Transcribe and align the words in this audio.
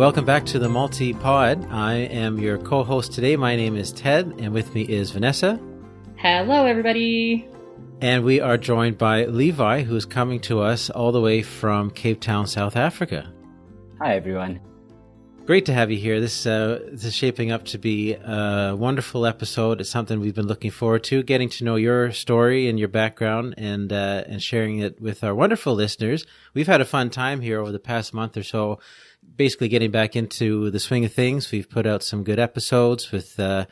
Welcome 0.00 0.24
back 0.24 0.46
to 0.46 0.58
the 0.58 0.70
Multi 0.70 1.12
Pod. 1.12 1.70
I 1.70 1.92
am 1.92 2.38
your 2.38 2.56
co 2.56 2.82
host 2.82 3.12
today. 3.12 3.36
My 3.36 3.54
name 3.54 3.76
is 3.76 3.92
Ted, 3.92 4.34
and 4.38 4.50
with 4.54 4.74
me 4.74 4.80
is 4.80 5.10
Vanessa. 5.10 5.60
Hello, 6.16 6.64
everybody. 6.64 7.46
And 8.00 8.24
we 8.24 8.40
are 8.40 8.56
joined 8.56 8.96
by 8.96 9.26
Levi, 9.26 9.82
who 9.82 9.94
is 9.94 10.06
coming 10.06 10.40
to 10.40 10.60
us 10.60 10.88
all 10.88 11.12
the 11.12 11.20
way 11.20 11.42
from 11.42 11.90
Cape 11.90 12.22
Town, 12.22 12.46
South 12.46 12.76
Africa. 12.76 13.30
Hi, 14.00 14.16
everyone. 14.16 14.60
Great 15.44 15.66
to 15.66 15.74
have 15.74 15.90
you 15.90 15.98
here. 15.98 16.18
This, 16.18 16.46
uh, 16.46 16.80
this 16.90 17.04
is 17.04 17.14
shaping 17.14 17.50
up 17.50 17.66
to 17.66 17.76
be 17.76 18.14
a 18.14 18.74
wonderful 18.78 19.26
episode. 19.26 19.82
It's 19.82 19.90
something 19.90 20.18
we've 20.18 20.34
been 20.34 20.46
looking 20.46 20.70
forward 20.70 21.04
to, 21.04 21.22
getting 21.22 21.50
to 21.50 21.64
know 21.64 21.76
your 21.76 22.10
story 22.12 22.70
and 22.70 22.78
your 22.78 22.88
background 22.88 23.54
and, 23.58 23.92
uh, 23.92 24.24
and 24.26 24.42
sharing 24.42 24.78
it 24.78 24.98
with 24.98 25.22
our 25.22 25.34
wonderful 25.34 25.74
listeners. 25.74 26.24
We've 26.54 26.68
had 26.68 26.80
a 26.80 26.86
fun 26.86 27.10
time 27.10 27.42
here 27.42 27.60
over 27.60 27.72
the 27.72 27.78
past 27.78 28.14
month 28.14 28.38
or 28.38 28.42
so 28.42 28.78
basically 29.40 29.68
getting 29.68 29.90
back 29.90 30.16
into 30.16 30.70
the 30.70 30.78
swing 30.78 31.02
of 31.06 31.14
things. 31.14 31.50
We've 31.50 31.70
put 31.70 31.86
out 31.86 32.02
some 32.02 32.24
good 32.24 32.38
episodes 32.38 33.10
with 33.10 33.40
uh, 33.40 33.64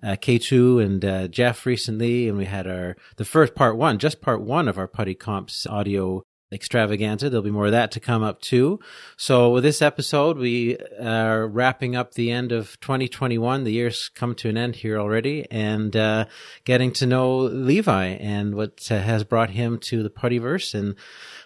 uh, 0.00 0.10
K2 0.10 0.80
and 0.80 1.04
uh, 1.04 1.26
Jeff 1.26 1.66
recently, 1.66 2.28
and 2.28 2.38
we 2.38 2.44
had 2.44 2.68
our 2.68 2.96
the 3.16 3.24
first 3.24 3.56
part 3.56 3.76
one, 3.76 3.98
just 3.98 4.20
part 4.20 4.40
one 4.42 4.68
of 4.68 4.78
our 4.78 4.86
Putty 4.86 5.16
Comps 5.16 5.66
audio 5.66 6.22
extravaganza. 6.52 7.28
There'll 7.28 7.42
be 7.42 7.50
more 7.50 7.66
of 7.66 7.72
that 7.72 7.90
to 7.92 8.00
come 8.00 8.22
up 8.22 8.40
too. 8.40 8.78
So 9.16 9.50
with 9.50 9.64
this 9.64 9.82
episode, 9.82 10.38
we 10.38 10.78
are 11.02 11.48
wrapping 11.48 11.96
up 11.96 12.14
the 12.14 12.30
end 12.30 12.52
of 12.52 12.78
2021. 12.80 13.64
The 13.64 13.72
year's 13.72 14.10
come 14.14 14.36
to 14.36 14.48
an 14.48 14.56
end 14.56 14.76
here 14.76 14.98
already, 14.98 15.46
and 15.50 15.96
uh, 15.96 16.26
getting 16.64 16.92
to 16.92 17.06
know 17.06 17.38
Levi 17.38 18.04
and 18.04 18.54
what 18.54 18.86
uh, 18.90 19.00
has 19.00 19.24
brought 19.24 19.50
him 19.50 19.78
to 19.80 20.02
the 20.02 20.10
Puttyverse 20.10 20.74
and 20.74 20.94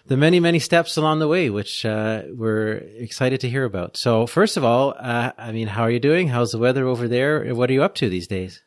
the 0.05 0.17
many, 0.17 0.39
many 0.39 0.59
steps 0.59 0.97
along 0.97 1.19
the 1.19 1.27
way, 1.27 1.49
which 1.49 1.85
uh, 1.85 2.23
we're 2.29 2.73
excited 2.97 3.39
to 3.41 3.49
hear 3.49 3.63
about. 3.63 3.95
So, 3.95 4.27
first 4.27 4.57
of 4.57 4.63
all, 4.63 4.95
uh, 4.99 5.31
I 5.37 5.51
mean, 5.51 5.67
how 5.67 5.83
are 5.83 5.91
you 5.91 5.99
doing? 5.99 6.27
How's 6.27 6.51
the 6.51 6.57
weather 6.57 6.85
over 6.85 7.07
there? 7.07 7.53
What 7.55 7.69
are 7.69 7.73
you 7.73 7.83
up 7.83 7.95
to 7.95 8.09
these 8.09 8.27
days? 8.27 8.61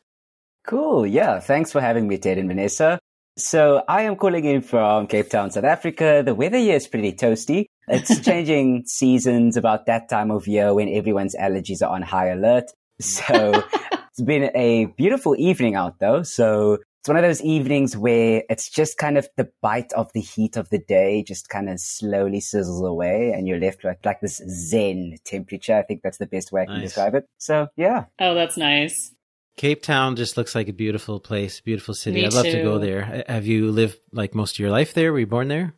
Cool. 0.67 1.07
Yeah. 1.07 1.39
Thanks 1.41 1.73
for 1.73 1.81
having 1.81 2.09
me, 2.09 2.19
Ted 2.19 2.39
and 2.39 2.49
Vanessa. 2.49 2.99
So, 3.37 3.85
I 3.87 4.03
am 4.03 4.17
calling 4.17 4.45
in 4.47 4.63
from 4.63 5.07
Cape 5.09 5.29
Town, 5.29 5.51
South 5.51 5.65
Africa. 5.65 6.23
The 6.25 6.35
weather 6.35 6.59
here 6.59 6.77
is 6.77 6.89
pretty 6.89 7.13
toasty. 7.13 7.67
It's 7.87 8.19
changing 8.25 8.85
seasons 8.87 9.59
about 9.59 9.87
that 9.87 10.09
time 10.09 10.31
of 10.31 10.47
year 10.47 10.73
when 10.73 10.89
everyone's 10.89 11.37
allergies 11.37 11.83
are 11.83 11.95
on 11.95 12.01
high 12.01 12.29
alert. 12.29 12.65
So, 12.99 13.63
it's 13.93 14.23
been 14.23 14.51
a 14.55 14.87
beautiful 14.97 15.37
evening 15.39 15.75
out 15.75 15.99
though. 16.01 16.23
So, 16.23 16.79
it's 17.07 17.09
one 17.09 17.19
of 17.19 17.23
those 17.23 17.43
evenings 17.43 17.97
where 17.97 18.43
it's 18.51 18.69
just 18.69 18.99
kind 18.99 19.17
of 19.17 19.29
the 19.37 19.49
bite 19.63 19.93
of 19.93 20.13
the 20.13 20.21
heat 20.21 20.57
of 20.57 20.69
the 20.71 20.81
day 20.81 21.23
just 21.23 21.49
kind 21.49 21.71
of 21.71 21.79
slowly 21.79 22.41
sizzles 22.41 22.85
away 22.85 23.31
and 23.31 23.47
you're 23.47 23.61
left 23.61 23.85
with 23.85 23.97
like 24.05 24.21
this 24.21 24.43
zen 24.49 25.15
temperature. 25.25 25.77
I 25.77 25.83
think 25.83 26.03
that's 26.03 26.19
the 26.19 26.27
best 26.27 26.51
way 26.51 26.63
I 26.63 26.65
can 26.65 26.75
nice. 26.75 26.83
describe 26.83 27.15
it. 27.15 27.29
So 27.39 27.69
yeah. 27.77 28.07
Oh, 28.19 28.35
that's 28.35 28.57
nice. 28.57 29.13
Cape 29.57 29.83
Town 29.83 30.17
just 30.17 30.37
looks 30.37 30.57
like 30.57 30.67
a 30.67 30.73
beautiful 30.73 31.21
place, 31.21 31.61
beautiful 31.61 31.95
city. 31.95 32.23
Me 32.23 32.27
I'd 32.27 32.33
love 32.33 32.45
too. 32.45 32.51
to 32.51 32.63
go 32.65 32.79
there. 32.81 33.23
Have 33.29 33.47
you 33.47 33.71
lived 33.71 34.01
like 34.11 34.35
most 34.35 34.57
of 34.57 34.59
your 34.59 34.71
life 34.71 34.93
there? 34.93 35.13
Were 35.13 35.21
you 35.21 35.29
born 35.29 35.47
there? 35.47 35.75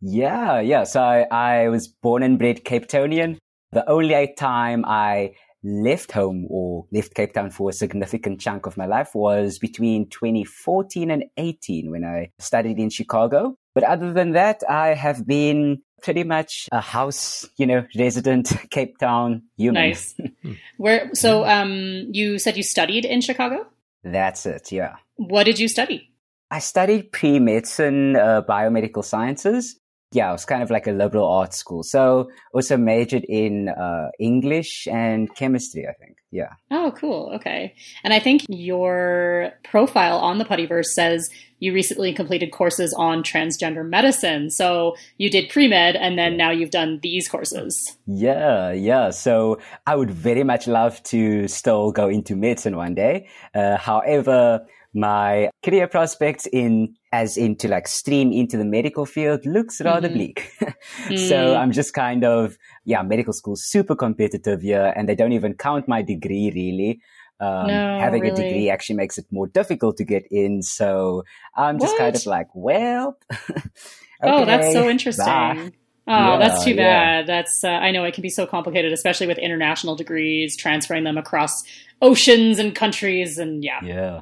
Yeah, 0.00 0.60
yeah. 0.60 0.84
So 0.84 1.02
I, 1.02 1.22
I 1.32 1.68
was 1.68 1.88
born 1.88 2.22
and 2.22 2.38
bred 2.38 2.64
Cape 2.64 2.86
Townian. 2.86 3.38
The 3.72 3.90
only 3.90 4.32
time 4.38 4.84
I 4.86 5.32
left 5.62 6.12
home 6.12 6.46
or 6.48 6.86
left 6.92 7.14
Cape 7.14 7.34
Town 7.34 7.50
for 7.50 7.70
a 7.70 7.72
significant 7.72 8.40
chunk 8.40 8.66
of 8.66 8.76
my 8.76 8.86
life 8.86 9.14
was 9.14 9.58
between 9.58 10.08
2014 10.08 11.10
and 11.10 11.24
18 11.36 11.90
when 11.90 12.04
I 12.04 12.30
studied 12.38 12.78
in 12.78 12.90
Chicago. 12.90 13.56
But 13.74 13.84
other 13.84 14.12
than 14.12 14.32
that, 14.32 14.62
I 14.68 14.88
have 14.88 15.26
been 15.26 15.82
pretty 16.02 16.24
much 16.24 16.68
a 16.72 16.80
house, 16.80 17.46
you 17.56 17.66
know, 17.66 17.86
resident 17.96 18.52
Cape 18.70 18.98
Town 18.98 19.42
human. 19.56 19.82
Nice. 19.82 20.14
Where, 20.76 21.10
so, 21.14 21.44
um, 21.44 22.08
you 22.10 22.38
said 22.38 22.56
you 22.56 22.62
studied 22.62 23.04
in 23.04 23.20
Chicago? 23.20 23.66
That's 24.02 24.46
it. 24.46 24.72
Yeah. 24.72 24.96
What 25.16 25.44
did 25.44 25.58
you 25.58 25.68
study? 25.68 26.10
I 26.50 26.58
studied 26.58 27.12
pre-medicine, 27.12 28.16
uh, 28.16 28.42
biomedical 28.42 29.04
sciences 29.04 29.79
yeah, 30.12 30.28
it 30.28 30.32
was 30.32 30.44
kind 30.44 30.62
of 30.62 30.70
like 30.70 30.86
a 30.86 30.92
liberal 30.92 31.28
arts 31.28 31.56
school. 31.56 31.82
So 31.82 32.30
also 32.52 32.76
majored 32.76 33.24
in 33.24 33.68
uh, 33.68 34.08
English 34.18 34.88
and 34.88 35.32
chemistry, 35.34 35.86
I 35.88 35.92
think. 35.92 36.19
Yeah. 36.30 36.50
Oh, 36.70 36.92
cool. 36.96 37.32
Okay. 37.34 37.74
And 38.04 38.14
I 38.14 38.20
think 38.20 38.42
your 38.48 39.52
profile 39.64 40.18
on 40.18 40.38
the 40.38 40.44
Puttyverse 40.44 40.86
says 40.86 41.28
you 41.58 41.74
recently 41.74 42.12
completed 42.12 42.52
courses 42.52 42.94
on 42.96 43.22
transgender 43.22 43.86
medicine. 43.86 44.50
So 44.50 44.96
you 45.18 45.30
did 45.30 45.50
pre 45.50 45.68
med 45.68 45.96
and 45.96 46.18
then 46.18 46.36
now 46.36 46.50
you've 46.50 46.70
done 46.70 47.00
these 47.02 47.28
courses. 47.28 47.96
Yeah, 48.06 48.72
yeah. 48.72 49.10
So 49.10 49.58
I 49.86 49.96
would 49.96 50.10
very 50.10 50.44
much 50.44 50.66
love 50.66 51.02
to 51.04 51.48
still 51.48 51.92
go 51.92 52.08
into 52.08 52.36
medicine 52.36 52.76
one 52.76 52.94
day. 52.94 53.28
Uh, 53.54 53.76
however, 53.76 54.66
my 54.92 55.50
career 55.62 55.86
prospects 55.86 56.46
in 56.46 56.94
as 57.12 57.36
into 57.36 57.68
like 57.68 57.88
stream 57.88 58.32
into 58.32 58.56
the 58.56 58.64
medical 58.64 59.04
field 59.04 59.44
looks 59.44 59.80
rather 59.80 60.08
mm-hmm. 60.08 60.16
bleak. 60.16 60.52
mm. 61.06 61.28
So 61.28 61.56
I'm 61.56 61.72
just 61.72 61.92
kind 61.92 62.24
of, 62.24 62.56
yeah, 62.84 63.02
medical 63.02 63.32
school 63.32 63.56
super 63.56 63.96
competitive 63.96 64.62
here 64.62 64.92
and 64.96 65.08
they 65.08 65.14
don't 65.14 65.32
even 65.32 65.54
count 65.54 65.88
my 65.88 66.02
degree 66.02 66.19
really. 66.24 67.00
Um, 67.40 67.68
no, 67.68 67.98
having 67.98 68.22
really. 68.22 68.32
a 68.34 68.36
degree 68.36 68.70
actually 68.70 68.96
makes 68.96 69.16
it 69.16 69.24
more 69.30 69.46
difficult 69.46 69.96
to 69.96 70.04
get 70.04 70.26
in. 70.30 70.62
So 70.62 71.24
I'm 71.56 71.78
just 71.78 71.94
what? 71.94 71.98
kind 71.98 72.16
of 72.16 72.26
like, 72.26 72.48
well, 72.54 73.16
okay, 73.32 73.62
oh, 74.22 74.44
that's 74.44 74.72
so 74.72 74.88
interesting. 74.88 75.24
Bye. 75.24 75.72
Oh, 76.06 76.12
yeah, 76.12 76.38
that's 76.38 76.64
too 76.64 76.74
bad. 76.74 77.20
Yeah. 77.20 77.22
That's 77.22 77.62
uh, 77.62 77.68
I 77.68 77.92
know 77.92 78.04
it 78.04 78.14
can 78.14 78.22
be 78.22 78.30
so 78.30 78.44
complicated, 78.44 78.92
especially 78.92 79.26
with 79.26 79.38
international 79.38 79.96
degrees, 79.96 80.56
transferring 80.56 81.04
them 81.04 81.16
across 81.16 81.62
oceans 82.02 82.58
and 82.58 82.74
countries, 82.74 83.38
and 83.38 83.62
yeah, 83.62 83.80
yeah, 83.84 84.20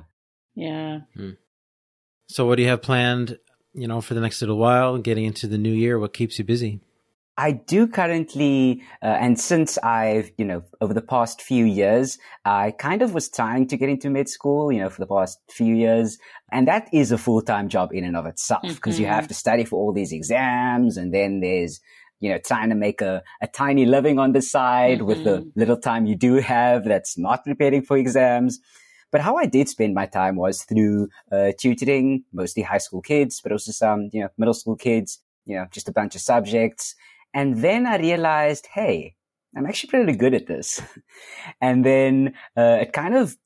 yeah. 0.54 1.00
Hmm. 1.16 1.31
So, 2.28 2.47
what 2.47 2.56
do 2.56 2.62
you 2.62 2.69
have 2.69 2.82
planned? 2.82 3.38
You 3.72 3.88
know, 3.88 4.00
for 4.00 4.14
the 4.14 4.20
next 4.20 4.42
little 4.42 4.58
while, 4.58 4.98
getting 4.98 5.25
into 5.25 5.47
the 5.47 5.56
new 5.56 5.72
year, 5.72 5.98
what 5.98 6.12
keeps 6.12 6.38
you 6.38 6.44
busy? 6.44 6.81
I 7.38 7.53
do 7.53 7.87
currently, 7.87 8.82
uh, 9.00 9.06
and 9.06 9.38
since 9.38 9.78
I've, 9.78 10.32
you 10.38 10.44
know, 10.44 10.65
over 10.81 10.93
the 10.93 11.00
past 11.00 11.41
few 11.41 11.65
years, 11.65 12.19
I 12.44 12.72
kind 12.72 13.00
of 13.00 13.15
was 13.15 13.31
trying 13.31 13.69
to 13.69 13.76
get 13.76 13.88
into 13.88 14.10
med 14.10 14.28
school, 14.28 14.72
you 14.72 14.81
know, 14.81 14.91
for 14.91 15.00
the 15.00 15.06
past 15.06 15.38
few 15.49 15.72
years. 15.76 16.19
And 16.50 16.66
that 16.66 16.88
is 16.93 17.12
a 17.12 17.16
full-time 17.16 17.69
job 17.69 17.91
in 17.93 18.03
and 18.03 18.16
of 18.16 18.26
itself 18.26 18.62
because 18.65 18.97
mm-hmm. 18.97 19.03
you 19.03 19.09
have 19.09 19.28
to 19.28 19.34
study 19.34 19.65
for 19.65 19.76
all 19.76 19.93
these 19.93 20.12
exams. 20.12 20.97
And 20.97 21.15
then 21.15 21.38
there's, 21.38 21.81
you 22.19 22.28
know, 22.28 22.38
trying 22.44 22.71
to 22.71 22.75
make 22.75 23.00
a, 23.00 23.22
a 23.41 23.47
tiny 23.47 23.87
living 23.87 24.19
on 24.19 24.32
the 24.32 24.43
side 24.43 24.99
mm-hmm. 24.99 25.06
with 25.06 25.22
the 25.22 25.38
mm-hmm. 25.38 25.50
little 25.55 25.76
time 25.76 26.06
you 26.06 26.16
do 26.16 26.34
have 26.41 26.87
that's 26.87 27.16
not 27.16 27.44
preparing 27.44 27.82
for 27.82 27.97
exams. 27.97 28.59
But 29.12 29.20
how 29.20 29.37
I 29.37 29.47
did 29.47 29.69
spend 29.69 29.94
my 29.94 30.06
time 30.06 30.34
was 30.34 30.65
through 30.65 31.09
uh, 31.31 31.53
tutoring, 31.56 32.25
mostly 32.32 32.65
high 32.65 32.78
school 32.78 33.00
kids, 33.00 33.41
but 33.41 33.53
also 33.53 33.70
some, 33.70 34.10
you 34.12 34.22
know, 34.22 34.28
middle 34.37 34.55
school 34.55 34.75
kids, 34.75 35.20
you 35.47 35.55
know, 35.55 35.66
just 35.70 35.88
a 35.88 35.93
bunch 35.93 36.16
of 36.16 36.20
subjects. 36.20 36.97
And 37.34 37.59
then 37.62 37.87
I 37.87 37.99
realized, 37.99 38.66
hey, 38.72 39.15
I'm 39.56 39.66
actually 39.66 39.91
pretty 39.91 40.16
good 40.16 40.34
at 40.34 40.47
this. 40.47 40.81
and 41.61 41.84
then 41.84 42.34
uh, 42.56 42.78
it 42.81 42.93
kind 42.93 43.15
of 43.15 43.37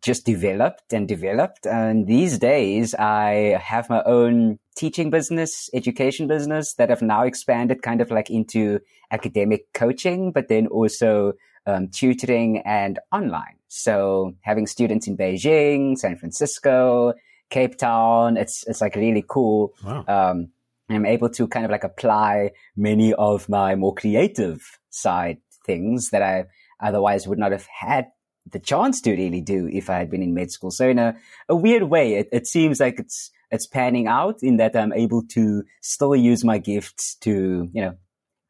just 0.00 0.24
developed 0.24 0.92
and 0.92 1.08
developed. 1.08 1.66
And 1.66 2.06
these 2.06 2.38
days 2.38 2.94
I 2.94 3.58
have 3.62 3.90
my 3.90 4.02
own 4.04 4.58
teaching 4.76 5.10
business, 5.10 5.68
education 5.74 6.26
business 6.26 6.74
that 6.74 6.90
have 6.90 7.02
now 7.02 7.22
expanded 7.22 7.82
kind 7.82 8.00
of 8.00 8.10
like 8.10 8.30
into 8.30 8.80
academic 9.10 9.72
coaching, 9.72 10.32
but 10.32 10.48
then 10.48 10.66
also 10.68 11.34
um, 11.66 11.88
tutoring 11.88 12.62
and 12.64 12.98
online. 13.12 13.56
So 13.68 14.34
having 14.42 14.66
students 14.66 15.06
in 15.06 15.16
Beijing, 15.16 15.96
San 15.98 16.16
Francisco, 16.16 17.14
Cape 17.50 17.76
Town, 17.76 18.36
it's, 18.36 18.64
it's 18.66 18.80
like 18.80 18.94
really 18.94 19.24
cool. 19.26 19.74
Wow. 19.84 20.04
Um, 20.06 20.48
I'm 20.88 21.06
able 21.06 21.30
to 21.30 21.48
kind 21.48 21.64
of 21.64 21.70
like 21.70 21.84
apply 21.84 22.50
many 22.76 23.14
of 23.14 23.48
my 23.48 23.74
more 23.74 23.94
creative 23.94 24.78
side 24.90 25.38
things 25.64 26.10
that 26.10 26.22
I 26.22 26.46
otherwise 26.80 27.26
would 27.26 27.38
not 27.38 27.52
have 27.52 27.66
had 27.66 28.08
the 28.50 28.58
chance 28.58 29.00
to 29.02 29.12
really 29.12 29.40
do 29.40 29.68
if 29.68 29.88
I 29.88 29.98
had 29.98 30.10
been 30.10 30.22
in 30.22 30.34
med 30.34 30.50
school. 30.50 30.70
So 30.70 30.88
in 30.88 30.98
a, 30.98 31.14
a 31.48 31.54
weird 31.54 31.84
way, 31.84 32.14
it, 32.14 32.28
it 32.32 32.46
seems 32.46 32.80
like 32.80 32.98
it's, 32.98 33.30
it's 33.50 33.66
panning 33.66 34.08
out 34.08 34.42
in 34.42 34.56
that 34.56 34.74
I'm 34.74 34.92
able 34.92 35.22
to 35.28 35.62
still 35.80 36.16
use 36.16 36.44
my 36.44 36.58
gifts 36.58 37.14
to, 37.16 37.68
you 37.72 37.82
know, 37.82 37.96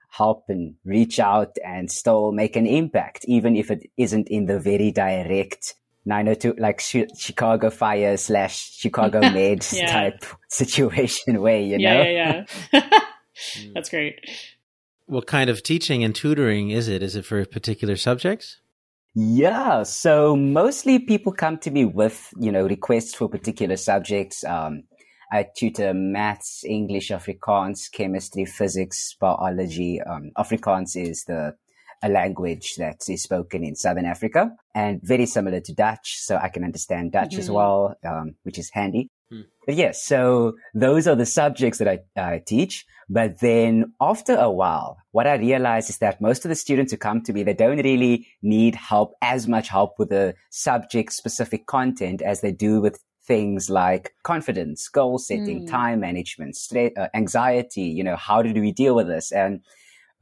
help 0.09 0.45
and 0.49 0.75
reach 0.85 1.19
out 1.19 1.57
and 1.65 1.91
still 1.91 2.33
make 2.33 2.57
an 2.57 2.67
impact, 2.67 3.25
even 3.27 3.57
if 3.57 3.71
it 3.71 3.91
isn't 3.97 4.29
in 4.29 4.47
the 4.47 4.59
very 4.59 4.91
direct 4.91 5.75
902, 6.05 6.55
like 6.59 6.81
Chicago 6.81 7.71
fire 7.71 8.17
slash 8.17 8.73
Chicago 8.77 9.21
med 9.33 9.67
yeah. 9.73 9.87
type 9.87 10.25
situation 10.49 11.41
way, 11.41 11.65
you 11.65 11.79
yeah, 11.79 11.95
know? 11.95 12.03
Yeah, 12.03 12.45
yeah, 12.73 13.01
That's 13.75 13.89
great. 13.89 14.19
What 15.07 15.27
kind 15.27 15.51
of 15.51 15.63
teaching 15.63 16.03
and 16.05 16.15
tutoring 16.15 16.71
is 16.71 16.89
it? 16.89 17.03
Is 17.03 17.17
it 17.17 17.25
for 17.25 17.45
particular 17.45 17.97
subjects? 17.97 18.59
Yeah. 19.15 19.83
So 19.83 20.37
mostly 20.37 20.99
people 20.99 21.33
come 21.33 21.59
to 21.59 21.71
me 21.71 21.85
with, 21.85 22.33
you 22.39 22.51
know, 22.51 22.67
requests 22.67 23.15
for 23.15 23.29
particular 23.29 23.77
subjects. 23.77 24.43
Um, 24.45 24.85
I 25.31 25.47
tutor 25.57 25.95
maths, 25.95 26.63
English, 26.65 27.09
Afrikaans, 27.11 27.91
chemistry, 27.91 28.45
physics, 28.45 29.15
biology. 29.19 30.01
Um, 30.01 30.31
Afrikaans 30.37 30.95
is 30.95 31.25
the 31.25 31.55
a 32.03 32.09
language 32.09 32.75
that 32.79 33.01
is 33.09 33.23
spoken 33.23 33.65
in 33.65 33.77
Southern 33.77 34.07
Africa 34.07 34.51
and 34.75 35.01
very 35.03 35.27
similar 35.27 35.61
to 35.61 35.73
Dutch. 35.73 36.17
So 36.19 36.37
I 36.37 36.49
can 36.49 36.65
understand 36.65 37.13
Dutch 37.13 37.33
mm-hmm. 37.33 37.41
as 37.41 37.51
well, 37.51 37.95
um, 38.05 38.35
which 38.43 38.59
is 38.59 38.71
handy. 38.73 39.11
Hmm. 39.31 39.43
But 39.67 39.77
yes, 39.77 40.03
so 40.03 40.55
those 40.75 41.07
are 41.07 41.15
the 41.15 41.27
subjects 41.27 41.79
that 41.79 41.89
I, 41.89 42.01
I 42.21 42.43
teach. 42.45 42.85
But 43.09 43.41
then 43.41 43.93
after 44.01 44.37
a 44.37 44.51
while, 44.51 44.99
what 45.13 45.27
I 45.27 45.35
realized 45.35 45.91
is 45.91 45.99
that 45.99 46.21
most 46.21 46.45
of 46.45 46.49
the 46.49 46.55
students 46.55 46.93
who 46.93 46.99
come 46.99 47.23
to 47.23 47.33
me, 47.33 47.43
they 47.43 47.55
don't 47.55 47.83
really 47.83 48.27
need 48.43 48.75
help, 48.75 49.15
as 49.23 49.47
much 49.47 49.69
help 49.69 49.99
with 49.99 50.09
the 50.09 50.35
subject 50.51 51.13
specific 51.13 51.67
content 51.67 52.23
as 52.23 52.41
they 52.41 52.53
do 52.53 52.81
with 52.81 52.99
things 53.25 53.71
like 53.71 54.15
confidence, 54.25 54.89
goal 54.89 55.19
setting, 55.19 55.65
mm. 55.65 55.71
time 55.71 56.01
management, 56.01 56.57
stress, 56.57 56.91
uh, 56.97 57.09
anxiety, 57.15 57.83
you 57.83 58.03
know, 58.03 58.17
how 58.17 58.43
did 58.43 58.57
we 58.57 58.73
deal 58.73 58.95
with 58.95 59.07
this? 59.07 59.31
And 59.31 59.61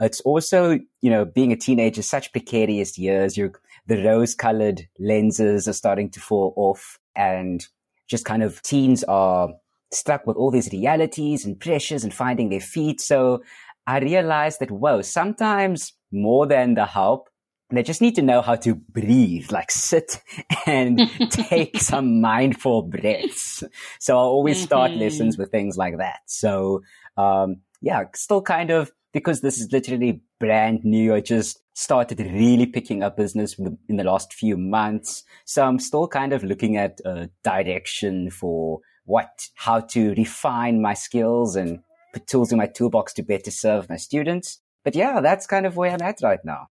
it's 0.01 0.21
also, 0.23 0.79
you 1.01 1.11
know, 1.11 1.25
being 1.25 1.53
a 1.53 1.57
teenager, 1.57 2.03
such 2.03 2.33
precarious 2.33 2.99
years, 2.99 3.37
you're, 3.37 3.53
the 3.87 4.03
rose 4.03 4.35
colored 4.35 4.89
lenses 4.99 5.69
are 5.69 5.73
starting 5.73 6.11
to 6.11 6.21
fall 6.21 6.55
off 6.57 6.99
and 7.15 7.67
just 8.09 8.25
kind 8.25 8.43
of 8.43 8.63
teens 8.63 9.05
are 9.05 9.51
stuck 9.93 10.27
with 10.27 10.37
all 10.37 10.51
these 10.51 10.73
realities 10.73 11.45
and 11.45 11.59
pressures 11.61 12.05
and 12.05 12.15
finding 12.15 12.49
their 12.49 12.61
feet. 12.61 13.01
So 13.01 13.43
I 13.87 13.99
realized 13.99 14.61
that, 14.61 14.71
whoa, 14.71 15.03
sometimes 15.03 15.93
more 16.13 16.47
than 16.47 16.75
the 16.75 16.87
help, 16.87 17.29
they 17.71 17.83
just 17.83 18.01
need 18.01 18.17
to 18.17 18.23
know 18.23 18.43
how 18.43 18.57
to 18.57 18.75
breathe, 18.75 19.51
like 19.53 19.71
sit 19.71 20.21
and 20.67 21.01
take 21.31 21.79
some 21.81 22.21
mindful 22.21 22.83
breaths. 22.83 23.63
So 24.01 24.17
I 24.17 24.21
always 24.21 24.63
start 24.63 24.91
mm-hmm. 24.91 25.01
lessons 25.01 25.39
with 25.39 25.51
things 25.51 25.77
like 25.77 25.99
that. 25.99 26.21
So, 26.27 26.83
um, 27.17 27.57
yeah, 27.81 28.05
still 28.15 28.43
kind 28.43 28.71
of, 28.71 28.91
because 29.13 29.41
this 29.41 29.59
is 29.59 29.73
literally 29.73 30.23
brand 30.39 30.85
new, 30.85 31.15
I 31.15 31.21
just 31.21 31.61
started 31.75 32.21
really 32.21 32.67
picking 32.67 33.03
up 33.03 33.17
business 33.17 33.59
in 33.59 33.65
the, 33.65 33.79
in 33.89 33.97
the 33.97 34.05
last 34.05 34.33
few 34.33 34.57
months. 34.57 35.25
So 35.45 35.65
I'm 35.65 35.79
still 35.79 36.07
kind 36.07 36.33
of 36.33 36.45
looking 36.45 36.77
at 36.77 37.01
a 37.05 37.31
direction 37.43 38.31
for 38.31 38.81
what, 39.05 39.49
how 39.55 39.81
to 39.81 40.15
refine 40.15 40.81
my 40.81 40.95
skills 40.95 41.57
and 41.57 41.81
put 42.13 42.27
tools 42.27 42.53
in 42.53 42.59
my 42.59 42.67
toolbox 42.67 43.13
to 43.15 43.23
better 43.23 43.51
serve 43.51 43.89
my 43.89 43.97
students. 43.97 44.61
But 44.85 44.95
yeah, 44.95 45.21
that's 45.21 45.47
kind 45.47 45.67
of 45.67 45.77
where 45.77 45.91
I'm 45.91 46.03
at 46.03 46.23
right 46.23 46.45
now. 46.45 46.69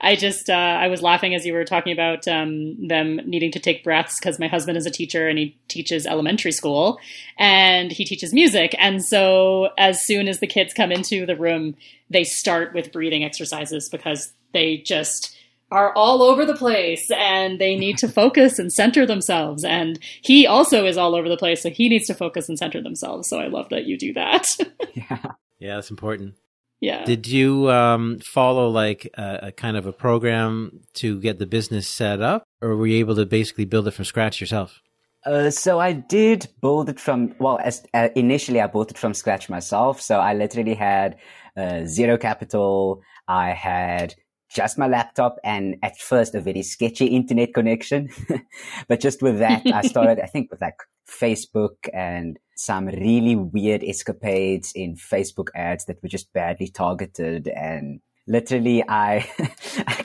I 0.00 0.16
just 0.16 0.50
uh, 0.50 0.52
I 0.52 0.88
was 0.88 1.02
laughing 1.02 1.34
as 1.34 1.46
you 1.46 1.52
were 1.52 1.64
talking 1.64 1.92
about 1.92 2.26
um, 2.28 2.86
them 2.86 3.20
needing 3.24 3.50
to 3.52 3.60
take 3.60 3.84
breaths 3.84 4.18
because 4.20 4.38
my 4.38 4.46
husband 4.46 4.76
is 4.76 4.86
a 4.86 4.90
teacher 4.90 5.28
and 5.28 5.38
he 5.38 5.56
teaches 5.68 6.06
elementary 6.06 6.52
school 6.52 6.98
and 7.38 7.90
he 7.90 8.04
teaches 8.04 8.32
music 8.32 8.74
and 8.78 9.04
so 9.04 9.70
as 9.78 10.04
soon 10.04 10.28
as 10.28 10.40
the 10.40 10.46
kids 10.46 10.74
come 10.74 10.92
into 10.92 11.26
the 11.26 11.36
room 11.36 11.74
they 12.10 12.24
start 12.24 12.74
with 12.74 12.92
breathing 12.92 13.24
exercises 13.24 13.88
because 13.88 14.32
they 14.52 14.78
just 14.78 15.36
are 15.72 15.92
all 15.94 16.22
over 16.22 16.44
the 16.44 16.54
place 16.54 17.10
and 17.10 17.60
they 17.60 17.74
need 17.76 17.98
to 17.98 18.08
focus 18.08 18.58
and 18.58 18.72
center 18.72 19.04
themselves 19.04 19.64
and 19.64 19.98
he 20.22 20.46
also 20.46 20.86
is 20.86 20.96
all 20.96 21.14
over 21.14 21.28
the 21.28 21.36
place 21.36 21.62
so 21.62 21.70
he 21.70 21.88
needs 21.88 22.06
to 22.06 22.14
focus 22.14 22.48
and 22.48 22.58
center 22.58 22.80
themselves 22.80 23.28
so 23.28 23.40
I 23.40 23.48
love 23.48 23.68
that 23.70 23.86
you 23.86 23.98
do 23.98 24.12
that. 24.12 24.46
yeah. 24.94 25.32
Yeah, 25.58 25.76
that's 25.76 25.90
important. 25.90 26.34
Yeah. 26.80 27.04
Did 27.04 27.26
you 27.26 27.70
um, 27.70 28.18
follow 28.18 28.68
like 28.68 29.08
a, 29.14 29.38
a, 29.44 29.52
kind 29.52 29.76
of 29.76 29.86
a 29.86 29.92
program 29.92 30.80
to 30.94 31.18
get 31.20 31.38
the 31.38 31.46
business 31.46 31.88
set 31.88 32.20
up, 32.20 32.44
or 32.60 32.76
were 32.76 32.86
you 32.86 32.98
able 32.98 33.16
to 33.16 33.24
basically 33.24 33.64
build 33.64 33.88
it 33.88 33.92
from 33.92 34.04
scratch 34.04 34.40
yourself? 34.40 34.82
Uh, 35.24 35.50
so 35.50 35.80
I 35.80 35.92
did 35.92 36.48
build 36.60 36.88
it 36.88 37.00
from 37.00 37.34
well, 37.38 37.58
as, 37.62 37.84
uh, 37.94 38.10
initially 38.14 38.60
I 38.60 38.66
built 38.68 38.90
it 38.90 38.98
from 38.98 39.14
scratch 39.14 39.48
myself. 39.48 40.00
So 40.00 40.20
I 40.20 40.34
literally 40.34 40.74
had 40.74 41.16
uh, 41.56 41.84
zero 41.86 42.16
capital. 42.16 43.02
I 43.26 43.50
had 43.50 44.14
just 44.48 44.78
my 44.78 44.86
laptop 44.86 45.36
and 45.42 45.76
at 45.82 45.98
first 45.98 46.34
a 46.34 46.40
very 46.40 46.62
sketchy 46.62 47.06
internet 47.06 47.54
connection. 47.54 48.08
but 48.88 49.00
just 49.00 49.20
with 49.20 49.38
that, 49.40 49.66
I 49.66 49.82
started, 49.86 50.20
I 50.20 50.26
think 50.26 50.50
with 50.50 50.60
like 50.60 50.78
Facebook 51.08 51.88
and 51.92 52.38
some 52.56 52.86
really 52.86 53.36
weird 53.36 53.84
escapades 53.84 54.72
in 54.74 54.96
Facebook 54.96 55.48
ads 55.54 55.84
that 55.84 56.02
were 56.02 56.08
just 56.08 56.32
badly 56.32 56.68
targeted 56.68 57.48
and 57.48 58.00
literally 58.26 58.82
I, 58.88 59.28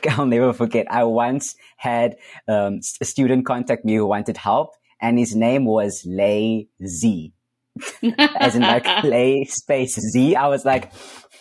I'll 0.10 0.26
never 0.26 0.54
forget. 0.54 0.86
I 0.90 1.04
once 1.06 1.56
had 1.78 2.18
um, 2.48 2.82
a 3.00 3.06
student 3.06 3.46
contact 3.46 3.86
me 3.86 3.96
who 3.96 4.06
wanted 4.06 4.38
help 4.38 4.76
and 5.02 5.18
his 5.18 5.36
name 5.36 5.66
was 5.66 6.04
Lay 6.06 6.68
Z. 6.86 7.34
As 8.18 8.56
in 8.56 8.62
like 8.62 8.86
Lay 9.04 9.46
space 9.46 9.98
Z. 10.00 10.36
I 10.36 10.48
was 10.48 10.66
like, 10.66 10.92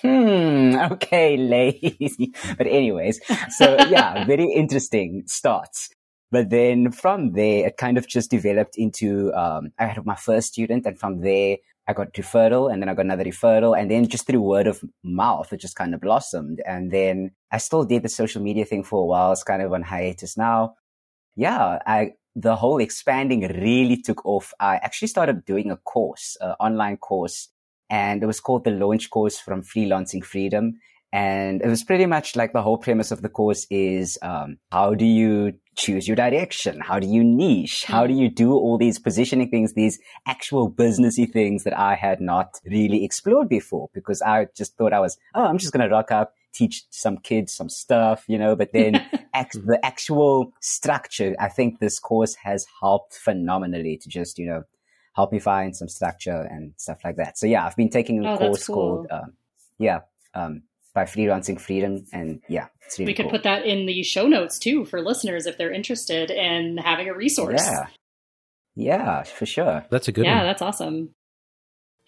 hmm, 0.01 0.77
okay, 0.93 1.37
lazy. 1.37 2.33
But 2.57 2.67
anyways, 2.67 3.21
so 3.57 3.77
yeah, 3.89 4.25
very 4.25 4.51
interesting 4.53 5.25
starts. 5.27 5.91
But 6.31 6.51
then 6.51 6.93
from 6.93 7.33
there, 7.33 7.67
it 7.67 7.77
kind 7.77 7.99
of 7.99 8.07
just 8.07 8.31
developed 8.31 8.77
into, 8.77 9.33
um, 9.35 9.73
I 9.79 9.87
had 9.87 10.07
my 10.07 10.15
first 10.15 10.49
student 10.49 10.87
and 10.87 10.99
from 10.99 11.21
there, 11.21 11.57
I 11.89 11.93
got 11.93 12.13
referral 12.13 12.73
and 12.73 12.81
then 12.81 12.89
I 12.89 12.95
got 12.95 13.07
another 13.07 13.25
referral 13.25 13.77
and 13.77 13.91
then 13.91 14.07
just 14.07 14.27
through 14.27 14.41
word 14.43 14.69
of 14.69 14.81
mouth, 15.03 15.53
it 15.53 15.57
just 15.57 15.75
kind 15.75 15.93
of 15.93 16.01
blossomed. 16.01 16.63
And 16.65 16.93
then 16.93 17.33
I 17.51 17.59
still 17.59 17.85
did 17.85 18.05
the 18.05 18.09
social 18.09 18.41
media 18.41 18.65
thing 18.65 18.85
for 18.85 19.03
a 19.03 19.07
while. 19.07 19.33
It's 19.33 19.43
kind 19.43 19.61
of 19.61 19.73
on 19.73 19.83
hiatus 19.83 20.37
now. 20.37 20.77
Yeah, 21.35 21.81
I, 21.85 22.13
the 22.37 22.55
whole 22.55 22.79
expanding 22.79 23.41
really 23.41 23.97
took 23.97 24.25
off. 24.25 24.53
I 24.61 24.77
actually 24.77 25.09
started 25.09 25.45
doing 25.45 25.73
a 25.73 25.77
course, 25.79 26.37
online 26.61 26.99
course, 26.99 27.49
and 27.89 28.23
it 28.23 28.27
was 28.27 28.39
called 28.39 28.63
the 28.63 28.71
launch 28.71 29.11
course 29.11 29.41
from 29.41 29.63
freelancing 29.63 30.25
freedom. 30.25 30.79
And 31.13 31.61
it 31.61 31.67
was 31.67 31.83
pretty 31.83 32.07
much 32.07 32.37
like 32.37 32.53
the 32.53 32.63
whole 32.63 32.79
premise 32.79 33.11
of 33.11 33.21
the 33.21 33.29
course 33.29 33.67
is 33.69 34.17
um, 34.23 34.59
how 34.71 34.95
do 34.95 35.05
you 35.05 35.55
choose 35.77 36.07
your 36.07 36.15
direction? 36.15 36.81
How 36.81 37.01
do 37.01 37.07
you 37.09 37.25
niche? 37.25 37.85
How 37.85 38.07
do 38.07 38.15
you 38.15 38.29
do 38.29 38.53
all 38.53 38.79
these 38.79 39.01
positioning 39.01 39.51
things, 39.51 39.73
these 39.73 39.99
actual 40.27 40.71
businessy 40.71 41.31
things 41.31 41.65
that 41.65 41.77
I 41.77 41.97
had 41.97 42.21
not 42.21 42.61
really 42.65 43.05
explored 43.05 43.49
before 43.49 43.91
because 43.93 44.23
I 44.23 44.47
just 44.57 44.77
thought 44.77 44.93
I 44.93 45.01
was, 45.01 45.19
oh, 45.35 45.45
I'm 45.45 45.59
just 45.59 45.73
going 45.73 45.89
to 45.89 45.93
rock 45.93 46.13
up, 46.13 46.35
teach 46.53 46.85
some 46.91 47.19
kids 47.19 47.53
some 47.53 47.69
stuff, 47.69 48.25
you 48.29 48.39
know, 48.39 48.55
but 48.55 48.73
then 48.73 49.05
act, 49.35 49.55
the 49.55 49.85
actual 49.85 50.53
structure, 50.61 51.35
I 51.41 51.49
think 51.49 51.81
this 51.81 51.99
course 51.99 52.37
has 52.37 52.67
helped 52.81 53.15
phenomenally 53.15 53.97
to 53.97 54.09
just, 54.09 54.39
you 54.39 54.47
know, 54.47 54.63
help 55.17 55.33
me 55.33 55.41
find 55.41 55.77
some 55.77 55.89
structure 55.89 56.47
and 56.51 56.73
stuff 56.77 57.01
like 57.05 57.17
that. 57.17 57.37
So 57.37 57.47
yeah, 57.47 57.67
I've 57.67 57.77
been 57.77 57.91
taking 57.91 58.25
a 58.25 58.35
oh, 58.35 58.39
course 58.39 58.67
cool. 58.67 58.75
called, 58.75 59.07
um, 59.11 59.33
yeah, 59.79 60.01
um, 60.35 60.63
by 60.95 61.05
freelancing 61.05 61.61
freedom 61.61 62.05
and 62.13 62.41
yeah 62.49 62.67
really 62.99 63.11
we 63.11 63.15
could 63.15 63.25
cool. 63.25 63.33
put 63.33 63.43
that 63.43 63.65
in 63.65 63.87
the 63.87 64.03
show 64.03 64.27
notes 64.27 64.59
too 64.59 64.85
for 64.85 65.01
listeners 65.01 65.47
if 65.47 65.57
they're 65.57 65.73
interested 65.73 66.31
in 66.31 66.77
having 66.79 67.09
a 67.09 67.15
resource 67.15 67.63
yeah 67.65 67.87
yeah 68.75 69.23
for 69.23 69.47
sure 69.47 69.85
that's 69.91 70.09
a 70.09 70.13
good 70.13 70.25
yeah 70.25 70.39
one. 70.39 70.47
that's 70.47 70.63
awesome 70.63 71.11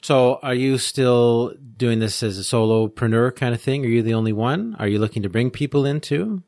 so 0.02 0.40
are 0.42 0.54
you 0.54 0.78
still 0.78 1.54
doing 1.76 2.00
this 2.00 2.22
as 2.22 2.38
a 2.38 2.42
solopreneur 2.42 3.34
kind 3.34 3.54
of 3.54 3.60
thing 3.60 3.84
are 3.84 3.88
you 3.88 4.02
the 4.02 4.14
only 4.14 4.32
one 4.32 4.74
are 4.78 4.88
you 4.88 4.98
looking 4.98 5.22
to 5.22 5.28
bring 5.28 5.50
people 5.50 5.86
into 5.86 6.42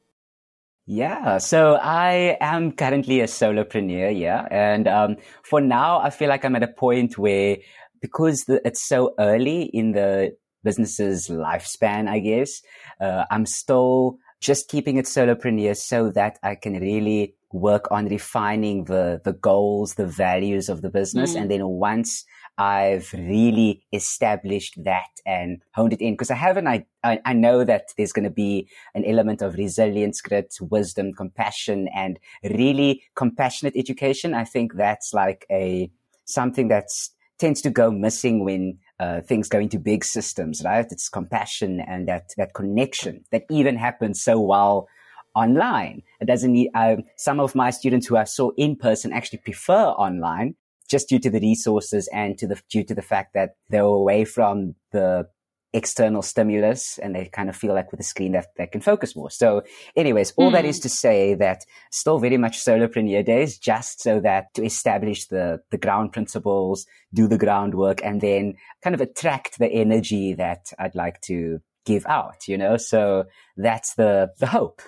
yeah, 0.87 1.39
so 1.39 1.77
I 1.77 2.37
am 2.41 2.73
currently 2.73 3.21
a 3.21 3.25
solopreneur, 3.25 4.19
yeah. 4.21 4.47
And 4.51 4.87
um, 4.87 5.17
for 5.43 5.63
now, 5.63 5.99
I 6.01 6.11
feel 6.11 6.29
like 6.29 6.45
I'm 6.45 6.57
at 6.57 6.63
a 6.63 6.69
point 6.69 7.17
where 7.17 7.57
because 8.03 8.45
the, 8.45 8.61
it's 8.67 8.83
so 8.83 9.15
early 9.19 9.63
in 9.63 9.93
the 9.93 10.37
business's 10.65 11.29
lifespan, 11.29 12.09
I 12.09 12.19
guess. 12.19 12.63
Uh, 13.01 13.25
I'm 13.31 13.47
still 13.47 14.19
just 14.41 14.69
keeping 14.69 14.97
it 14.97 15.07
solopreneur 15.07 15.77
so 15.77 16.11
that 16.11 16.39
I 16.43 16.55
can 16.55 16.75
really 16.81 17.35
work 17.53 17.87
on 17.91 18.07
refining 18.09 18.85
the, 18.85 19.21
the 19.25 19.33
goals, 19.33 19.95
the 19.95 20.07
values 20.07 20.69
of 20.69 20.83
the 20.83 20.91
business. 20.91 21.35
Mm. 21.35 21.41
And 21.41 21.51
then 21.51 21.67
once 21.67 22.25
I've 22.59 23.13
really 23.13 23.85
established 23.93 24.83
that 24.85 25.11
and 25.25 25.63
honed 25.73 25.93
it 25.93 26.01
in, 26.01 26.15
because 26.15 26.31
I 26.31 26.35
haven't, 26.35 26.67
I, 26.67 26.85
I 27.03 27.33
know 27.33 27.65
that 27.65 27.85
there's 27.97 28.13
going 28.13 28.25
to 28.25 28.31
be 28.31 28.69
an 28.95 29.05
element 29.05 29.41
of 29.41 29.55
resilience, 29.55 30.21
grit, 30.21 30.55
wisdom, 30.61 31.13
compassion, 31.13 31.89
and 31.95 32.19
really 32.43 33.05
compassionate 33.15 33.75
education. 33.77 34.35
I 34.35 34.45
think 34.45 34.75
that's 34.75 35.15
like 35.15 35.47
a, 35.51 35.91
something 36.25 36.69
that's 36.69 37.11
tends 37.39 37.61
to 37.63 37.71
go 37.71 37.91
missing 37.91 38.45
when 38.45 38.79
uh, 39.01 39.21
things 39.23 39.49
go 39.49 39.59
into 39.59 39.79
big 39.79 40.05
systems, 40.05 40.63
right? 40.65 40.87
It's 40.91 41.09
compassion 41.09 41.81
and 41.81 42.09
that, 42.09 42.31
that 42.37 42.55
connection 42.55 43.25
that 43.33 43.45
even 43.51 43.77
happens 43.77 44.23
so 44.23 44.41
well 44.41 44.89
online. 45.35 46.03
It 46.21 46.27
doesn't 46.27 46.53
need, 46.53 46.71
uh, 46.75 46.97
some 47.17 47.41
of 47.41 47.55
my 47.55 47.71
students 47.71 48.07
who 48.07 48.17
I 48.17 48.25
saw 48.25 48.51
in 48.57 48.77
person 48.77 49.13
actually 49.13 49.39
prefer 49.39 49.89
online 49.89 50.55
just 50.89 51.09
due 51.09 51.19
to 51.19 51.31
the 51.31 51.41
resources 51.41 52.09
and 52.13 52.39
to 52.39 52.47
the, 52.47 52.61
due 52.71 52.85
to 52.85 52.95
the 52.95 53.03
fact 53.03 53.35
that 53.35 53.57
they're 53.71 53.83
away 53.83 54.25
from 54.25 54.75
the 54.93 55.27
external 55.75 56.23
stimulus 56.23 56.99
and 56.99 57.15
they 57.15 57.27
kind 57.27 57.49
of 57.51 57.57
feel 57.57 57.75
like 57.75 57.91
with 57.91 58.01
a 58.01 58.05
screen 58.05 58.33
that 58.33 58.47
they 58.57 58.67
can 58.67 58.81
focus 58.81 59.15
more. 59.17 59.31
So 59.31 59.63
anyways, 59.97 60.33
all 60.37 60.51
mm. 60.51 60.53
that 60.53 60.65
is 60.65 60.79
hmm. 60.79 60.83
to 60.83 60.89
say 60.89 61.35
that 61.35 61.65
still 61.91 62.19
very 62.19 62.37
much 62.39 62.65
solopreneur 62.65 63.25
days, 63.27 63.59
just 63.59 64.01
so 64.01 64.21
that 64.21 64.55
to 64.55 64.65
establish 64.65 65.27
the, 65.27 65.61
the 65.71 65.77
ground 65.77 66.13
principles, 66.13 66.87
do 67.13 67.27
the 67.27 67.39
groundwork 67.39 68.03
and 68.05 68.21
then 68.21 68.55
kind 68.83 68.95
of 68.95 69.01
attract 69.01 69.59
the 69.59 69.69
energy 69.69 70.35
that 70.35 70.73
I'd 70.79 70.95
like 70.95 71.21
to 71.23 71.61
give 71.85 72.07
out, 72.07 72.47
you 72.47 72.57
know? 72.57 72.77
So 72.77 73.25
that's 73.57 73.95
the, 73.95 74.31
the 74.39 74.47
hope. 74.47 74.81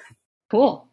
Cool. 0.48 0.88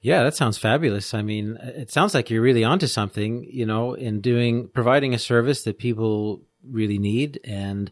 Yeah, 0.00 0.22
that 0.22 0.34
sounds 0.34 0.58
fabulous. 0.58 1.14
I 1.14 1.22
mean, 1.22 1.58
it 1.62 1.90
sounds 1.90 2.14
like 2.14 2.30
you're 2.30 2.42
really 2.42 2.64
onto 2.64 2.86
something, 2.86 3.46
you 3.50 3.66
know, 3.66 3.94
in 3.94 4.20
doing, 4.20 4.68
providing 4.68 5.14
a 5.14 5.18
service 5.18 5.64
that 5.64 5.78
people 5.78 6.42
really 6.66 6.98
need 6.98 7.40
and 7.44 7.90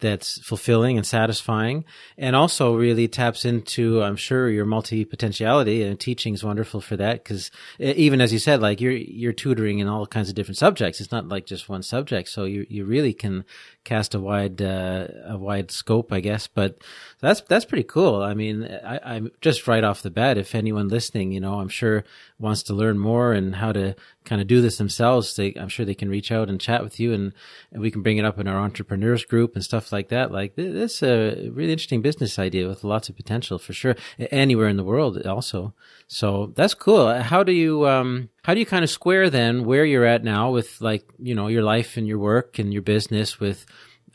that's 0.00 0.40
fulfilling 0.40 0.96
and 0.96 1.06
satisfying 1.06 1.84
and 2.16 2.34
also 2.34 2.74
really 2.74 3.08
taps 3.08 3.44
into 3.44 4.02
i'm 4.02 4.16
sure 4.16 4.48
your 4.48 4.64
multi 4.64 5.04
potentiality 5.04 5.82
and 5.82 6.00
teaching 6.00 6.34
is 6.34 6.44
wonderful 6.44 6.80
for 6.80 6.96
that 6.96 7.22
because 7.22 7.50
even 7.78 8.20
as 8.20 8.32
you 8.32 8.38
said 8.38 8.60
like 8.60 8.80
you're 8.80 8.92
you're 8.92 9.32
tutoring 9.32 9.78
in 9.78 9.88
all 9.88 10.06
kinds 10.06 10.28
of 10.28 10.34
different 10.34 10.58
subjects. 10.58 11.00
It's 11.00 11.12
not 11.12 11.28
like 11.28 11.46
just 11.46 11.68
one 11.68 11.82
subject 11.82 12.28
so 12.28 12.44
you 12.44 12.66
you 12.68 12.84
really 12.84 13.12
can 13.12 13.44
cast 13.84 14.14
a 14.14 14.20
wide 14.20 14.60
uh, 14.62 15.08
a 15.26 15.36
wide 15.38 15.70
scope 15.70 16.12
i 16.12 16.20
guess 16.20 16.46
but 16.46 16.78
that's 17.20 17.40
that's 17.42 17.64
pretty 17.64 17.84
cool. 17.84 18.22
I 18.22 18.34
mean 18.34 18.64
I, 18.64 19.00
i'm 19.04 19.30
just 19.40 19.66
right 19.66 19.84
off 19.84 20.02
the 20.02 20.10
bat 20.10 20.38
if 20.38 20.54
anyone 20.54 20.88
listening 20.88 21.32
you 21.32 21.40
know 21.40 21.60
i'm 21.60 21.68
sure 21.68 22.04
wants 22.38 22.62
to 22.64 22.74
learn 22.74 22.98
more 22.98 23.32
and 23.32 23.56
how 23.56 23.72
to 23.72 23.94
kind 24.30 24.40
of 24.40 24.46
do 24.46 24.62
this 24.62 24.78
themselves, 24.78 25.34
they, 25.34 25.52
I'm 25.58 25.68
sure 25.68 25.84
they 25.84 25.92
can 25.92 26.08
reach 26.08 26.30
out 26.30 26.48
and 26.48 26.60
chat 26.60 26.84
with 26.84 27.00
you 27.00 27.12
and, 27.12 27.32
and 27.72 27.82
we 27.82 27.90
can 27.90 28.00
bring 28.00 28.16
it 28.16 28.24
up 28.24 28.38
in 28.38 28.46
our 28.46 28.60
entrepreneurs 28.60 29.24
group 29.24 29.56
and 29.56 29.64
stuff 29.64 29.90
like 29.90 30.08
that. 30.10 30.30
Like 30.30 30.54
this 30.54 31.02
is 31.02 31.02
a 31.02 31.50
really 31.50 31.72
interesting 31.72 32.00
business 32.00 32.38
idea 32.38 32.68
with 32.68 32.84
lots 32.84 33.08
of 33.08 33.16
potential 33.16 33.58
for 33.58 33.72
sure. 33.72 33.96
Anywhere 34.30 34.68
in 34.68 34.76
the 34.76 34.84
world 34.84 35.20
also. 35.26 35.74
So 36.06 36.52
that's 36.54 36.74
cool. 36.74 37.12
How 37.12 37.42
do 37.42 37.50
you, 37.50 37.88
um, 37.88 38.28
how 38.44 38.54
do 38.54 38.60
you 38.60 38.66
kind 38.66 38.84
of 38.84 38.90
square 38.90 39.30
then 39.30 39.64
where 39.64 39.84
you're 39.84 40.04
at 40.04 40.22
now 40.22 40.52
with 40.52 40.80
like, 40.80 41.04
you 41.18 41.34
know, 41.34 41.48
your 41.48 41.64
life 41.64 41.96
and 41.96 42.06
your 42.06 42.20
work 42.20 42.60
and 42.60 42.72
your 42.72 42.82
business 42.82 43.40
with, 43.40 43.66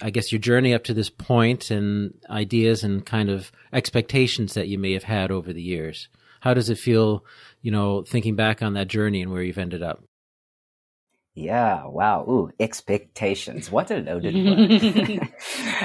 I 0.02 0.12
guess 0.12 0.32
your 0.32 0.40
journey 0.40 0.74
up 0.74 0.86
to 0.86 0.94
this 0.94 1.10
point 1.10 1.72
and 1.72 2.14
ideas 2.30 2.86
and 2.86 3.06
kind 3.06 3.30
of 3.30 3.52
expectations 3.74 4.54
that 4.54 4.70
you 4.70 4.80
may 4.80 4.94
have 4.94 5.04
had 5.04 5.30
over 5.30 5.52
the 5.52 5.62
years. 5.62 6.08
How 6.46 6.54
does 6.54 6.70
it 6.70 6.78
feel 6.78 7.26
you 7.66 7.72
know, 7.72 8.04
thinking 8.04 8.36
back 8.36 8.62
on 8.62 8.76
that 8.76 8.88
journey 8.88 9.24
and 9.24 9.32
where 9.32 9.42
you've 9.42 9.58
ended 9.58 9.82
up? 9.82 10.04
Yeah, 11.34 11.88
wow. 11.88 12.24
Ooh, 12.30 12.52
expectations. 12.60 13.72
What 13.72 13.90
a 13.90 13.98
loaded 13.98 14.36
word. 14.46 15.30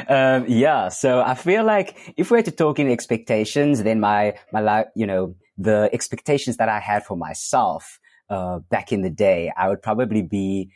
um, 0.11 0.45
yeah, 0.47 0.88
so 0.90 1.23
I 1.23 1.35
feel 1.35 1.64
like 1.64 2.12
if 2.19 2.31
we 2.31 2.37
were 2.37 2.43
to 2.43 2.50
talk 2.50 2.79
in 2.79 2.90
expectations, 2.90 3.83
then 3.83 3.99
my, 3.99 4.35
my 4.52 4.61
life, 4.61 4.88
you 4.95 5.07
know, 5.07 5.37
the 5.57 5.88
expectations 5.95 6.59
that 6.59 6.69
I 6.69 6.81
had 6.81 7.07
for 7.07 7.17
myself, 7.17 7.99
uh, 8.29 8.59
back 8.59 8.93
in 8.93 9.00
the 9.00 9.09
day, 9.09 9.50
I 9.57 9.71
would 9.71 9.81
probably 9.81 10.21
be, 10.21 10.71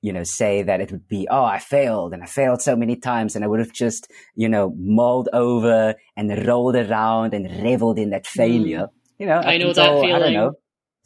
you 0.00 0.12
know, 0.14 0.24
say 0.24 0.62
that 0.62 0.80
it 0.80 0.90
would 0.90 1.06
be, 1.06 1.28
oh, 1.30 1.44
I 1.44 1.58
failed 1.58 2.14
and 2.14 2.22
I 2.22 2.26
failed 2.26 2.62
so 2.62 2.76
many 2.76 2.96
times 2.96 3.36
and 3.36 3.44
I 3.44 3.48
would 3.48 3.60
have 3.60 3.74
just, 3.74 4.10
you 4.34 4.48
know, 4.48 4.74
mulled 4.78 5.28
over 5.34 5.94
and 6.16 6.46
rolled 6.46 6.76
around 6.76 7.34
and 7.34 7.62
reveled 7.62 7.98
in 7.98 8.08
that 8.08 8.24
mm. 8.24 8.28
failure. 8.28 8.86
Mm 8.86 8.95
you 9.18 9.26
know, 9.26 9.38
I 9.38 9.58
know 9.58 9.72
that 9.72 10.00
feeling. 10.00 10.12
I 10.12 10.18
don't 10.18 10.32
know, 10.32 10.54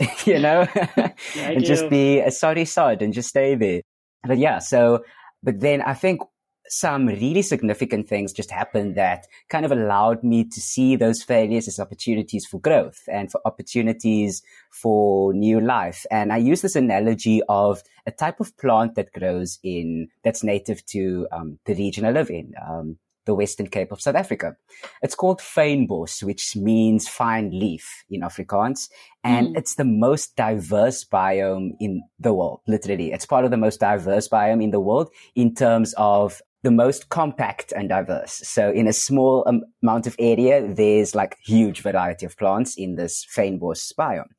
you 0.25 0.39
know, 0.39 0.67
yeah, 0.77 1.13
and 1.37 1.61
do. 1.61 1.67
just 1.67 1.89
be 1.91 2.21
a 2.21 2.31
sorry 2.31 2.65
sod 2.65 3.03
and 3.03 3.13
just 3.13 3.29
stay 3.29 3.55
there. 3.55 3.83
But 4.27 4.39
yeah, 4.39 4.59
so, 4.59 5.05
but 5.43 5.61
then 5.61 5.83
I 5.83 5.95
think 5.95 6.21
some 6.69 7.07
really 7.07 7.43
significant 7.43 8.09
things 8.09 8.33
just 8.33 8.51
happened 8.51 8.95
that 8.95 9.27
kind 9.49 9.65
of 9.65 9.73
allowed 9.73 10.23
me 10.23 10.45
to 10.45 10.61
see 10.61 10.95
those 10.95 11.21
failures 11.21 11.67
as 11.67 11.81
opportunities 11.81 12.47
for 12.47 12.61
growth 12.61 13.01
and 13.11 13.31
for 13.31 13.41
opportunities 13.45 14.41
for 14.71 15.33
new 15.35 15.61
life. 15.61 16.07
And 16.13 16.33
I 16.33 16.37
use 16.37 16.63
this 16.63 16.77
analogy 16.77 17.43
of 17.49 17.83
a 18.07 18.13
type 18.13 18.39
of 18.39 18.57
plant 18.57 18.95
that 18.95 19.13
grows 19.13 19.59
in, 19.65 20.09
that's 20.23 20.45
native 20.45 20.87
to 20.87 21.27
um, 21.33 21.59
the 21.65 21.75
region 21.75 22.05
I 22.05 22.13
live 22.13 22.31
in. 22.31 22.53
Um, 22.65 22.99
the 23.27 23.35
Western 23.35 23.67
Cape 23.67 23.93
of 23.93 24.01
South 24.01 24.15
Africa. 24.15 24.57
It's 25.03 25.15
called 25.15 25.41
fynbos, 25.41 26.23
which 26.23 26.57
means 26.57 27.09
fine 27.09 27.51
leaf 27.51 28.05
in 28.11 28.23
Afrikaans. 28.23 28.89
And 29.23 29.49
mm. 29.49 29.59
it's 29.59 29.75
the 29.75 29.85
most 29.85 30.37
diverse 30.37 31.05
biome 31.05 31.73
in 31.81 32.03
the 32.19 32.35
world, 32.35 32.61
literally. 32.67 33.13
It's 33.13 33.27
part 33.27 33.45
of 33.45 33.51
the 33.51 33.57
most 33.57 33.81
diverse 33.81 34.29
biome 34.29 34.63
in 34.63 34.71
the 34.71 34.81
world 34.81 35.11
in 35.35 35.55
terms 35.55 35.95
of 35.97 36.41
the 36.63 36.71
most 36.71 37.09
compact 37.09 37.73
and 37.73 37.89
diverse. 37.89 38.33
So 38.45 38.71
in 38.71 38.87
a 38.87 38.93
small 38.93 39.47
amount 39.83 40.07
of 40.07 40.17
area, 40.19 40.67
there's 40.67 41.15
like 41.15 41.37
huge 41.43 41.81
variety 41.81 42.27
of 42.27 42.37
plants 42.37 42.77
in 42.77 42.97
this 42.97 43.27
fynbos 43.35 43.93
biome. 43.99 44.31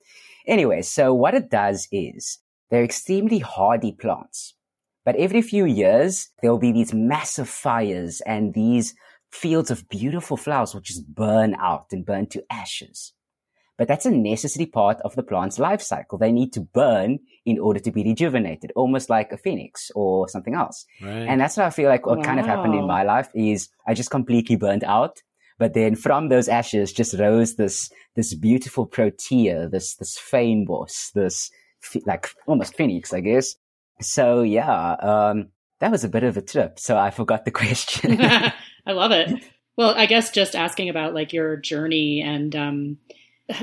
Anyway, 0.47 0.81
so 0.81 1.13
what 1.13 1.33
it 1.33 1.49
does 1.49 1.87
is 1.91 2.39
they're 2.69 2.83
extremely 2.83 3.39
hardy 3.39 3.91
plants. 3.91 4.55
But 5.03 5.15
every 5.15 5.41
few 5.41 5.65
years, 5.65 6.29
there 6.41 6.51
will 6.51 6.59
be 6.59 6.71
these 6.71 6.93
massive 6.93 7.49
fires 7.49 8.21
and 8.21 8.53
these 8.53 8.93
fields 9.31 9.71
of 9.71 9.89
beautiful 9.89 10.37
flowers 10.37 10.73
will 10.73 10.81
just 10.81 11.07
burn 11.07 11.55
out 11.55 11.87
and 11.91 12.05
burn 12.05 12.27
to 12.27 12.43
ashes. 12.51 13.13
But 13.77 13.87
that's 13.87 14.05
a 14.05 14.11
necessary 14.11 14.67
part 14.67 14.99
of 15.01 15.15
the 15.15 15.23
plant's 15.23 15.57
life 15.57 15.81
cycle. 15.81 16.19
They 16.19 16.31
need 16.31 16.53
to 16.53 16.61
burn 16.61 17.17
in 17.45 17.57
order 17.57 17.79
to 17.79 17.91
be 17.91 18.03
rejuvenated, 18.03 18.71
almost 18.75 19.09
like 19.09 19.31
a 19.31 19.37
phoenix 19.37 19.89
or 19.95 20.27
something 20.27 20.53
else. 20.53 20.85
Right. 21.01 21.11
And 21.11 21.41
that's 21.41 21.57
what 21.57 21.65
I 21.65 21.71
feel 21.71 21.89
like 21.89 22.05
what 22.05 22.19
wow. 22.19 22.23
kind 22.23 22.39
of 22.39 22.45
happened 22.45 22.75
in 22.75 22.85
my 22.85 23.01
life 23.01 23.29
is 23.33 23.69
I 23.87 23.95
just 23.95 24.11
completely 24.11 24.55
burned 24.55 24.83
out. 24.83 25.23
But 25.57 25.73
then 25.73 25.95
from 25.95 26.29
those 26.29 26.47
ashes 26.47 26.93
just 26.93 27.17
rose 27.17 27.55
this, 27.55 27.89
this 28.15 28.35
beautiful 28.35 28.85
protea, 28.85 29.67
this, 29.67 29.95
this 29.95 30.15
fynbos, 30.15 31.11
this 31.13 31.49
like 32.05 32.29
almost 32.45 32.75
phoenix, 32.75 33.13
I 33.13 33.21
guess. 33.21 33.55
So 34.01 34.41
yeah, 34.41 34.91
um, 34.93 35.49
that 35.79 35.91
was 35.91 36.03
a 36.03 36.09
bit 36.09 36.23
of 36.23 36.37
a 36.37 36.41
trip. 36.41 36.79
So 36.79 36.97
I 36.97 37.11
forgot 37.11 37.45
the 37.45 37.51
question. 37.61 38.19
I 38.21 38.53
love 38.91 39.11
it. 39.11 39.43
Well, 39.77 39.95
I 39.95 40.05
guess 40.05 40.31
just 40.31 40.55
asking 40.55 40.89
about 40.89 41.13
like 41.13 41.33
your 41.33 41.55
journey 41.55 42.21
and 42.21 42.55
um, 42.55 42.97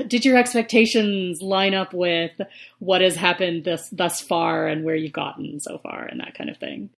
did 0.07 0.25
your 0.25 0.37
expectations 0.37 1.41
line 1.41 1.73
up 1.73 1.93
with 1.93 2.31
what 2.79 3.01
has 3.01 3.15
happened 3.15 3.63
this 3.63 3.89
thus 3.91 4.21
far 4.21 4.67
and 4.67 4.83
where 4.83 4.95
you've 4.95 5.13
gotten 5.13 5.59
so 5.59 5.77
far 5.77 6.03
and 6.03 6.19
that 6.19 6.35
kind 6.35 6.49
of 6.49 6.57
thing? 6.57 6.89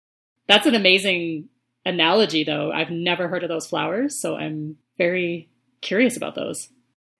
That's 0.48 0.66
an 0.66 0.74
amazing 0.74 1.48
analogy, 1.84 2.44
though. 2.44 2.72
I've 2.72 2.90
never 2.90 3.28
heard 3.28 3.42
of 3.42 3.48
those 3.48 3.66
flowers, 3.66 4.20
so 4.20 4.36
I'm 4.36 4.76
very 4.98 5.48
curious 5.80 6.16
about 6.16 6.34
those. 6.34 6.68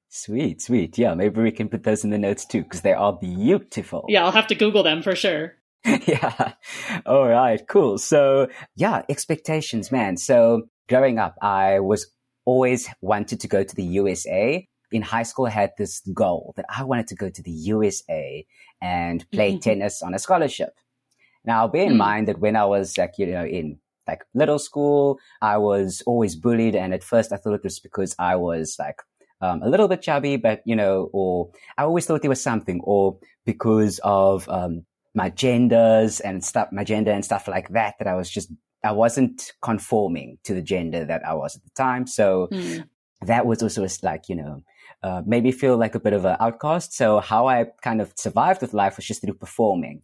Sweet, 0.09 0.61
sweet. 0.61 0.99
Yeah, 0.99 1.15
maybe 1.15 1.41
we 1.41 1.53
can 1.53 1.69
put 1.69 1.85
those 1.85 2.05
in 2.05 2.11
the 2.11 2.19
notes 2.19 2.45
too, 2.45 2.63
because 2.63 2.83
they 2.83 2.93
are 2.93 3.13
beautiful. 3.13 4.05
Yeah, 4.09 4.25
I'll 4.25 4.33
have 4.33 4.49
to 4.49 4.55
Google 4.55 4.83
them 4.83 5.03
for 5.03 5.17
sure. 5.17 5.55
yeah. 6.07 6.55
All 7.07 7.29
right. 7.29 7.61
Cool. 7.69 7.99
So 7.99 8.49
yeah, 8.77 9.03
expectations, 9.09 9.91
man. 9.91 10.17
So 10.17 10.63
growing 10.89 11.19
up, 11.19 11.35
I 11.43 11.81
was 11.81 12.07
always 12.45 12.89
wanted 13.01 13.41
to 13.41 13.49
go 13.49 13.65
to 13.65 13.75
the 13.75 13.85
USA. 13.85 14.67
In 14.93 15.03
high 15.03 15.23
school, 15.23 15.47
I 15.47 15.51
had 15.51 15.73
this 15.79 16.03
goal 16.13 16.53
that 16.57 16.67
I 16.69 16.85
wanted 16.85 17.09
to 17.09 17.15
go 17.15 17.31
to 17.31 17.43
the 17.43 17.51
USA 17.51 18.47
and 18.81 19.29
play 19.31 19.53
mm-hmm. 19.53 19.61
tennis 19.61 20.03
on 20.03 20.15
a 20.15 20.19
scholarship. 20.19 20.75
Now, 21.45 21.67
bear 21.67 21.85
in 21.85 21.91
mm-hmm. 21.91 21.99
mind 21.99 22.29
that 22.29 22.39
when 22.39 22.57
I 22.57 22.67
was 22.67 22.97
like, 22.99 23.15
you 23.19 23.27
know, 23.27 23.45
in 23.45 23.79
like 24.07 24.25
little 24.35 24.59
school, 24.59 25.19
I 25.41 25.57
was 25.59 26.03
always 26.07 26.37
bullied. 26.37 26.77
And 26.77 26.93
at 26.93 27.03
first 27.03 27.33
I 27.33 27.37
thought 27.37 27.55
it 27.55 27.65
was 27.65 27.81
because 27.81 28.15
I 28.19 28.37
was 28.37 28.77
like, 28.79 28.97
um, 29.41 29.61
a 29.63 29.69
little 29.69 29.89
bit 29.89 30.03
chubby, 30.03 30.37
but 30.37 30.63
you 30.65 30.77
know, 30.77 31.11
or 31.13 31.51
I 31.77 31.83
always 31.83 32.07
thought 32.07 32.23
there 32.23 32.29
was 32.29 32.43
something, 32.43 32.81
or 32.85 33.19
because 33.45 34.01
of 34.05 34.49
um, 34.49 34.87
my 35.15 35.31
genders 35.31 36.21
and 36.21 36.45
stuff, 36.45 36.69
my 36.73 36.85
gender 36.85 37.11
and 37.11 37.25
stuff 37.25 37.49
like 37.49 37.69
that, 37.71 37.95
that 37.99 38.09
I 38.09 38.15
was 38.15 38.31
just, 38.31 38.51
I 38.85 38.93
wasn't 38.93 39.53
conforming 39.61 40.39
to 40.45 40.55
the 40.55 40.63
gender 40.63 41.05
that 41.05 41.27
I 41.27 41.35
was 41.35 41.57
at 41.57 41.65
the 41.65 41.71
time. 41.71 42.07
So 42.07 42.49
mm. 42.51 42.85
that 43.23 43.47
was 43.47 43.63
also 43.63 43.87
like, 44.03 44.29
you 44.29 44.37
know, 44.37 44.63
uh, 45.03 45.23
made 45.27 45.45
me 45.45 45.53
feel 45.53 45.77
like 45.77 45.95
a 45.95 46.01
bit 46.01 46.13
of 46.13 46.25
an 46.25 46.37
outcast. 46.41 46.95
So 46.95 47.21
how 47.21 47.47
I 47.47 47.67
kind 47.83 48.01
of 48.01 48.13
survived 48.17 48.63
with 48.63 48.73
life 48.73 48.97
was 48.97 49.07
just 49.07 49.23
through 49.23 49.35
performing. 49.35 50.03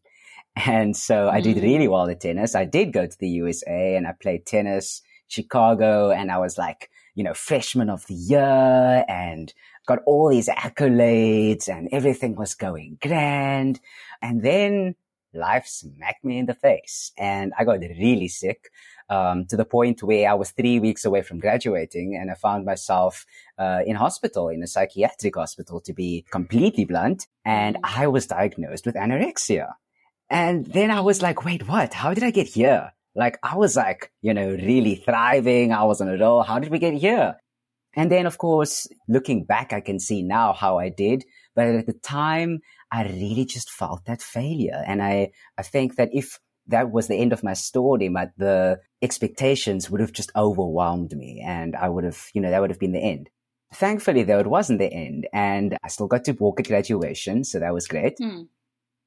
And 0.57 0.97
so. 0.97 1.29
I 1.29 1.41
did 1.41 1.57
hmm. 1.57 1.63
really 1.63 1.89
well 1.89 2.09
at 2.11 2.21
tennis. 2.21 2.55
I 2.55 2.65
did 2.65 2.93
go 2.93 3.07
to 3.07 3.19
the 3.19 3.29
USA 3.29 3.97
and 3.97 4.07
I 4.07 4.13
played 4.13 4.45
tennis, 4.45 5.03
Chicago, 5.29 6.11
and 6.11 6.33
I 6.33 6.39
was 6.39 6.59
like, 6.59 6.91
you 7.15 7.25
know, 7.25 7.35
freshman 7.35 7.91
of 7.91 8.07
the 8.07 8.15
year 8.15 9.05
and 9.09 9.53
got 9.89 10.01
all 10.05 10.29
these 10.29 10.51
accolades 10.51 11.69
and 11.69 11.89
everything 11.91 12.37
was 12.37 12.55
going 12.55 12.99
grand. 13.01 13.81
And 14.21 14.43
then 14.43 14.95
life 15.33 15.67
smacked 15.67 16.25
me 16.25 16.39
in 16.39 16.47
the 16.47 16.55
face 16.55 17.13
and 17.17 17.53
I 17.59 17.65
got 17.65 17.81
really 17.81 18.29
sick. 18.29 18.71
Um, 19.11 19.47
to 19.47 19.57
the 19.57 19.65
point 19.65 20.03
where 20.03 20.29
I 20.29 20.35
was 20.35 20.51
three 20.51 20.79
weeks 20.79 21.07
away 21.07 21.23
from 21.23 21.39
graduating 21.39 22.15
and 22.15 22.31
I 22.31 22.35
found 22.35 22.67
myself 22.67 23.25
uh, 23.57 23.81
in 23.87 23.97
hospital, 23.97 24.51
in 24.51 24.63
a 24.63 24.67
psychiatric 24.67 25.35
hospital 25.35 25.81
to 25.81 25.95
be 25.95 26.27
completely 26.31 26.85
blunt. 26.85 27.27
And 27.43 27.79
I 27.83 28.09
was 28.09 28.27
diagnosed 28.27 28.85
with 28.85 28.97
anorexia. 28.97 29.73
And 30.29 30.67
then 30.67 30.91
I 30.91 31.01
was 31.01 31.23
like, 31.23 31.43
wait, 31.47 31.67
what? 31.67 31.95
How 31.95 32.13
did 32.13 32.23
I 32.23 32.31
get 32.31 32.49
here? 32.49 32.93
Like, 33.15 33.39
I 33.43 33.57
was 33.57 33.77
like, 33.77 34.13
you 34.21 34.35
know, 34.35 34.51
really 34.51 34.97
thriving. 34.97 35.73
I 35.73 35.85
was 35.85 36.03
on 36.03 36.11
a 36.11 36.19
roll. 36.19 36.43
How 36.43 36.59
did 36.59 36.71
we 36.71 36.79
get 36.79 36.93
here? 36.93 37.37
And 37.97 38.11
then, 38.11 38.27
of 38.27 38.39
course, 38.39 38.87
looking 39.09 39.45
back, 39.45 39.73
I 39.73 39.81
can 39.81 39.99
see 39.99 40.23
now 40.23 40.53
how 40.53 40.79
I 40.79 40.89
did. 40.89 41.25
But 41.55 41.69
at 41.69 41.87
the 41.87 41.95
time, 41.95 42.61
I 42.93 43.05
really 43.05 43.45
just 43.45 43.71
felt 43.71 44.05
that 44.05 44.23
failure. 44.23 44.83
And 44.87 45.03
I, 45.03 45.33
I 45.57 45.63
think 45.63 45.97
that 45.97 46.11
if 46.13 46.39
that 46.69 46.91
was 46.91 47.09
the 47.09 47.17
end 47.17 47.33
of 47.33 47.43
my 47.43 47.55
story, 47.55 48.09
my, 48.09 48.29
the 48.37 48.79
expectations 49.03 49.91
would 49.91 50.01
have 50.01 50.13
just 50.13 50.31
overwhelmed 50.37 51.17
me 51.17 51.43
and 51.45 51.75
I 51.75 51.89
would 51.89 52.05
have, 52.05 52.27
you 52.35 52.41
know, 52.41 52.51
that 52.51 52.61
would 52.61 52.71
have 52.71 52.79
been 52.79 52.93
the 52.93 53.03
end. 53.03 53.31
Thankfully, 53.75 54.23
though, 54.23 54.39
it 54.39 54.47
wasn't 54.47 54.79
the 54.79 54.93
end 54.93 55.27
and 55.33 55.77
I 55.83 55.89
still 55.89 56.07
got 56.07 56.25
to 56.25 56.33
walk 56.33 56.61
at 56.61 56.69
graduation. 56.69 57.45
So 57.45 57.59
that 57.59 57.75
was 57.75 57.89
great. 57.89 58.19
Mm. 58.19 58.49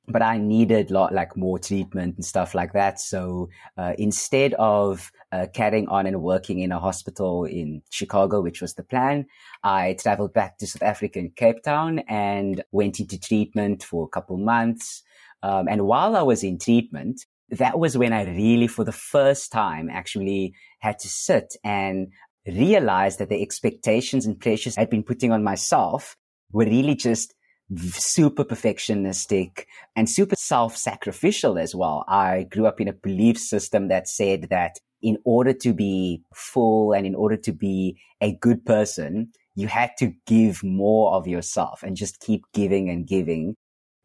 But 0.07 0.21
I 0.21 0.37
needed 0.37 0.89
a 0.89 0.93
lot 0.93 1.13
like 1.13 1.37
more 1.37 1.59
treatment 1.59 2.15
and 2.15 2.25
stuff 2.25 2.55
like 2.55 2.73
that. 2.73 2.99
So 2.99 3.49
uh, 3.77 3.93
instead 3.97 4.55
of 4.55 5.11
uh, 5.31 5.45
carrying 5.53 5.87
on 5.89 6.05
and 6.07 6.21
working 6.21 6.59
in 6.59 6.71
a 6.71 6.79
hospital 6.79 7.45
in 7.45 7.81
Chicago, 7.91 8.41
which 8.41 8.61
was 8.61 8.73
the 8.73 8.83
plan, 8.83 9.27
I 9.63 9.95
traveled 9.99 10.33
back 10.33 10.57
to 10.57 10.67
South 10.67 10.81
Africa 10.81 11.19
in 11.19 11.31
Cape 11.31 11.63
Town 11.63 11.99
and 12.09 12.63
went 12.71 12.99
into 12.99 13.19
treatment 13.19 13.83
for 13.83 14.03
a 14.05 14.09
couple 14.09 14.37
months. 14.37 15.03
Um, 15.43 15.67
and 15.67 15.85
while 15.85 16.15
I 16.15 16.23
was 16.23 16.43
in 16.43 16.57
treatment, 16.57 17.25
that 17.51 17.77
was 17.77 17.97
when 17.97 18.13
I 18.13 18.23
really, 18.23 18.67
for 18.67 18.83
the 18.83 18.91
first 18.91 19.51
time, 19.51 19.89
actually 19.89 20.53
had 20.79 20.99
to 20.99 21.07
sit 21.07 21.55
and 21.63 22.11
realize 22.47 23.17
that 23.17 23.29
the 23.29 23.41
expectations 23.41 24.25
and 24.25 24.39
pressures 24.39 24.77
I'd 24.77 24.89
been 24.89 25.03
putting 25.03 25.31
on 25.31 25.43
myself 25.43 26.17
were 26.51 26.65
really 26.65 26.95
just 26.95 27.33
super 27.77 28.43
perfectionistic 28.43 29.65
and 29.95 30.09
super 30.09 30.35
self-sacrificial 30.37 31.57
as 31.57 31.73
well. 31.73 32.03
I 32.07 32.47
grew 32.49 32.65
up 32.65 32.81
in 32.81 32.87
a 32.87 32.93
belief 32.93 33.37
system 33.37 33.87
that 33.87 34.07
said 34.07 34.47
that 34.49 34.77
in 35.01 35.17
order 35.25 35.53
to 35.53 35.73
be 35.73 36.23
full 36.33 36.93
and 36.93 37.05
in 37.05 37.15
order 37.15 37.37
to 37.37 37.51
be 37.51 37.97
a 38.19 38.35
good 38.35 38.65
person, 38.65 39.31
you 39.55 39.67
had 39.67 39.91
to 39.99 40.13
give 40.27 40.63
more 40.63 41.13
of 41.13 41.27
yourself 41.27 41.83
and 41.83 41.95
just 41.95 42.19
keep 42.19 42.43
giving 42.53 42.89
and 42.89 43.07
giving. 43.07 43.55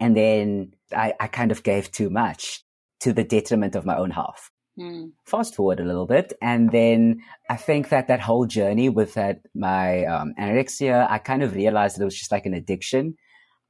And 0.01 0.17
then 0.17 0.73
I, 0.95 1.15
I 1.21 1.27
kind 1.27 1.51
of 1.51 1.63
gave 1.63 1.91
too 1.91 2.11
much 2.11 2.63
to 3.01 3.13
the 3.13 3.25
detriment 3.25 3.75
of 3.75 3.85
my 3.85 3.97
own 3.97 4.11
health. 4.11 4.51
Mm. 4.79 5.13
Fast 5.25 5.55
forward 5.55 5.81
a 5.81 5.85
little 5.85 6.07
bit, 6.07 6.35
and 6.43 6.71
then 6.71 7.23
I 7.49 7.57
think 7.57 7.89
that 7.89 8.09
that 8.09 8.21
whole 8.21 8.45
journey 8.45 8.91
with 8.91 9.15
that 9.15 9.41
my 9.55 10.05
um, 10.05 10.35
anorexia, 10.39 11.11
I 11.11 11.17
kind 11.17 11.43
of 11.43 11.55
realized 11.55 11.97
that 11.97 12.03
it 12.03 12.05
was 12.05 12.19
just 12.19 12.31
like 12.31 12.45
an 12.45 12.53
addiction. 12.53 13.15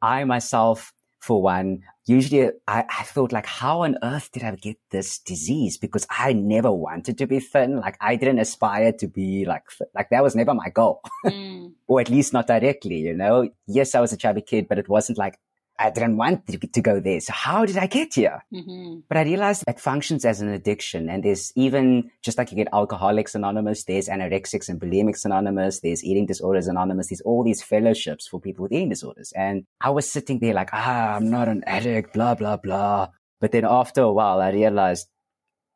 I 0.07 0.25
myself, 0.25 0.93
for 1.21 1.43
one, 1.43 1.81
usually 2.07 2.51
I, 2.69 2.85
I 2.89 3.03
thought 3.03 3.33
like, 3.33 3.47
how 3.47 3.83
on 3.83 3.97
earth 4.03 4.31
did 4.31 4.45
I 4.45 4.55
get 4.55 4.77
this 4.91 5.19
disease? 5.19 5.77
Because 5.77 6.07
I 6.09 6.33
never 6.33 6.71
wanted 6.71 7.19
to 7.19 7.27
be 7.27 7.41
thin. 7.41 7.81
Like 7.81 7.97
I 8.01 8.15
didn't 8.15 8.39
aspire 8.39 8.93
to 8.93 9.09
be 9.09 9.45
like, 9.45 9.65
like 9.95 10.11
that 10.11 10.23
was 10.23 10.37
never 10.37 10.55
my 10.55 10.69
goal. 10.71 11.01
Mm. 11.25 11.73
or 11.89 12.01
at 12.01 12.09
least 12.09 12.33
not 12.33 12.47
directly, 12.47 12.99
you 12.99 13.15
know? 13.15 13.49
Yes, 13.67 13.97
I 13.97 14.01
was 14.01 14.13
a 14.13 14.17
chubby 14.17 14.43
kid, 14.43 14.69
but 14.69 14.79
it 14.79 14.89
wasn't 14.89 15.19
like 15.19 15.39
I 15.79 15.91
didn't 15.91 16.17
want 16.17 16.47
to, 16.49 16.59
to 16.59 16.81
go 16.81 17.01
there. 17.01 17.21
So 17.21 17.33
how 17.33 17.67
did 17.67 17.77
I 17.77 17.87
get 17.87 18.15
here? 18.15 18.45
Mm-hmm. 18.53 19.01
But 19.09 19.19
I 19.19 19.23
realized 19.23 19.65
it 19.69 19.81
functions 19.81 20.25
as 20.25 20.41
an 20.41 20.49
addiction. 20.49 21.09
And 21.09 21.23
there's 21.23 21.53
even, 21.55 22.11
just 22.23 22.39
like 22.39 22.51
you 22.51 22.57
get 22.57 22.69
Alcoholics 22.73 23.35
Anonymous, 23.35 23.85
there's 23.85 24.09
Anorexics 24.09 24.69
and 24.69 24.81
Bulimics 24.81 25.25
Anonymous, 25.25 25.81
there's 25.81 26.05
Eating 26.05 26.27
Disorders 26.27 26.67
Anonymous, 26.67 27.09
there's 27.09 27.21
all 27.23 27.45
these 27.45 27.63
fellowships 27.63 28.27
for 28.27 28.41
people 28.41 28.63
with 28.63 28.73
eating 28.73 28.89
disorders. 28.89 29.33
And 29.37 29.67
I 29.81 29.91
was 29.91 30.11
sitting 30.11 30.39
there 30.39 30.55
like, 30.55 30.71
ah, 30.73 31.15
I'm 31.15 31.31
not 31.31 31.49
an 31.49 31.63
addict, 31.67 32.15
blah, 32.15 32.35
blah, 32.35 32.57
blah. 32.57 33.09
But 33.41 33.53
then 33.53 33.65
after 33.65 34.01
a 34.03 34.13
while, 34.13 34.41
I 34.41 34.51
realized, 34.51 35.09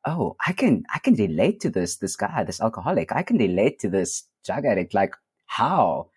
oh, 0.07 0.37
I 0.47 0.53
can, 0.53 0.85
I 0.95 0.99
can 0.99 1.15
relate 1.15 1.61
to 1.61 1.71
this, 1.71 1.97
this 1.99 2.17
guy, 2.17 2.43
this 2.45 2.61
alcoholic. 2.61 3.13
I 3.13 3.23
can 3.23 3.37
relate 3.37 3.79
to 3.81 3.91
this 3.91 4.25
drug 4.45 4.65
addict. 4.65 4.95
Like, 4.95 5.15
how? 5.47 6.09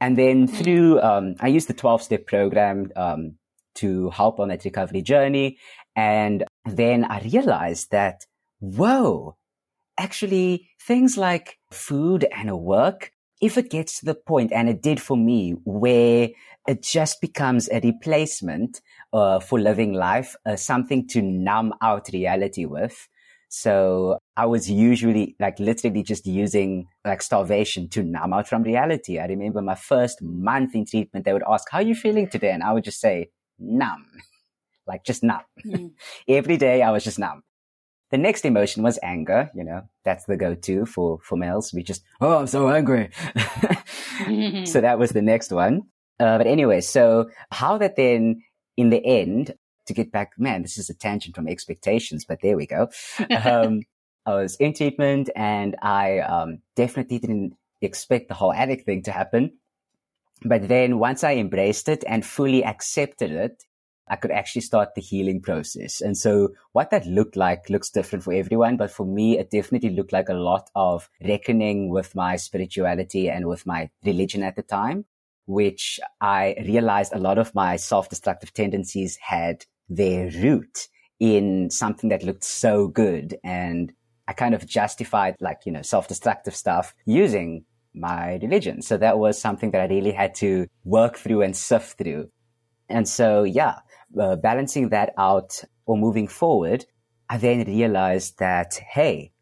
And 0.00 0.16
then 0.16 0.48
mm. 0.48 0.50
through, 0.50 1.00
um, 1.00 1.34
I 1.40 1.48
used 1.48 1.68
the 1.68 1.74
12 1.74 2.02
step 2.02 2.26
program, 2.26 2.90
um, 2.96 3.36
to 3.76 4.10
help 4.10 4.40
on 4.40 4.48
that 4.48 4.64
recovery 4.64 5.02
journey. 5.02 5.58
And 5.96 6.44
then 6.64 7.04
I 7.04 7.20
realized 7.20 7.90
that, 7.92 8.26
whoa, 8.58 9.36
actually 9.98 10.70
things 10.80 11.16
like 11.16 11.58
food 11.70 12.26
and 12.34 12.50
work, 12.60 13.12
if 13.40 13.56
it 13.56 13.70
gets 13.70 14.00
to 14.00 14.06
the 14.06 14.14
point, 14.14 14.52
and 14.52 14.68
it 14.68 14.82
did 14.82 15.00
for 15.00 15.16
me, 15.16 15.52
where 15.64 16.28
it 16.68 16.82
just 16.82 17.20
becomes 17.20 17.68
a 17.70 17.80
replacement 17.80 18.80
uh, 19.12 19.40
for 19.40 19.58
living 19.58 19.94
life, 19.94 20.36
uh, 20.44 20.56
something 20.56 21.06
to 21.08 21.22
numb 21.22 21.72
out 21.80 22.08
reality 22.12 22.66
with, 22.66 23.08
so 23.50 24.18
I 24.36 24.46
was 24.46 24.70
usually 24.70 25.34
like 25.40 25.58
literally 25.58 26.04
just 26.04 26.24
using 26.24 26.86
like 27.04 27.20
starvation 27.20 27.88
to 27.90 28.04
numb 28.04 28.32
out 28.32 28.48
from 28.48 28.62
reality. 28.62 29.18
I 29.18 29.26
remember 29.26 29.60
my 29.60 29.74
first 29.74 30.22
month 30.22 30.76
in 30.76 30.86
treatment, 30.86 31.24
they 31.24 31.32
would 31.32 31.42
ask, 31.50 31.66
how 31.68 31.78
are 31.78 31.82
you 31.82 31.96
feeling 31.96 32.28
today? 32.28 32.52
And 32.52 32.62
I 32.62 32.72
would 32.72 32.84
just 32.84 33.00
say, 33.00 33.30
numb, 33.58 34.06
like 34.86 35.04
just 35.04 35.24
numb. 35.24 35.42
Mm. 35.66 35.90
Every 36.28 36.58
day 36.58 36.80
I 36.82 36.92
was 36.92 37.02
just 37.02 37.18
numb. 37.18 37.42
The 38.12 38.18
next 38.18 38.44
emotion 38.44 38.84
was 38.84 39.00
anger. 39.02 39.50
You 39.52 39.64
know, 39.64 39.82
that's 40.04 40.26
the 40.26 40.36
go-to 40.36 40.86
for, 40.86 41.18
for 41.24 41.36
males. 41.36 41.72
We 41.74 41.82
just, 41.82 42.02
oh, 42.20 42.38
I'm 42.38 42.46
so 42.46 42.70
angry. 42.70 43.10
so 44.64 44.80
that 44.80 44.96
was 44.98 45.10
the 45.10 45.22
next 45.22 45.50
one. 45.50 45.82
Uh, 46.20 46.38
but 46.38 46.46
anyway, 46.46 46.82
so 46.82 47.30
how 47.50 47.78
that 47.78 47.96
then 47.96 48.42
in 48.76 48.90
the 48.90 49.04
end, 49.04 49.54
to 49.90 49.94
get 49.94 50.12
back, 50.12 50.32
man, 50.38 50.62
this 50.62 50.78
is 50.78 50.88
a 50.88 50.94
tangent 50.94 51.34
from 51.34 51.48
expectations, 51.48 52.24
but 52.24 52.40
there 52.42 52.56
we 52.56 52.66
go. 52.66 52.88
Um, 53.44 53.82
I 54.26 54.34
was 54.34 54.56
in 54.56 54.74
treatment 54.74 55.30
and 55.34 55.76
I 55.82 56.18
um, 56.20 56.58
definitely 56.76 57.18
didn't 57.18 57.56
expect 57.80 58.28
the 58.28 58.34
whole 58.34 58.52
addict 58.52 58.86
thing 58.86 59.02
to 59.04 59.12
happen. 59.12 59.52
But 60.44 60.68
then 60.68 60.98
once 60.98 61.24
I 61.24 61.34
embraced 61.34 61.88
it 61.88 62.04
and 62.06 62.24
fully 62.24 62.64
accepted 62.64 63.32
it, 63.32 63.64
I 64.08 64.16
could 64.16 64.30
actually 64.30 64.62
start 64.62 64.94
the 64.94 65.00
healing 65.00 65.40
process. 65.40 66.00
And 66.00 66.16
so 66.16 66.50
what 66.72 66.90
that 66.90 67.06
looked 67.06 67.36
like 67.36 67.70
looks 67.70 67.90
different 67.90 68.24
for 68.24 68.32
everyone. 68.32 68.76
But 68.76 68.90
for 68.90 69.06
me, 69.06 69.38
it 69.38 69.50
definitely 69.50 69.90
looked 69.90 70.12
like 70.12 70.28
a 70.28 70.34
lot 70.34 70.68
of 70.74 71.08
reckoning 71.26 71.90
with 71.90 72.14
my 72.14 72.36
spirituality 72.36 73.30
and 73.30 73.46
with 73.46 73.66
my 73.66 73.88
religion 74.04 74.42
at 74.42 74.56
the 74.56 74.62
time, 74.62 75.04
which 75.46 76.00
I 76.20 76.56
realized 76.66 77.12
a 77.12 77.20
lot 77.20 77.38
of 77.38 77.54
my 77.54 77.76
self-destructive 77.76 78.52
tendencies 78.52 79.16
had 79.16 79.64
their 79.90 80.30
root 80.30 80.88
in 81.18 81.68
something 81.68 82.08
that 82.08 82.22
looked 82.22 82.44
so 82.44 82.88
good. 82.88 83.36
And 83.44 83.92
I 84.26 84.32
kind 84.32 84.54
of 84.54 84.66
justified 84.66 85.36
like, 85.40 85.66
you 85.66 85.72
know, 85.72 85.82
self-destructive 85.82 86.54
stuff 86.54 86.94
using 87.04 87.64
my 87.92 88.38
religion. 88.40 88.80
So 88.80 88.96
that 88.96 89.18
was 89.18 89.38
something 89.38 89.72
that 89.72 89.82
I 89.82 89.92
really 89.92 90.12
had 90.12 90.34
to 90.36 90.66
work 90.84 91.16
through 91.16 91.42
and 91.42 91.54
sift 91.54 91.98
through. 91.98 92.30
And 92.88 93.08
so, 93.08 93.42
yeah, 93.42 93.80
uh, 94.18 94.36
balancing 94.36 94.90
that 94.90 95.12
out 95.18 95.62
or 95.86 95.98
moving 95.98 96.28
forward, 96.28 96.86
I 97.28 97.38
then 97.38 97.64
realized 97.64 98.38
that, 98.38 98.74
hey, 98.74 99.32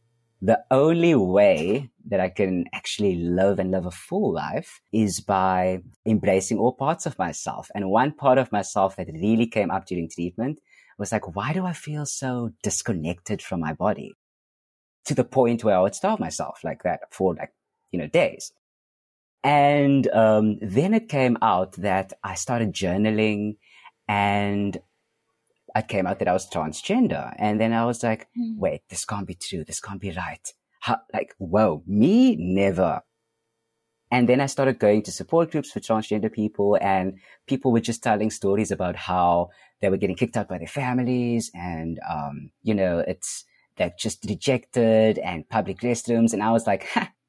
the 0.40 0.62
only 0.70 1.14
way 1.14 1.90
that 2.06 2.20
I 2.20 2.28
can 2.28 2.64
actually 2.72 3.16
live 3.16 3.58
and 3.58 3.70
live 3.70 3.86
a 3.86 3.90
full 3.90 4.32
life 4.32 4.80
is 4.92 5.20
by 5.20 5.82
embracing 6.06 6.58
all 6.58 6.72
parts 6.72 7.06
of 7.06 7.18
myself. 7.18 7.70
And 7.74 7.90
one 7.90 8.12
part 8.12 8.38
of 8.38 8.52
myself 8.52 8.96
that 8.96 9.08
really 9.12 9.46
came 9.46 9.70
up 9.70 9.86
during 9.86 10.08
treatment 10.08 10.60
was 10.96 11.12
like, 11.12 11.34
why 11.34 11.52
do 11.52 11.66
I 11.66 11.72
feel 11.72 12.06
so 12.06 12.52
disconnected 12.62 13.42
from 13.42 13.60
my 13.60 13.72
body? 13.72 14.14
To 15.06 15.14
the 15.14 15.24
point 15.24 15.64
where 15.64 15.76
I 15.76 15.80
would 15.80 15.94
starve 15.94 16.20
myself 16.20 16.60
like 16.62 16.82
that 16.84 17.00
for 17.10 17.34
like, 17.34 17.52
you 17.90 17.98
know, 17.98 18.06
days. 18.06 18.52
And 19.42 20.06
um, 20.08 20.58
then 20.60 20.94
it 20.94 21.08
came 21.08 21.38
out 21.42 21.72
that 21.74 22.12
I 22.22 22.34
started 22.34 22.72
journaling 22.72 23.56
and 24.06 24.78
it 25.74 25.88
came 25.88 26.06
out 26.06 26.18
that 26.18 26.28
I 26.28 26.32
was 26.32 26.48
transgender. 26.48 27.34
And 27.38 27.60
then 27.60 27.72
I 27.72 27.84
was 27.84 28.02
like, 28.02 28.28
mm. 28.38 28.56
wait, 28.56 28.82
this 28.88 29.04
can't 29.04 29.26
be 29.26 29.34
true. 29.34 29.64
This 29.64 29.80
can't 29.80 30.00
be 30.00 30.12
right. 30.12 30.52
How, 30.80 30.98
like, 31.12 31.34
whoa, 31.38 31.82
me? 31.86 32.36
Never. 32.36 33.02
And 34.10 34.28
then 34.28 34.40
I 34.40 34.46
started 34.46 34.78
going 34.78 35.02
to 35.02 35.12
support 35.12 35.50
groups 35.50 35.70
for 35.70 35.80
transgender 35.80 36.32
people 36.32 36.78
and 36.80 37.18
people 37.46 37.72
were 37.72 37.80
just 37.80 38.02
telling 38.02 38.30
stories 38.30 38.70
about 38.70 38.96
how 38.96 39.50
they 39.80 39.90
were 39.90 39.98
getting 39.98 40.16
kicked 40.16 40.36
out 40.36 40.48
by 40.48 40.58
their 40.58 40.66
families 40.66 41.50
and, 41.54 42.00
um, 42.08 42.50
you 42.62 42.74
know, 42.74 43.00
it's, 43.06 43.44
they're 43.76 43.92
just 43.98 44.24
rejected 44.26 45.18
and 45.18 45.48
public 45.48 45.80
restrooms. 45.80 46.32
And 46.32 46.42
I 46.42 46.52
was 46.52 46.66
like, 46.66 46.86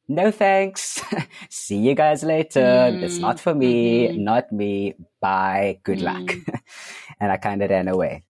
no 0.08 0.32
thanks. 0.32 1.02
See 1.50 1.78
you 1.78 1.96
guys 1.96 2.24
later. 2.24 2.62
Mm. 2.62 3.04
It's 3.04 3.18
not 3.18 3.42
for 3.42 3.54
me, 3.54 4.08
mm-hmm. 4.08 4.24
not 4.24 4.52
me. 4.52 4.96
Bye. 5.20 5.80
Good 5.84 6.00
mm. 6.00 6.04
luck. 6.04 6.36
and 7.20 7.32
I 7.32 7.38
kind 7.38 7.62
of 7.62 7.70
ran 7.70 7.90
away 7.90 8.24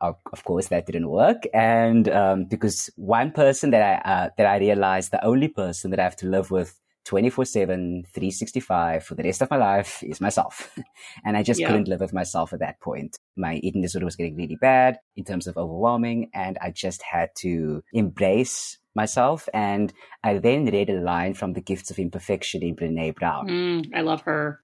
of 0.00 0.44
course 0.44 0.68
that 0.68 0.86
didn't 0.86 1.08
work. 1.08 1.44
And 1.52 2.08
um, 2.08 2.44
because 2.44 2.90
one 2.96 3.32
person 3.32 3.70
that 3.70 3.82
i 3.82 4.10
uh, 4.10 4.30
that 4.36 4.46
i 4.46 4.58
realized 4.58 5.10
the 5.10 5.24
only 5.24 5.48
person 5.48 5.90
that 5.90 6.00
i 6.00 6.02
have 6.02 6.16
to 6.16 6.26
live 6.26 6.50
with 6.50 6.78
24-7 7.06 8.06
365 8.06 9.04
for 9.04 9.14
the 9.14 9.22
rest 9.22 9.40
of 9.40 9.50
my 9.50 9.56
life 9.56 10.02
is 10.02 10.20
myself. 10.20 10.76
And 11.24 11.36
i 11.36 11.42
just 11.42 11.60
yeah. 11.60 11.66
couldn't 11.66 11.88
live 11.88 12.00
with 12.00 12.12
myself 12.12 12.52
at 12.52 12.60
that 12.60 12.80
point. 12.80 13.18
My 13.36 13.54
eating 13.56 13.82
disorder 13.82 14.04
was 14.04 14.16
getting 14.16 14.36
really 14.36 14.56
bad 14.56 14.98
in 15.16 15.24
terms 15.24 15.46
of 15.46 15.56
overwhelming 15.56 16.30
and 16.34 16.58
i 16.60 16.70
just 16.70 17.02
had 17.02 17.30
to 17.36 17.82
embrace 17.92 18.78
myself. 18.94 19.48
And 19.54 19.92
i 20.22 20.38
then 20.38 20.66
read 20.66 20.90
a 20.90 21.00
line 21.00 21.34
from 21.34 21.54
the 21.54 21.62
gifts 21.62 21.90
of 21.90 21.98
imperfection 21.98 22.62
in 22.62 22.76
brene 22.76 23.14
brown. 23.14 23.48
Mm, 23.48 23.90
i 23.94 24.00
love 24.02 24.22
her. 24.22 24.60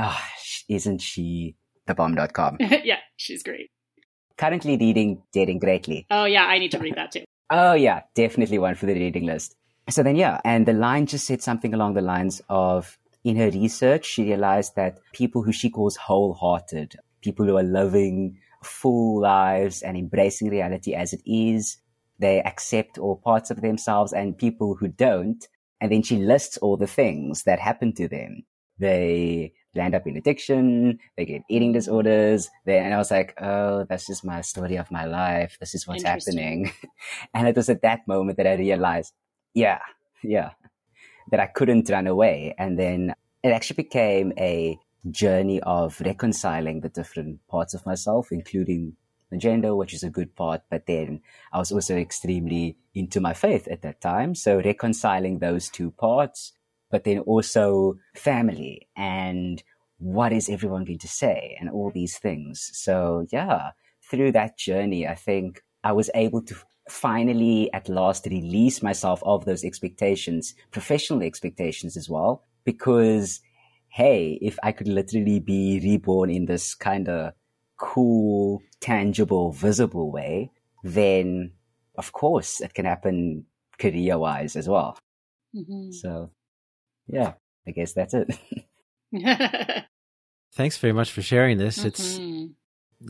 Oh, 0.00 0.20
isn't 0.68 1.00
she 1.00 1.56
the 1.86 1.94
bomb.com 1.94 2.58
yeah 2.60 2.98
she's 3.16 3.42
great 3.42 3.70
currently 4.38 4.76
reading 4.76 5.22
Daring 5.32 5.58
Greatly. 5.58 6.06
Oh, 6.10 6.24
yeah, 6.24 6.44
I 6.44 6.58
need 6.58 6.70
to 6.70 6.78
read 6.78 6.96
that 6.96 7.12
too. 7.12 7.24
Oh, 7.50 7.74
yeah, 7.74 8.02
definitely 8.14 8.58
one 8.58 8.74
for 8.74 8.86
the 8.86 8.94
reading 8.94 9.26
list. 9.26 9.56
So 9.90 10.02
then, 10.02 10.16
yeah, 10.16 10.40
and 10.44 10.66
the 10.66 10.72
line 10.72 11.06
just 11.06 11.26
said 11.26 11.42
something 11.42 11.74
along 11.74 11.94
the 11.94 12.02
lines 12.02 12.40
of 12.48 12.98
in 13.24 13.36
her 13.36 13.50
research, 13.50 14.06
she 14.06 14.24
realized 14.24 14.76
that 14.76 14.98
people 15.12 15.42
who 15.42 15.52
she 15.52 15.70
calls 15.70 15.96
wholehearted, 15.96 16.96
people 17.22 17.46
who 17.46 17.56
are 17.56 17.62
living 17.62 18.38
full 18.62 19.20
lives 19.20 19.82
and 19.82 19.96
embracing 19.96 20.50
reality 20.50 20.94
as 20.94 21.12
it 21.12 21.22
is, 21.26 21.78
they 22.18 22.42
accept 22.42 22.98
all 22.98 23.16
parts 23.16 23.50
of 23.50 23.60
themselves, 23.60 24.12
and 24.12 24.36
people 24.36 24.74
who 24.74 24.88
don't, 24.88 25.46
and 25.80 25.92
then 25.92 26.02
she 26.02 26.16
lists 26.16 26.56
all 26.58 26.76
the 26.76 26.86
things 26.86 27.44
that 27.44 27.60
happen 27.60 27.92
to 27.94 28.08
them. 28.08 28.42
They 28.78 29.52
land 29.74 29.94
up 29.94 30.06
in 30.06 30.16
addiction, 30.16 30.98
they 31.16 31.24
get 31.24 31.42
eating 31.48 31.72
disorders. 31.72 32.48
They, 32.64 32.78
and 32.78 32.94
I 32.94 32.98
was 32.98 33.10
like, 33.10 33.34
oh, 33.40 33.84
that's 33.88 34.06
just 34.06 34.24
my 34.24 34.40
story 34.40 34.76
of 34.76 34.90
my 34.90 35.04
life. 35.04 35.56
This 35.60 35.74
is 35.74 35.86
what's 35.86 36.02
happening. 36.02 36.72
and 37.34 37.48
it 37.48 37.56
was 37.56 37.68
at 37.68 37.82
that 37.82 38.06
moment 38.06 38.36
that 38.38 38.46
I 38.46 38.54
realized, 38.54 39.12
yeah, 39.54 39.80
yeah, 40.22 40.50
that 41.30 41.40
I 41.40 41.46
couldn't 41.46 41.90
run 41.90 42.06
away. 42.06 42.54
And 42.58 42.78
then 42.78 43.14
it 43.42 43.50
actually 43.50 43.76
became 43.76 44.32
a 44.38 44.78
journey 45.10 45.60
of 45.60 46.00
reconciling 46.00 46.80
the 46.80 46.88
different 46.88 47.40
parts 47.48 47.74
of 47.74 47.86
myself, 47.86 48.28
including 48.30 48.96
the 49.30 49.38
gender, 49.38 49.74
which 49.74 49.94
is 49.94 50.02
a 50.02 50.10
good 50.10 50.34
part. 50.34 50.62
But 50.70 50.86
then 50.86 51.20
I 51.52 51.58
was 51.58 51.72
also 51.72 51.96
extremely 51.96 52.76
into 52.94 53.20
my 53.20 53.34
faith 53.34 53.68
at 53.68 53.82
that 53.82 54.00
time. 54.00 54.34
So 54.34 54.60
reconciling 54.60 55.38
those 55.38 55.68
two 55.68 55.90
parts, 55.92 56.52
but 56.90 57.04
then 57.04 57.18
also 57.20 57.98
family 58.14 58.88
and 58.96 59.62
what 59.98 60.32
is 60.32 60.48
everyone 60.48 60.84
going 60.84 60.98
to 60.98 61.08
say 61.08 61.56
and 61.60 61.68
all 61.68 61.90
these 61.90 62.18
things. 62.18 62.70
So 62.72 63.26
yeah, 63.30 63.70
through 64.10 64.32
that 64.32 64.56
journey, 64.56 65.06
I 65.06 65.14
think 65.14 65.62
I 65.84 65.92
was 65.92 66.10
able 66.14 66.42
to 66.42 66.56
finally 66.88 67.70
at 67.72 67.88
last 67.88 68.26
release 68.26 68.82
myself 68.82 69.22
of 69.24 69.44
those 69.44 69.64
expectations, 69.64 70.54
professional 70.70 71.22
expectations 71.22 71.96
as 71.96 72.08
well, 72.08 72.42
because 72.64 73.40
hey, 73.90 74.38
if 74.40 74.58
I 74.62 74.72
could 74.72 74.88
literally 74.88 75.40
be 75.40 75.80
reborn 75.82 76.30
in 76.30 76.46
this 76.46 76.74
kind 76.74 77.08
of 77.08 77.32
cool, 77.78 78.62
tangible, 78.80 79.52
visible 79.52 80.10
way, 80.10 80.50
then 80.84 81.52
of 81.96 82.12
course 82.12 82.60
it 82.60 82.74
can 82.74 82.84
happen 82.84 83.46
career 83.78 84.18
wise 84.18 84.56
as 84.56 84.68
well. 84.68 84.98
Mm-hmm. 85.54 85.92
So, 85.92 86.30
yeah, 87.08 87.34
I 87.66 87.70
guess 87.72 87.92
that's 87.92 88.14
it. 88.14 88.38
Thanks 90.54 90.76
very 90.78 90.92
much 90.92 91.12
for 91.12 91.22
sharing 91.22 91.58
this. 91.58 91.78
Mm-hmm. 91.78 91.88
It's 91.88 92.20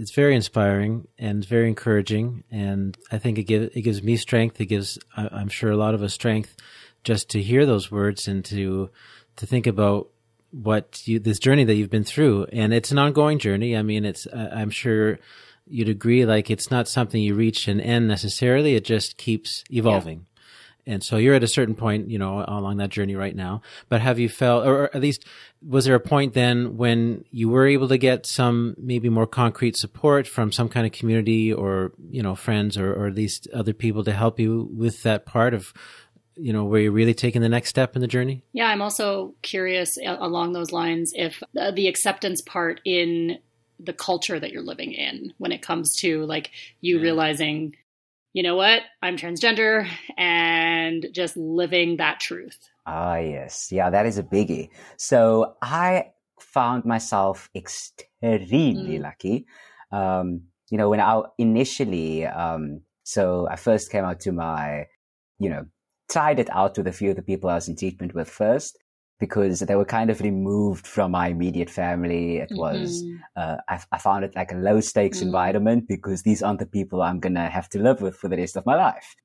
it's 0.01 0.11
very 0.15 0.35
inspiring 0.35 1.09
and 1.19 1.45
very 1.45 1.69
encouraging, 1.69 2.45
and 2.51 2.97
I 3.11 3.19
think 3.19 3.39
it 3.39 3.45
gives 3.45 3.77
it 3.77 3.83
gives 3.83 4.03
me 4.03 4.17
strength. 4.17 4.61
It 4.61 4.67
gives 4.67 4.99
I'm 5.17 5.49
sure 5.49 5.71
a 5.71 5.77
lot 5.77 5.95
of 5.95 6.03
us 6.03 6.15
strength 6.15 6.57
just 7.05 7.31
to 7.31 7.43
hear 7.43 7.65
those 7.67 7.91
words 7.91 8.29
and 8.29 8.45
to 8.47 8.91
to 9.37 9.47
think 9.47 9.67
about 9.67 10.09
what 10.51 11.07
you 11.07 11.19
this 11.19 11.39
journey 11.39 11.65
that 11.65 11.75
you've 11.75 11.91
been 11.91 12.05
through 12.05 12.47
and 12.53 12.73
it's 12.73 12.91
an 12.91 12.99
ongoing 12.99 13.39
journey 13.39 13.77
i 13.77 13.83
mean 13.83 14.05
it's 14.05 14.27
uh, 14.27 14.51
i'm 14.53 14.71
sure 14.71 15.19
you'd 15.67 15.91
agree 15.91 16.25
like 16.25 16.51
it's 16.51 16.71
not 16.71 16.89
something 16.89 17.23
you 17.23 17.35
reach 17.35 17.69
an 17.69 17.81
end 17.81 18.09
necessarily 18.09 18.75
it 18.75 18.85
just 18.85 19.19
keeps 19.19 19.63
evolving 19.71 20.19
yeah. 20.19 20.25
And 20.89 21.05
so 21.05 21.17
you're 21.17 21.35
at 21.35 21.45
a 21.45 21.49
certain 21.49 21.75
point 21.75 22.11
you 22.11 22.19
know 22.19 22.45
along 22.49 22.79
that 22.79 22.91
journey 22.91 23.15
right 23.15 23.37
now 23.37 23.61
but 23.89 24.01
have 24.01 24.19
you 24.19 24.29
felt 24.29 24.67
or 24.67 24.85
at 24.95 25.01
least 25.01 25.25
was 25.67 25.85
there 25.85 25.95
a 25.95 26.01
point 26.01 26.35
then 26.35 26.77
when 26.77 27.25
you 27.31 27.49
were 27.49 27.67
able 27.67 27.89
to 27.89 27.99
get 27.99 28.27
some 28.27 28.75
maybe 28.79 29.09
more 29.09 29.27
concrete 29.27 29.77
support 29.77 30.27
from 30.27 30.51
some 30.51 30.69
kind 30.69 30.87
of 30.87 30.93
community 30.93 31.53
or 31.53 31.93
you 32.11 32.23
know 32.23 32.35
friends 32.35 32.77
or, 32.77 32.93
or 32.93 33.07
at 33.07 33.15
least 33.15 33.47
other 33.55 33.73
people 33.73 34.03
to 34.03 34.13
help 34.13 34.41
you 34.41 34.69
with 34.73 35.03
that 35.05 35.27
part 35.27 35.55
of 35.55 35.73
you 36.39 36.53
know, 36.53 36.65
where 36.65 36.81
you're 36.81 36.93
really 36.93 37.15
taking 37.15 37.43
the 37.43 37.49
next 37.49 37.69
step 37.69 37.97
in 37.97 38.01
the 38.01 38.09
journey? 38.09 38.43
Yeah, 38.53 38.67
I'm 38.67 38.81
also 38.81 39.35
curious 39.43 39.99
along 40.05 40.53
those 40.53 40.73
lines 40.73 41.13
if 41.15 41.43
uh, 41.59 41.73
the 41.73 41.89
acceptance 41.89 42.41
part 42.41 42.81
in 42.85 43.39
the 43.81 43.93
culture 43.93 44.39
that 44.39 44.51
you're 44.51 44.63
living 44.63 44.93
in 44.93 45.33
when 45.39 45.53
it 45.53 45.63
comes 45.63 45.97
to 46.01 46.25
like 46.25 46.51
you 46.81 46.97
yeah. 46.97 47.03
realizing, 47.03 47.77
you 48.39 48.45
know 48.45 48.55
what, 48.55 48.83
I'm 49.03 49.17
transgender 49.17 49.89
and 50.17 51.09
just 51.13 51.37
living 51.37 51.97
that 51.97 52.21
truth. 52.21 52.57
Ah, 52.87 53.17
yes. 53.17 53.73
Yeah, 53.73 53.91
that 53.91 54.07
is 54.07 54.17
a 54.17 54.23
biggie. 54.23 54.69
So 54.97 55.57
I 55.61 56.13
found 56.39 56.85
myself 56.85 57.51
extremely 57.53 59.01
mm. 59.01 59.03
lucky. 59.03 59.45
Um, 59.91 60.43
you 60.71 60.79
know, 60.79 60.89
when 60.89 61.01
I 61.01 61.21
initially, 61.37 62.27
um, 62.27 62.83
so 63.03 63.49
I 63.51 63.57
first 63.57 63.91
came 63.91 64.05
out 64.05 64.21
to 64.21 64.31
my, 64.31 64.87
you 65.41 65.51
know, 65.51 65.67
tried 66.09 66.39
it 66.39 66.49
out 66.53 66.79
with 66.79 66.87
a 66.87 66.93
few 66.93 67.11
of 67.11 67.17
the 67.17 67.23
people 67.23 67.51
I 67.51 67.57
was 67.57 67.67
in 67.67 67.75
treatment 67.75 68.15
with 68.15 68.31
first 68.31 68.79
because 69.19 69.61
they 69.61 69.75
were 69.75 69.85
kind 69.85 70.11
of 70.11 70.21
removed 70.21 70.87
from 70.87 71.11
my 71.13 71.29
immediate 71.29 71.71
family. 71.71 72.39
It 72.39 72.51
mm-hmm. 72.51 72.59
was, 72.59 73.05
uh, 73.37 73.57
I, 73.69 73.81
I, 73.91 73.99
found 73.99 74.25
it 74.25 74.37
like 74.37 74.53
a 74.53 74.57
low 74.57 74.81
stakes 74.81 75.19
mm-hmm. 75.19 75.27
environment 75.27 75.89
because 75.89 76.23
these 76.23 76.43
aren't 76.43 76.61
the 76.61 76.67
people 76.67 77.03
I'm 77.03 77.21
going 77.21 77.35
to 77.35 77.49
have 77.49 77.69
to 77.71 77.81
live 77.81 78.01
with 78.01 78.17
for 78.17 78.29
the 78.29 78.37
rest 78.37 78.57
of 78.57 78.65
my 78.65 78.77
life. 78.77 79.17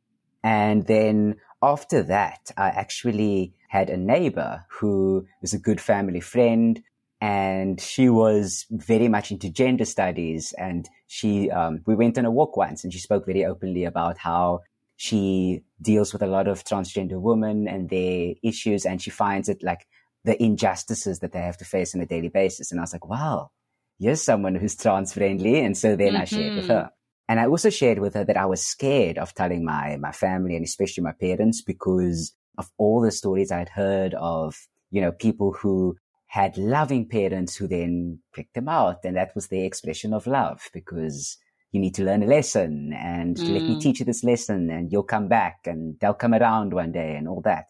And 0.44 0.88
then 0.88 1.36
after 1.62 2.04
that, 2.04 2.52
I 2.58 2.68
actually 2.70 3.54
had 3.70 3.90
a 3.90 3.98
neighbor 3.98 4.66
who 4.70 5.26
was 5.42 5.54
a 5.54 5.60
good 5.60 5.80
family 5.80 6.20
friend 6.20 6.82
and 7.22 7.80
she 7.80 8.10
was 8.10 8.66
very 8.70 9.08
much 9.08 9.32
into 9.32 9.50
gender 9.50 9.86
studies 9.86 10.54
and 10.58 10.90
she 11.08 11.50
um, 11.50 11.80
we 11.86 11.96
went 11.96 12.18
on 12.18 12.26
a 12.26 12.32
walk 12.32 12.58
once 12.58 12.84
and 12.84 12.92
she 12.92 13.00
spoke 13.00 13.26
very 13.26 13.46
openly 13.46 13.86
about 13.86 14.18
how 14.18 14.60
she 14.96 15.64
deals 15.82 16.14
with 16.14 16.22
a 16.22 16.28
lot 16.28 16.48
of 16.48 16.64
transgender 16.64 17.20
women 17.20 17.68
and 17.68 17.90
their 17.90 18.34
issues, 18.44 18.86
and 18.86 19.02
she 19.02 19.10
finds 19.10 19.50
it 19.50 19.64
like 19.64 19.86
the 20.24 20.42
injustices 20.42 21.20
that 21.20 21.32
they 21.32 21.42
have 21.42 21.58
to 21.58 21.66
face 21.66 21.94
on 21.94 22.02
a 22.02 22.06
daily 22.06 22.30
basis. 22.30 22.72
And 22.72 22.80
I 22.80 22.84
was 22.84 22.94
like, 22.94 23.08
wow, 23.08 23.52
you're 24.00 24.16
someone 24.16 24.56
who's 24.56 24.76
trans 24.76 25.14
friendly. 25.14 25.60
And 25.60 25.78
so 25.78 25.96
then 25.96 26.14
mm-hmm. 26.14 26.22
I 26.22 26.26
shared 26.26 26.56
with 26.56 26.64
mm-hmm. 26.66 26.74
her. 26.74 26.90
And 27.28 27.40
I 27.40 27.48
also 27.48 27.70
shared 27.70 28.00
with 28.00 28.14
her 28.16 28.24
that 28.26 28.38
I 28.38 28.46
was 28.46 28.66
scared 28.66 29.18
of 29.18 29.34
telling 29.34 29.64
my, 29.66 29.98
my 29.98 30.12
family 30.12 30.56
and 30.56 30.66
especially 30.66 31.04
my 31.04 31.14
parents 31.14 31.62
because 31.62 32.36
of 32.58 32.70
all 32.78 33.02
the 33.02 33.12
stories 33.12 33.52
I'd 33.52 33.70
heard 33.70 34.14
of, 34.16 34.56
you 34.92 35.02
know, 35.02 35.12
people 35.12 35.54
who 35.54 35.96
had 36.28 36.58
loving 36.58 37.08
parents 37.08 37.56
who 37.56 37.68
then 37.68 38.20
picked 38.34 38.56
them 38.56 38.68
out. 38.68 39.00
And 39.04 39.16
that 39.16 39.34
was 39.36 39.48
their 39.48 39.66
expression 39.66 40.14
of 40.14 40.28
love 40.28 40.62
because 40.74 41.38
you 41.74 41.80
need 41.80 41.96
to 41.96 42.04
learn 42.04 42.24
a 42.24 42.28
lesson 42.28 42.94
and 42.94 43.36
mm. 43.36 43.50
let 43.52 43.64
me 43.64 43.76
mm. 43.76 43.82
teach 43.82 44.00
you 44.00 44.06
this 44.06 44.24
lesson 44.24 44.70
and 44.70 44.92
you'll 44.92 45.04
come 45.04 45.28
back 45.28 45.58
and 45.66 46.00
they'll 46.00 46.14
come 46.14 46.34
around 46.34 46.72
one 46.72 46.92
day 46.92 47.16
and 47.16 47.28
all 47.28 47.42
that. 47.42 47.66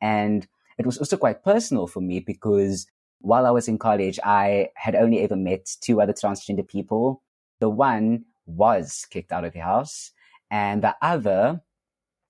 And 0.00 0.46
it 0.78 0.86
was 0.86 0.96
also 0.96 1.16
quite 1.16 1.44
personal 1.44 1.88
for 1.88 2.00
me 2.00 2.20
because 2.20 2.86
while 3.20 3.46
I 3.46 3.50
was 3.50 3.66
in 3.66 3.76
college, 3.76 4.20
I 4.24 4.68
had 4.76 4.94
only 4.94 5.20
ever 5.20 5.36
met 5.36 5.68
two 5.80 6.00
other 6.00 6.12
transgender 6.12 6.66
people. 6.66 7.20
The 7.58 7.68
one 7.68 8.24
was 8.46 9.04
kicked 9.10 9.32
out 9.32 9.44
of 9.44 9.52
the 9.52 9.58
house 9.58 10.12
and 10.52 10.82
the 10.82 10.94
other, 11.02 11.60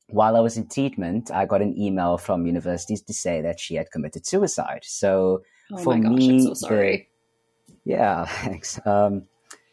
while 0.09 0.35
I 0.35 0.41
was 0.41 0.57
in 0.57 0.67
treatment, 0.67 1.31
I 1.31 1.45
got 1.45 1.61
an 1.61 1.79
email 1.79 2.17
from 2.17 2.47
universities 2.47 3.03
to 3.03 3.13
say 3.13 3.43
that 3.43 3.61
she 3.61 3.75
had 3.75 3.91
committed 3.91 4.27
suicide. 4.27 4.81
So 4.83 5.43
oh 5.73 5.79
for 5.79 5.99
gosh, 5.99 6.11
me, 6.11 6.55
so 6.55 6.67
the, 6.67 7.03
yeah, 7.85 8.25
thanks. 8.45 8.81
Um, 8.87 9.25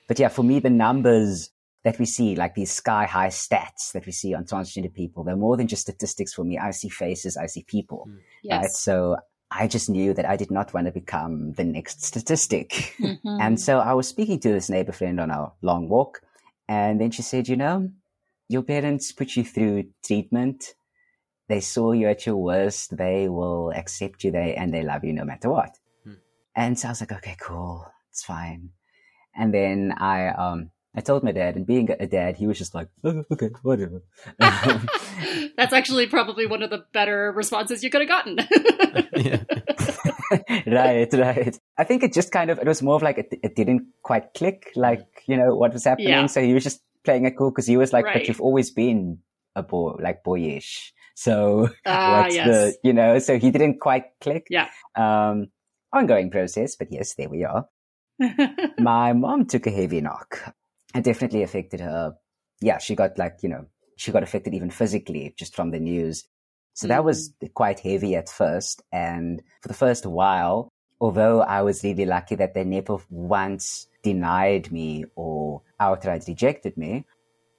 but 0.07 0.19
yeah, 0.19 0.29
for 0.29 0.43
me, 0.43 0.59
the 0.59 0.69
numbers 0.69 1.49
that 1.83 1.99
we 1.99 2.05
see, 2.05 2.35
like 2.35 2.55
these 2.55 2.71
sky 2.71 3.05
high 3.05 3.27
stats 3.27 3.91
that 3.93 4.05
we 4.05 4.11
see 4.11 4.33
on 4.33 4.45
transgender 4.45 4.93
people, 4.93 5.23
they're 5.23 5.35
more 5.35 5.55
than 5.55 5.67
just 5.67 5.83
statistics 5.83 6.33
for 6.33 6.43
me. 6.43 6.57
I 6.57 6.71
see 6.71 6.89
faces, 6.89 7.37
I 7.37 7.45
see 7.45 7.63
people. 7.63 8.07
Mm. 8.09 8.17
Yes. 8.43 8.61
Right? 8.63 8.71
So 8.71 9.17
I 9.51 9.67
just 9.67 9.89
knew 9.89 10.13
that 10.13 10.27
I 10.27 10.35
did 10.35 10.51
not 10.51 10.73
want 10.73 10.87
to 10.87 10.91
become 10.91 11.53
the 11.53 11.63
next 11.63 12.03
statistic. 12.03 12.93
Mm-hmm. 13.05 13.37
And 13.39 13.61
so 13.61 13.79
I 13.79 13.93
was 13.93 14.07
speaking 14.07 14.39
to 14.39 14.49
this 14.49 14.69
neighbor 14.69 14.91
friend 14.91 15.19
on 15.19 15.29
a 15.29 15.51
long 15.61 15.89
walk. 15.89 16.21
And 16.67 16.99
then 16.99 17.11
she 17.11 17.21
said, 17.21 17.47
you 17.47 17.55
know, 17.55 17.91
your 18.47 18.63
parents 18.63 19.11
put 19.11 19.35
you 19.35 19.43
through 19.43 19.89
treatment. 20.03 20.73
They 21.47 21.59
saw 21.59 21.91
you 21.91 22.07
at 22.07 22.25
your 22.25 22.37
worst. 22.37 22.97
They 22.97 23.29
will 23.29 23.71
accept 23.75 24.23
you. 24.23 24.31
They, 24.31 24.55
and 24.55 24.73
they 24.73 24.81
love 24.81 25.03
you 25.03 25.13
no 25.13 25.23
matter 25.23 25.49
what. 25.49 25.77
Mm. 26.07 26.17
And 26.55 26.79
so 26.79 26.87
I 26.87 26.91
was 26.91 27.01
like, 27.01 27.11
okay, 27.11 27.35
cool. 27.39 27.85
It's 28.09 28.23
fine. 28.23 28.71
And 29.35 29.53
then 29.53 29.93
I, 29.97 30.29
um, 30.29 30.71
I 30.95 31.01
told 31.01 31.23
my 31.23 31.33
dad, 31.33 31.57
and 31.57 31.67
being 31.67 31.89
a 31.91 32.07
dad, 32.07 32.37
he 32.37 32.47
was 32.47 32.57
just 32.57 32.73
like, 32.73 32.87
oh, 33.03 33.25
okay, 33.31 33.49
whatever. 33.63 34.01
That's 34.39 35.73
actually 35.73 36.07
probably 36.07 36.45
one 36.45 36.63
of 36.63 36.69
the 36.69 36.85
better 36.93 37.33
responses 37.35 37.83
you 37.83 37.89
could 37.89 38.01
have 38.01 38.09
gotten. 38.09 38.37
right, 40.67 41.13
right. 41.13 41.59
I 41.77 41.83
think 41.83 42.03
it 42.03 42.13
just 42.13 42.31
kind 42.31 42.49
of, 42.49 42.59
it 42.59 42.67
was 42.67 42.81
more 42.81 42.95
of 42.95 43.03
like, 43.03 43.17
it, 43.17 43.27
it 43.43 43.57
didn't 43.57 43.87
quite 44.03 44.33
click, 44.33 44.71
like, 44.75 45.05
you 45.27 45.35
know, 45.35 45.55
what 45.55 45.73
was 45.73 45.83
happening. 45.83 46.07
Yeah. 46.07 46.27
So 46.27 46.41
he 46.41 46.53
was 46.53 46.63
just 46.63 46.81
playing 47.03 47.25
it 47.25 47.37
cool 47.37 47.51
because 47.51 47.67
he 47.67 47.75
was 47.75 47.91
like, 47.91 48.05
right. 48.05 48.13
but 48.13 48.27
you've 48.29 48.41
always 48.41 48.71
been 48.71 49.19
a 49.53 49.63
boy, 49.63 49.97
like 49.99 50.23
boyish. 50.23 50.93
So 51.15 51.69
uh, 51.85 52.21
what's 52.21 52.35
yes. 52.35 52.47
the, 52.47 52.77
you 52.83 52.93
know, 52.93 53.19
so 53.19 53.37
he 53.37 53.51
didn't 53.51 53.81
quite 53.81 54.05
click. 54.21 54.47
Yeah. 54.49 54.69
Um, 54.95 55.47
ongoing 55.91 56.31
process, 56.31 56.75
but 56.75 56.87
yes, 56.91 57.15
there 57.15 57.29
we 57.29 57.43
are. 57.43 57.67
my 58.79 59.13
mom 59.13 59.45
took 59.45 59.67
a 59.67 59.71
heavy 59.71 60.01
knock. 60.01 60.55
it 60.93 61.03
definitely 61.03 61.43
affected 61.43 61.79
her. 61.79 62.15
Yeah, 62.61 62.77
she 62.77 62.95
got 62.95 63.17
like, 63.17 63.37
you 63.41 63.49
know, 63.49 63.65
she 63.97 64.11
got 64.11 64.23
affected 64.23 64.53
even 64.53 64.69
physically 64.69 65.33
just 65.37 65.55
from 65.55 65.71
the 65.71 65.79
news. 65.79 66.25
So 66.73 66.87
that 66.87 67.03
was 67.03 67.31
mm. 67.41 67.53
quite 67.53 67.79
heavy 67.79 68.15
at 68.15 68.29
first. 68.29 68.81
And 68.91 69.41
for 69.61 69.67
the 69.67 69.73
first 69.73 70.05
while, 70.05 70.69
although 70.99 71.41
I 71.41 71.61
was 71.61 71.83
really 71.83 72.05
lucky 72.05 72.35
that 72.35 72.53
they 72.53 72.63
never 72.63 72.97
once 73.09 73.87
denied 74.03 74.71
me 74.71 75.05
or 75.15 75.61
outright 75.79 76.25
rejected 76.27 76.77
me, 76.77 77.05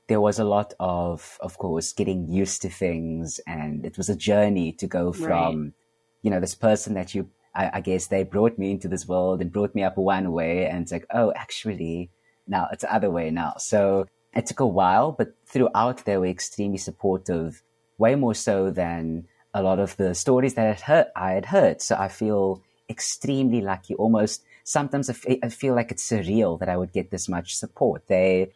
there 0.09 0.21
was 0.21 0.39
a 0.39 0.45
lot 0.45 0.75
of, 0.79 1.39
of 1.41 1.59
course, 1.59 1.93
getting 1.93 2.31
used 2.31 2.63
to 2.63 2.71
things. 2.71 3.41
And 3.47 3.85
it 3.85 3.97
was 3.97 4.09
a 4.09 4.17
journey 4.17 4.73
to 4.73 4.87
go 4.87 5.13
from, 5.13 5.63
right. 5.63 5.73
you 6.23 6.31
know, 6.31 6.41
this 6.41 6.55
person 6.55 6.95
that 6.95 7.15
you, 7.15 7.29
I, 7.57 7.71
I, 7.75 7.81
guess 7.81 8.09
they 8.09 8.23
brought 8.23 8.59
me 8.59 8.71
into 8.71 8.87
this 8.87 9.09
world 9.09 9.41
and 9.41 9.51
brought 9.51 9.75
me 9.75 9.83
up 9.83 9.97
one 9.97 10.31
way. 10.33 10.67
And 10.67 10.83
it's 10.83 10.93
like, 10.93 11.07
oh, 11.11 11.33
actually, 11.35 12.11
now 12.47 12.69
it's 12.71 12.83
the 12.83 12.95
other 12.95 13.11
way 13.11 13.31
now. 13.31 13.55
So 13.59 14.07
it 14.35 14.47
took 14.47 14.61
a 14.61 14.67
while, 14.67 15.13
but 15.13 15.35
throughout 15.47 16.05
they 16.05 16.19
were 16.19 16.27
extremely 16.27 16.79
supportive, 16.79 17.63
way 17.99 18.15
more 18.15 18.35
so 18.35 18.71
than 18.71 19.27
a 19.55 19.63
lot 19.63 19.79
of 19.79 19.97
the 19.97 20.15
stories 20.15 20.55
that 20.55 20.67
I 20.67 20.69
had 20.69 20.81
heard. 20.81 21.07
I 21.17 21.33
had 21.33 21.47
heard. 21.47 21.81
So 21.81 21.97
I 21.97 22.09
feel 22.09 22.63
extremely 22.91 23.63
lucky. 23.63 23.95
Almost 23.95 24.45
sometimes 24.65 25.09
I 25.09 25.15
feel 25.49 25.75
like 25.75 25.91
it's 25.91 26.09
surreal 26.09 26.59
that 26.61 26.69
I 26.69 26.77
would 26.77 26.93
get 26.93 27.11
this 27.11 27.29
much 27.29 27.57
support. 27.57 28.07
They, 28.07 28.53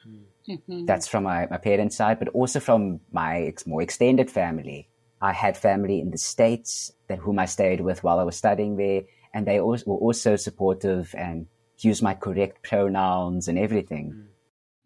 mm-hmm. 0.46 0.84
that's 0.84 1.08
from 1.08 1.24
my, 1.24 1.48
my 1.50 1.56
parents' 1.56 1.96
side, 1.96 2.18
but 2.18 2.28
also 2.28 2.60
from 2.60 3.00
my 3.10 3.54
more 3.66 3.80
extended 3.80 4.30
family. 4.30 4.89
I 5.20 5.32
had 5.32 5.56
family 5.56 6.00
in 6.00 6.10
the 6.10 6.18
States 6.18 6.92
that 7.08 7.18
whom 7.18 7.38
I 7.38 7.46
stayed 7.46 7.80
with 7.80 8.02
while 8.02 8.18
I 8.18 8.24
was 8.24 8.36
studying 8.36 8.76
there. 8.76 9.02
And 9.34 9.46
they 9.46 9.60
also, 9.60 9.84
were 9.86 9.96
also 9.96 10.36
supportive 10.36 11.14
and 11.16 11.46
used 11.78 12.02
my 12.02 12.14
correct 12.14 12.62
pronouns 12.62 13.48
and 13.48 13.58
everything. 13.58 14.26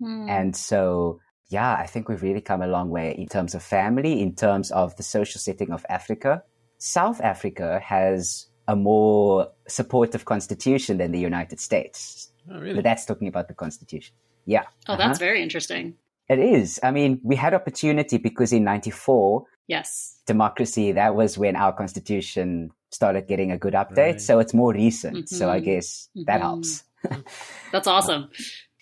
Mm. 0.02 0.28
And 0.28 0.56
so, 0.56 1.20
yeah, 1.48 1.74
I 1.74 1.86
think 1.86 2.08
we've 2.08 2.22
really 2.22 2.40
come 2.40 2.62
a 2.62 2.66
long 2.66 2.90
way 2.90 3.14
in 3.16 3.28
terms 3.28 3.54
of 3.54 3.62
family, 3.62 4.20
in 4.20 4.34
terms 4.34 4.70
of 4.70 4.96
the 4.96 5.02
social 5.02 5.38
setting 5.38 5.70
of 5.70 5.86
Africa. 5.88 6.42
South 6.78 7.20
Africa 7.20 7.80
has 7.82 8.48
a 8.66 8.76
more 8.76 9.48
supportive 9.68 10.24
constitution 10.24 10.98
than 10.98 11.12
the 11.12 11.18
United 11.20 11.60
States. 11.60 12.32
Oh, 12.50 12.58
really? 12.58 12.74
But 12.74 12.84
that's 12.84 13.06
talking 13.06 13.28
about 13.28 13.48
the 13.48 13.54
constitution. 13.54 14.14
Yeah. 14.46 14.64
Oh, 14.88 14.96
that's 14.96 15.18
uh-huh. 15.18 15.26
very 15.26 15.42
interesting. 15.42 15.94
It 16.28 16.38
is. 16.38 16.80
I 16.82 16.90
mean, 16.90 17.20
we 17.22 17.36
had 17.36 17.54
opportunity 17.54 18.18
because 18.18 18.52
in 18.52 18.64
94, 18.64 19.44
yes, 19.68 20.18
democracy, 20.26 20.92
that 20.92 21.14
was 21.14 21.36
when 21.36 21.56
our 21.56 21.72
constitution 21.72 22.70
started 22.90 23.28
getting 23.28 23.50
a 23.50 23.58
good 23.58 23.74
update. 23.74 23.96
Right. 23.96 24.20
So 24.20 24.38
it's 24.38 24.54
more 24.54 24.72
recent. 24.72 25.16
Mm-hmm. 25.16 25.34
So 25.34 25.50
I 25.50 25.56
mm-hmm. 25.56 25.64
guess 25.66 26.08
mm-hmm. 26.16 26.24
that 26.26 26.40
helps. 26.40 26.84
that's 27.72 27.86
awesome. 27.86 28.30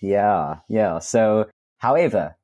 yeah. 0.01 0.57
Yeah. 0.69 0.99
So, 0.99 1.49
however, 1.79 2.37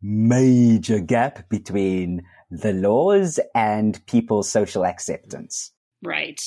major 0.00 0.98
gap 0.98 1.48
between 1.48 2.22
the 2.50 2.72
laws 2.72 3.38
and 3.54 4.04
people's 4.06 4.50
social 4.50 4.84
acceptance. 4.84 5.70
Right. 6.02 6.40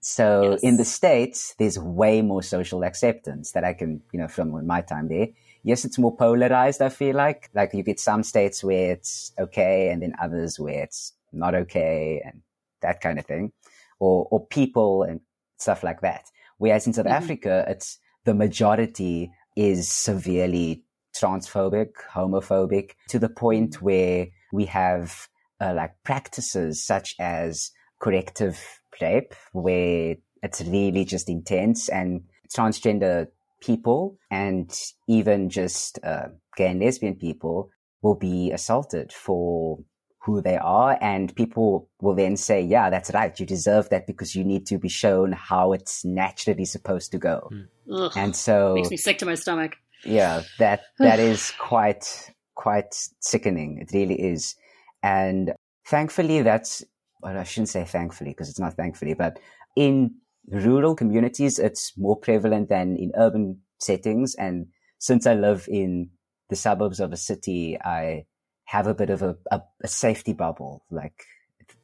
So 0.00 0.52
yes. 0.52 0.60
in 0.62 0.76
the 0.76 0.84
States, 0.84 1.54
there's 1.58 1.78
way 1.78 2.22
more 2.22 2.42
social 2.42 2.84
acceptance 2.84 3.52
that 3.52 3.64
I 3.64 3.72
can, 3.72 4.02
you 4.12 4.20
know, 4.20 4.28
from 4.28 4.66
my 4.66 4.80
time 4.80 5.08
there. 5.08 5.28
Yes, 5.66 5.84
it's 5.84 5.98
more 5.98 6.14
polarized, 6.14 6.80
I 6.80 6.90
feel 6.90 7.16
like. 7.16 7.50
Like 7.52 7.74
you 7.74 7.82
get 7.82 7.98
some 7.98 8.22
states 8.22 8.62
where 8.62 8.92
it's 8.92 9.32
okay 9.36 9.88
and 9.88 10.00
then 10.00 10.14
others 10.22 10.60
where 10.60 10.84
it's 10.84 11.12
not 11.32 11.56
okay 11.56 12.22
and 12.24 12.42
that 12.82 13.00
kind 13.00 13.18
of 13.18 13.26
thing. 13.26 13.50
Or, 13.98 14.28
or 14.30 14.46
people 14.46 15.02
and 15.02 15.22
stuff 15.58 15.82
like 15.82 16.02
that. 16.02 16.26
Whereas 16.58 16.86
in 16.86 16.92
South 16.92 17.06
mm-hmm. 17.06 17.14
Africa, 17.16 17.64
it's 17.66 17.98
the 18.24 18.32
majority 18.32 19.32
is 19.56 19.90
severely 19.90 20.84
transphobic, 21.20 21.94
homophobic 22.14 22.92
to 23.08 23.18
the 23.18 23.28
point 23.28 23.72
mm-hmm. 23.72 23.84
where 23.84 24.28
we 24.52 24.66
have 24.66 25.26
uh, 25.60 25.74
like 25.74 25.96
practices 26.04 26.80
such 26.80 27.16
as 27.18 27.72
corrective 27.98 28.80
rape 29.00 29.34
where 29.52 30.14
it's 30.44 30.62
really 30.62 31.04
just 31.04 31.28
intense 31.28 31.88
and 31.88 32.22
transgender 32.56 33.26
people 33.60 34.18
and 34.30 34.78
even 35.08 35.48
just 35.48 35.98
uh, 36.04 36.28
gay 36.56 36.68
and 36.68 36.80
lesbian 36.80 37.14
people 37.14 37.70
will 38.02 38.14
be 38.14 38.52
assaulted 38.52 39.12
for 39.12 39.78
who 40.20 40.42
they 40.42 40.56
are 40.56 40.98
and 41.00 41.34
people 41.36 41.88
will 42.00 42.14
then 42.14 42.36
say 42.36 42.60
yeah 42.60 42.90
that's 42.90 43.12
right 43.14 43.38
you 43.38 43.46
deserve 43.46 43.88
that 43.90 44.06
because 44.06 44.34
you 44.34 44.42
need 44.44 44.66
to 44.66 44.76
be 44.76 44.88
shown 44.88 45.32
how 45.32 45.72
it's 45.72 46.04
naturally 46.04 46.64
supposed 46.64 47.12
to 47.12 47.18
go. 47.18 47.48
Ugh, 47.92 48.12
and 48.16 48.34
so 48.34 48.74
makes 48.74 48.90
me 48.90 48.96
sick 48.96 49.18
to 49.18 49.26
my 49.26 49.36
stomach. 49.36 49.76
Yeah 50.04 50.42
that 50.58 50.80
that 50.98 51.20
is 51.20 51.52
quite 51.58 52.30
quite 52.56 52.92
sickening. 53.20 53.78
It 53.78 53.90
really 53.96 54.20
is. 54.20 54.56
And 55.02 55.52
thankfully 55.86 56.42
that's 56.42 56.84
well, 57.22 57.38
I 57.38 57.44
shouldn't 57.44 57.68
say 57.68 57.84
thankfully 57.84 58.30
because 58.30 58.48
it's 58.48 58.60
not 58.60 58.74
thankfully, 58.74 59.14
but 59.14 59.38
in 59.76 60.16
rural 60.48 60.94
communities, 60.94 61.58
it's 61.58 61.92
more 61.96 62.16
prevalent 62.16 62.68
than 62.68 62.96
in 62.96 63.12
urban 63.16 63.60
settings. 63.78 64.34
And 64.34 64.68
since 64.98 65.26
I 65.26 65.34
live 65.34 65.66
in 65.68 66.10
the 66.48 66.56
suburbs 66.56 67.00
of 67.00 67.12
a 67.12 67.16
city, 67.16 67.78
I 67.80 68.26
have 68.64 68.86
a 68.86 68.94
bit 68.94 69.10
of 69.10 69.22
a, 69.22 69.36
a, 69.50 69.60
a 69.82 69.88
safety 69.88 70.32
bubble, 70.32 70.84
like 70.90 71.24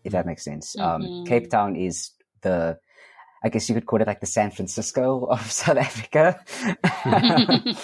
if 0.04 0.12
that 0.12 0.26
makes 0.26 0.44
sense. 0.44 0.78
Um, 0.78 1.02
mm-hmm. 1.02 1.12
Um, 1.20 1.26
Cape 1.26 1.50
Town 1.50 1.76
is 1.76 2.10
the, 2.42 2.78
I 3.44 3.48
guess 3.48 3.68
you 3.68 3.74
could 3.74 3.86
call 3.86 4.00
it 4.00 4.06
like 4.06 4.20
the 4.20 4.26
San 4.26 4.50
Francisco 4.50 5.24
of 5.30 5.50
South 5.50 5.78
Africa. 5.78 6.40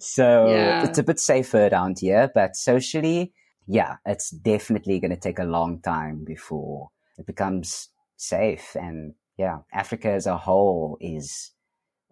so 0.00 0.48
yeah. 0.48 0.84
it's 0.84 0.98
a 0.98 1.02
bit 1.02 1.20
safer 1.20 1.68
around 1.68 1.98
here, 2.00 2.30
but 2.34 2.56
socially, 2.56 3.32
yeah, 3.66 3.96
it's 4.06 4.30
definitely 4.30 4.98
going 4.98 5.10
to 5.10 5.20
take 5.20 5.38
a 5.38 5.44
long 5.44 5.80
time 5.80 6.24
before 6.24 6.88
it 7.18 7.26
becomes 7.26 7.88
safe. 8.16 8.74
And 8.74 9.14
yeah, 9.38 9.58
Africa 9.72 10.10
as 10.10 10.26
a 10.26 10.36
whole 10.36 10.98
is, 11.00 11.52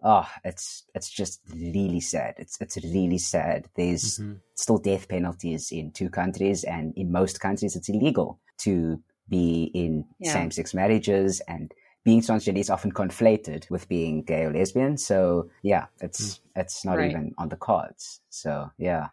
oh, 0.01 0.27
it's, 0.43 0.83
it's 0.95 1.09
just 1.09 1.41
really 1.53 1.99
sad. 1.99 2.35
It's, 2.37 2.59
it's 2.61 2.77
really 2.77 3.17
sad. 3.17 3.67
There's 3.75 4.17
mm-hmm. 4.17 4.35
still 4.55 4.77
death 4.77 5.09
penalties 5.09 5.71
in 5.71 5.91
two 5.91 6.09
countries 6.09 6.63
and 6.63 6.93
in 6.95 7.11
most 7.11 7.39
countries 7.41 7.75
it's 7.75 7.89
illegal 7.89 8.39
to 8.59 9.03
be 9.29 9.69
in 9.73 10.05
yeah. 10.19 10.31
same 10.31 10.51
sex 10.51 10.73
marriages 10.73 11.41
and 11.49 11.73
being 12.05 12.21
transgender 12.21 12.59
is 12.59 12.69
often 12.69 12.93
conflated 12.93 13.69
with 13.69 13.89
being 13.89 14.23
gay 14.23 14.43
or 14.43 14.53
lesbian. 14.53 14.97
So 14.97 15.49
yeah, 15.61 15.87
it's, 15.99 16.35
mm. 16.35 16.39
it's 16.55 16.85
not 16.85 16.97
right. 16.97 17.11
even 17.11 17.35
on 17.37 17.49
the 17.49 17.57
cards. 17.57 18.21
So 18.29 18.71
yeah. 18.77 19.09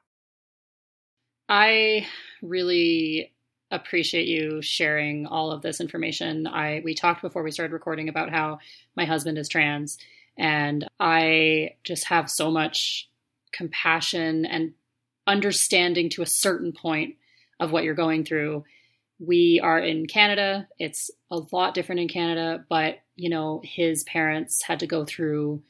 I 1.49 2.07
really 2.41 3.34
appreciate 3.75 4.27
you 4.27 4.61
sharing 4.63 5.27
all 5.27 5.51
of 5.51 5.63
this 5.63 5.81
information. 5.81 6.47
I 6.47 6.83
we 6.85 6.95
talked 6.95 7.23
before 7.23 7.43
we 7.43 7.51
started 7.51 7.73
recording 7.73 8.09
about 8.09 8.31
how 8.31 8.59
my 8.97 9.05
husband 9.05 9.39
is 9.39 9.49
trans 9.49 9.99
and 10.37 10.87
I 10.99 11.75
just 11.85 12.07
have 12.09 12.31
so 12.31 12.51
much 12.51 13.09
compassion 13.53 14.45
and 14.45 14.73
understanding 15.27 16.11
to 16.11 16.23
a 16.23 16.27
certain 16.27 16.73
point 16.73 17.17
of 17.61 17.73
what 17.73 17.85
you're 17.85 17.95
going 17.95 18.25
through. 18.25 18.65
We 19.21 19.61
are 19.63 19.79
in 19.79 20.07
Canada. 20.07 20.69
It's 20.79 21.11
a 21.31 21.41
lot 21.53 21.75
different 21.75 22.01
in 22.01 22.09
Canada, 22.09 22.65
but 22.69 22.99
you 23.17 23.31
know, 23.31 23.61
his 23.65 24.03
parents 24.05 24.63
had 24.65 24.81
to 24.81 24.87
go 24.87 25.05
through 25.05 25.63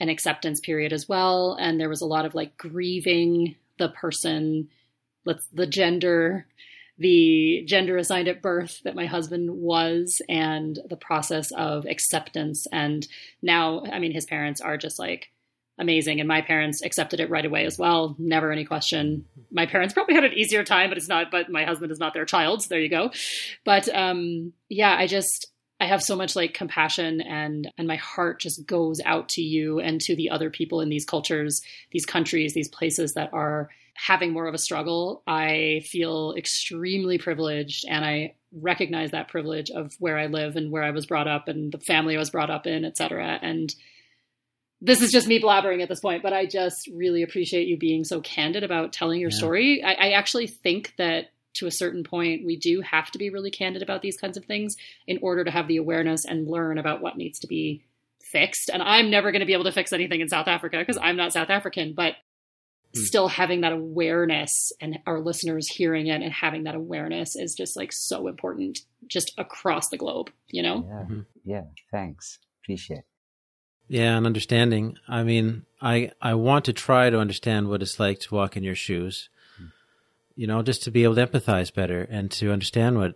an 0.00 0.08
acceptance 0.08 0.60
period 0.60 0.92
as 0.92 1.08
well 1.08 1.56
and 1.58 1.80
there 1.80 1.88
was 1.88 2.02
a 2.02 2.06
lot 2.06 2.24
of 2.24 2.34
like 2.34 2.56
grieving 2.56 3.56
the 3.78 3.88
person 3.88 4.68
let's 5.24 5.46
the 5.52 5.66
gender 5.66 6.46
the 6.98 7.62
gender 7.66 7.96
assigned 7.96 8.28
at 8.28 8.42
birth 8.42 8.80
that 8.84 8.96
my 8.96 9.06
husband 9.06 9.50
was 9.50 10.20
and 10.28 10.78
the 10.88 10.96
process 10.96 11.50
of 11.52 11.86
acceptance. 11.86 12.66
And 12.72 13.06
now, 13.40 13.84
I 13.90 13.98
mean, 13.98 14.12
his 14.12 14.26
parents 14.26 14.60
are 14.60 14.76
just 14.76 14.98
like 14.98 15.30
amazing. 15.78 16.18
And 16.18 16.26
my 16.26 16.42
parents 16.42 16.82
accepted 16.82 17.20
it 17.20 17.30
right 17.30 17.46
away 17.46 17.64
as 17.64 17.78
well. 17.78 18.16
Never 18.18 18.50
any 18.50 18.64
question. 18.64 19.26
My 19.52 19.66
parents 19.66 19.94
probably 19.94 20.16
had 20.16 20.24
an 20.24 20.32
easier 20.32 20.64
time, 20.64 20.90
but 20.90 20.98
it's 20.98 21.08
not, 21.08 21.30
but 21.30 21.50
my 21.50 21.64
husband 21.64 21.92
is 21.92 22.00
not 22.00 22.14
their 22.14 22.24
child. 22.24 22.62
So 22.62 22.66
there 22.70 22.80
you 22.80 22.88
go. 22.88 23.12
But 23.64 23.88
um, 23.94 24.52
yeah, 24.68 24.96
I 24.98 25.06
just, 25.06 25.46
I 25.80 25.86
have 25.86 26.02
so 26.02 26.16
much 26.16 26.34
like 26.34 26.54
compassion 26.54 27.20
and 27.20 27.70
and 27.78 27.86
my 27.86 27.94
heart 27.94 28.40
just 28.40 28.66
goes 28.66 29.00
out 29.04 29.28
to 29.30 29.42
you 29.42 29.78
and 29.78 30.00
to 30.00 30.16
the 30.16 30.30
other 30.30 30.50
people 30.50 30.80
in 30.80 30.88
these 30.88 31.04
cultures, 31.04 31.62
these 31.92 32.04
countries, 32.04 32.52
these 32.52 32.68
places 32.68 33.14
that 33.14 33.32
are 33.32 33.70
having 34.06 34.32
more 34.32 34.46
of 34.46 34.54
a 34.54 34.58
struggle, 34.58 35.22
I 35.26 35.82
feel 35.86 36.34
extremely 36.36 37.18
privileged 37.18 37.84
and 37.88 38.04
I 38.04 38.34
recognize 38.52 39.10
that 39.10 39.28
privilege 39.28 39.70
of 39.70 39.92
where 39.98 40.16
I 40.16 40.26
live 40.26 40.54
and 40.54 40.70
where 40.70 40.84
I 40.84 40.92
was 40.92 41.04
brought 41.04 41.26
up 41.26 41.48
and 41.48 41.72
the 41.72 41.80
family 41.80 42.14
I 42.14 42.18
was 42.20 42.30
brought 42.30 42.48
up 42.48 42.66
in, 42.66 42.84
etc. 42.84 43.38
And 43.42 43.74
this 44.80 45.02
is 45.02 45.10
just 45.10 45.26
me 45.26 45.42
blabbering 45.42 45.82
at 45.82 45.88
this 45.88 45.98
point, 45.98 46.22
but 46.22 46.32
I 46.32 46.46
just 46.46 46.88
really 46.94 47.24
appreciate 47.24 47.66
you 47.66 47.76
being 47.76 48.04
so 48.04 48.20
candid 48.20 48.62
about 48.62 48.92
telling 48.92 49.20
your 49.20 49.30
yeah. 49.30 49.36
story. 49.36 49.82
I, 49.82 49.94
I 49.94 50.10
actually 50.12 50.46
think 50.46 50.94
that 50.96 51.30
to 51.54 51.66
a 51.66 51.72
certain 51.72 52.04
point, 52.04 52.46
we 52.46 52.56
do 52.56 52.80
have 52.82 53.10
to 53.10 53.18
be 53.18 53.30
really 53.30 53.50
candid 53.50 53.82
about 53.82 54.00
these 54.00 54.16
kinds 54.16 54.36
of 54.36 54.44
things 54.44 54.76
in 55.08 55.18
order 55.22 55.42
to 55.42 55.50
have 55.50 55.66
the 55.66 55.78
awareness 55.78 56.24
and 56.24 56.46
learn 56.46 56.78
about 56.78 57.00
what 57.00 57.16
needs 57.16 57.40
to 57.40 57.48
be 57.48 57.82
fixed. 58.22 58.70
And 58.72 58.80
I'm 58.80 59.10
never 59.10 59.32
going 59.32 59.40
to 59.40 59.46
be 59.46 59.54
able 59.54 59.64
to 59.64 59.72
fix 59.72 59.92
anything 59.92 60.20
in 60.20 60.28
South 60.28 60.46
Africa 60.46 60.78
because 60.78 60.98
I'm 61.02 61.16
not 61.16 61.32
South 61.32 61.50
African, 61.50 61.94
but 61.94 62.14
still 63.06 63.28
having 63.28 63.62
that 63.62 63.72
awareness 63.72 64.72
and 64.80 64.98
our 65.06 65.20
listeners 65.20 65.68
hearing 65.68 66.06
it 66.06 66.22
and 66.22 66.32
having 66.32 66.64
that 66.64 66.74
awareness 66.74 67.36
is 67.36 67.54
just 67.54 67.76
like 67.76 67.92
so 67.92 68.28
important 68.28 68.80
just 69.06 69.32
across 69.38 69.88
the 69.88 69.96
globe, 69.96 70.30
you 70.48 70.62
know? 70.62 70.86
Yeah. 70.86 71.02
Mm-hmm. 71.02 71.20
Yeah. 71.44 71.62
Thanks. 71.90 72.38
Appreciate 72.62 72.98
it. 72.98 73.04
Yeah, 73.88 74.18
and 74.18 74.26
understanding. 74.26 74.98
I 75.08 75.22
mean, 75.22 75.64
I 75.80 76.12
I 76.20 76.34
want 76.34 76.66
to 76.66 76.74
try 76.74 77.08
to 77.08 77.18
understand 77.18 77.68
what 77.68 77.80
it's 77.80 77.98
like 77.98 78.20
to 78.20 78.34
walk 78.34 78.56
in 78.56 78.62
your 78.62 78.74
shoes. 78.74 79.30
Mm. 79.60 79.72
You 80.36 80.46
know, 80.46 80.62
just 80.62 80.82
to 80.82 80.90
be 80.90 81.04
able 81.04 81.14
to 81.14 81.26
empathize 81.26 81.72
better 81.72 82.02
and 82.10 82.30
to 82.32 82.52
understand 82.52 82.98
what 82.98 83.14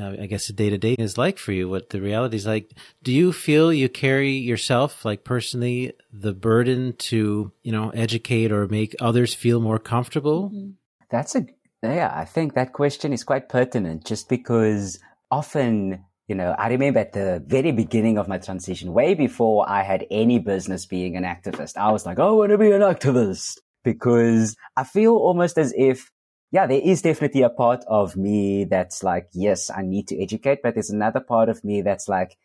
I 0.00 0.26
guess 0.26 0.46
the 0.46 0.52
day 0.52 0.70
to 0.70 0.78
day 0.78 0.94
is 0.98 1.18
like 1.18 1.38
for 1.38 1.52
you, 1.52 1.68
what 1.68 1.90
the 1.90 2.00
reality 2.00 2.36
is 2.36 2.46
like. 2.46 2.72
Do 3.02 3.12
you 3.12 3.32
feel 3.32 3.72
you 3.72 3.88
carry 3.88 4.32
yourself, 4.32 5.04
like 5.04 5.24
personally, 5.24 5.92
the 6.12 6.32
burden 6.32 6.94
to, 7.10 7.52
you 7.62 7.72
know, 7.72 7.90
educate 7.90 8.52
or 8.52 8.66
make 8.68 8.94
others 9.00 9.34
feel 9.34 9.60
more 9.60 9.78
comfortable? 9.78 10.50
Mm-hmm. 10.50 10.70
That's 11.10 11.34
a, 11.34 11.46
yeah, 11.82 12.12
I 12.14 12.24
think 12.24 12.54
that 12.54 12.72
question 12.72 13.12
is 13.12 13.24
quite 13.24 13.48
pertinent 13.48 14.04
just 14.04 14.28
because 14.28 14.98
often, 15.30 16.04
you 16.28 16.34
know, 16.34 16.54
I 16.58 16.68
remember 16.68 17.00
at 17.00 17.12
the 17.12 17.42
very 17.46 17.72
beginning 17.72 18.18
of 18.18 18.28
my 18.28 18.38
transition, 18.38 18.92
way 18.92 19.14
before 19.14 19.68
I 19.68 19.82
had 19.82 20.06
any 20.10 20.38
business 20.38 20.86
being 20.86 21.16
an 21.16 21.24
activist, 21.24 21.76
I 21.76 21.90
was 21.90 22.06
like, 22.06 22.18
I 22.18 22.30
want 22.30 22.50
to 22.50 22.58
be 22.58 22.70
an 22.70 22.80
activist 22.80 23.58
because 23.84 24.56
I 24.76 24.84
feel 24.84 25.14
almost 25.14 25.58
as 25.58 25.74
if 25.76 26.10
yeah, 26.52 26.66
there 26.66 26.80
is 26.82 27.00
definitely 27.00 27.42
a 27.42 27.48
part 27.48 27.82
of 27.88 28.14
me 28.14 28.64
that's 28.64 29.02
like, 29.02 29.28
yes, 29.32 29.70
I 29.70 29.80
need 29.80 30.06
to 30.08 30.22
educate, 30.22 30.60
but 30.62 30.74
there's 30.74 30.90
another 30.90 31.20
part 31.20 31.48
of 31.48 31.64
me 31.64 31.80
that's 31.80 32.08
like, 32.08 32.36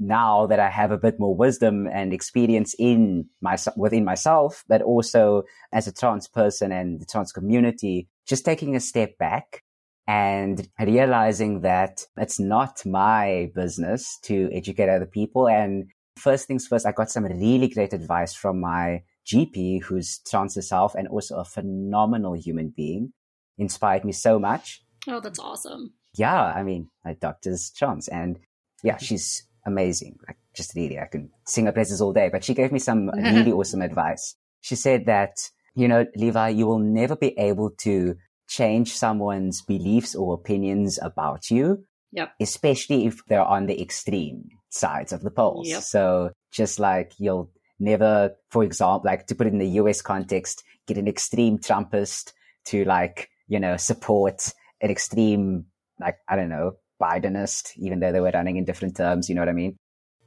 now 0.00 0.46
that 0.46 0.58
I 0.58 0.68
have 0.68 0.90
a 0.90 0.98
bit 0.98 1.20
more 1.20 1.34
wisdom 1.34 1.86
and 1.86 2.12
experience 2.12 2.74
in 2.80 3.26
my, 3.40 3.56
within 3.76 4.04
myself, 4.04 4.64
but 4.66 4.82
also 4.82 5.44
as 5.70 5.86
a 5.86 5.92
trans 5.92 6.26
person 6.26 6.72
and 6.72 7.00
the 7.00 7.06
trans 7.06 7.30
community, 7.30 8.08
just 8.26 8.44
taking 8.44 8.74
a 8.74 8.80
step 8.80 9.16
back 9.18 9.62
and 10.08 10.68
realizing 10.80 11.60
that 11.60 12.04
it's 12.16 12.40
not 12.40 12.84
my 12.84 13.52
business 13.54 14.18
to 14.22 14.50
educate 14.52 14.88
other 14.88 15.06
people. 15.06 15.46
And 15.46 15.92
first 16.16 16.48
things 16.48 16.66
first, 16.66 16.86
I 16.86 16.90
got 16.90 17.10
some 17.10 17.24
really 17.24 17.68
great 17.68 17.92
advice 17.92 18.34
from 18.34 18.60
my 18.60 19.02
GP, 19.26 19.82
who's 19.82 20.20
trans 20.28 20.54
herself 20.54 20.94
and 20.94 21.08
also 21.08 21.36
a 21.36 21.44
phenomenal 21.44 22.34
human 22.34 22.72
being, 22.74 23.12
inspired 23.58 24.04
me 24.04 24.12
so 24.12 24.38
much. 24.38 24.82
Oh, 25.08 25.20
that's 25.20 25.38
awesome. 25.38 25.94
Yeah, 26.14 26.42
I 26.42 26.62
mean, 26.62 26.88
my 27.04 27.14
doctor's 27.14 27.70
trans, 27.70 28.08
and 28.08 28.38
yeah, 28.82 28.94
mm-hmm. 28.94 29.04
she's 29.04 29.46
amazing. 29.66 30.18
Like, 30.26 30.36
just 30.54 30.74
really, 30.74 30.98
I 30.98 31.06
can 31.06 31.30
sing 31.46 31.66
her 31.66 31.72
praises 31.72 32.00
all 32.00 32.12
day. 32.12 32.28
But 32.30 32.44
she 32.44 32.54
gave 32.54 32.72
me 32.72 32.78
some 32.78 33.08
really 33.16 33.52
awesome 33.52 33.82
advice. 33.82 34.34
She 34.60 34.76
said 34.76 35.06
that, 35.06 35.50
you 35.74 35.88
know, 35.88 36.06
Levi, 36.16 36.50
you 36.50 36.66
will 36.66 36.78
never 36.78 37.16
be 37.16 37.38
able 37.38 37.70
to 37.78 38.16
change 38.48 38.92
someone's 38.94 39.62
beliefs 39.62 40.14
or 40.14 40.34
opinions 40.34 40.98
about 41.00 41.50
you. 41.50 41.84
Yep. 42.12 42.32
Especially 42.40 43.06
if 43.06 43.24
they're 43.26 43.42
on 43.42 43.66
the 43.66 43.80
extreme 43.80 44.50
sides 44.68 45.12
of 45.12 45.22
the 45.22 45.30
poles. 45.30 45.68
Yep. 45.68 45.82
So 45.82 46.30
just 46.52 46.78
like 46.78 47.12
you'll 47.18 47.50
never, 47.82 48.34
for 48.50 48.64
example, 48.64 49.02
like 49.04 49.26
to 49.26 49.34
put 49.34 49.46
it 49.46 49.52
in 49.52 49.58
the 49.58 49.68
US 49.80 50.00
context, 50.00 50.62
get 50.86 50.96
an 50.96 51.08
extreme 51.08 51.58
Trumpist 51.58 52.32
to 52.66 52.84
like, 52.84 53.28
you 53.48 53.58
know, 53.58 53.76
support 53.76 54.52
an 54.80 54.90
extreme, 54.90 55.66
like, 56.00 56.16
I 56.28 56.36
don't 56.36 56.48
know, 56.48 56.72
Bidenist, 57.00 57.72
even 57.76 58.00
though 58.00 58.12
they 58.12 58.20
were 58.20 58.30
running 58.32 58.56
in 58.56 58.64
different 58.64 58.96
terms. 58.96 59.28
You 59.28 59.34
know 59.34 59.42
what 59.42 59.48
I 59.48 59.52
mean? 59.52 59.76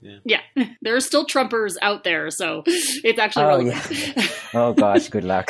Yeah. 0.02 0.42
yeah. 0.56 0.66
There 0.82 0.96
are 0.96 1.02
still 1.02 1.26
Trumpers 1.26 1.78
out 1.82 2.04
there. 2.04 2.30
So 2.30 2.64
it's 2.68 3.20
actually, 3.20 3.46
oh, 3.46 3.60
yeah. 3.60 4.28
oh 4.54 4.74
gosh, 4.74 5.10
good 5.10 5.24
luck. 5.24 5.50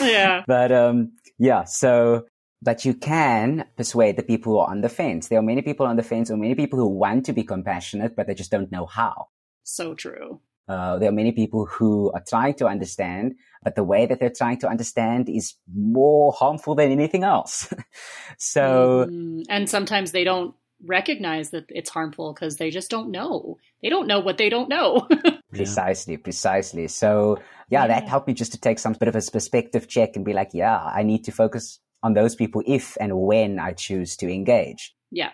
yeah. 0.00 0.42
But, 0.46 0.70
um, 0.72 1.12
yeah. 1.38 1.64
So, 1.64 2.26
but 2.62 2.84
you 2.84 2.94
can 2.94 3.64
persuade 3.76 4.16
the 4.16 4.22
people 4.22 4.52
who 4.52 4.58
are 4.58 4.70
on 4.70 4.82
the 4.82 4.88
fence. 4.88 5.28
There 5.28 5.38
are 5.38 5.42
many 5.42 5.62
people 5.62 5.86
on 5.86 5.96
the 5.96 6.02
fence 6.02 6.30
or 6.30 6.36
many 6.36 6.54
people 6.54 6.78
who 6.78 6.88
want 6.88 7.24
to 7.26 7.32
be 7.32 7.42
compassionate, 7.42 8.14
but 8.16 8.26
they 8.26 8.34
just 8.34 8.50
don't 8.50 8.70
know 8.70 8.86
how. 8.86 9.28
So 9.62 9.94
true. 9.94 10.40
Uh, 10.68 10.98
there 10.98 11.08
are 11.08 11.12
many 11.12 11.32
people 11.32 11.66
who 11.66 12.10
are 12.12 12.22
trying 12.26 12.54
to 12.54 12.66
understand, 12.66 13.34
but 13.62 13.76
the 13.76 13.84
way 13.84 14.06
that 14.06 14.18
they're 14.18 14.30
trying 14.30 14.58
to 14.58 14.68
understand 14.68 15.28
is 15.28 15.54
more 15.72 16.32
harmful 16.32 16.74
than 16.74 16.90
anything 16.90 17.22
else. 17.22 17.72
so, 18.38 19.06
mm, 19.08 19.44
and 19.48 19.70
sometimes 19.70 20.12
they 20.12 20.24
don't 20.24 20.54
recognize 20.84 21.50
that 21.50 21.64
it's 21.68 21.90
harmful 21.90 22.32
because 22.32 22.56
they 22.56 22.70
just 22.70 22.90
don't 22.90 23.10
know. 23.10 23.58
They 23.82 23.88
don't 23.88 24.06
know 24.06 24.20
what 24.20 24.38
they 24.38 24.48
don't 24.48 24.68
know. 24.68 25.08
precisely, 25.52 26.16
precisely. 26.16 26.88
So, 26.88 27.38
yeah, 27.68 27.82
yeah, 27.82 27.86
that 27.88 28.08
helped 28.08 28.28
me 28.28 28.34
just 28.34 28.52
to 28.52 28.60
take 28.60 28.78
some 28.78 28.94
bit 28.94 29.08
of 29.08 29.16
a 29.16 29.22
perspective 29.30 29.88
check 29.88 30.16
and 30.16 30.24
be 30.24 30.32
like, 30.32 30.50
yeah, 30.52 30.78
I 30.78 31.02
need 31.02 31.24
to 31.24 31.32
focus 31.32 31.78
on 32.02 32.14
those 32.14 32.34
people 32.34 32.62
if 32.66 32.96
and 33.00 33.18
when 33.18 33.58
I 33.58 33.72
choose 33.72 34.16
to 34.18 34.32
engage. 34.32 34.94
Yeah. 35.10 35.30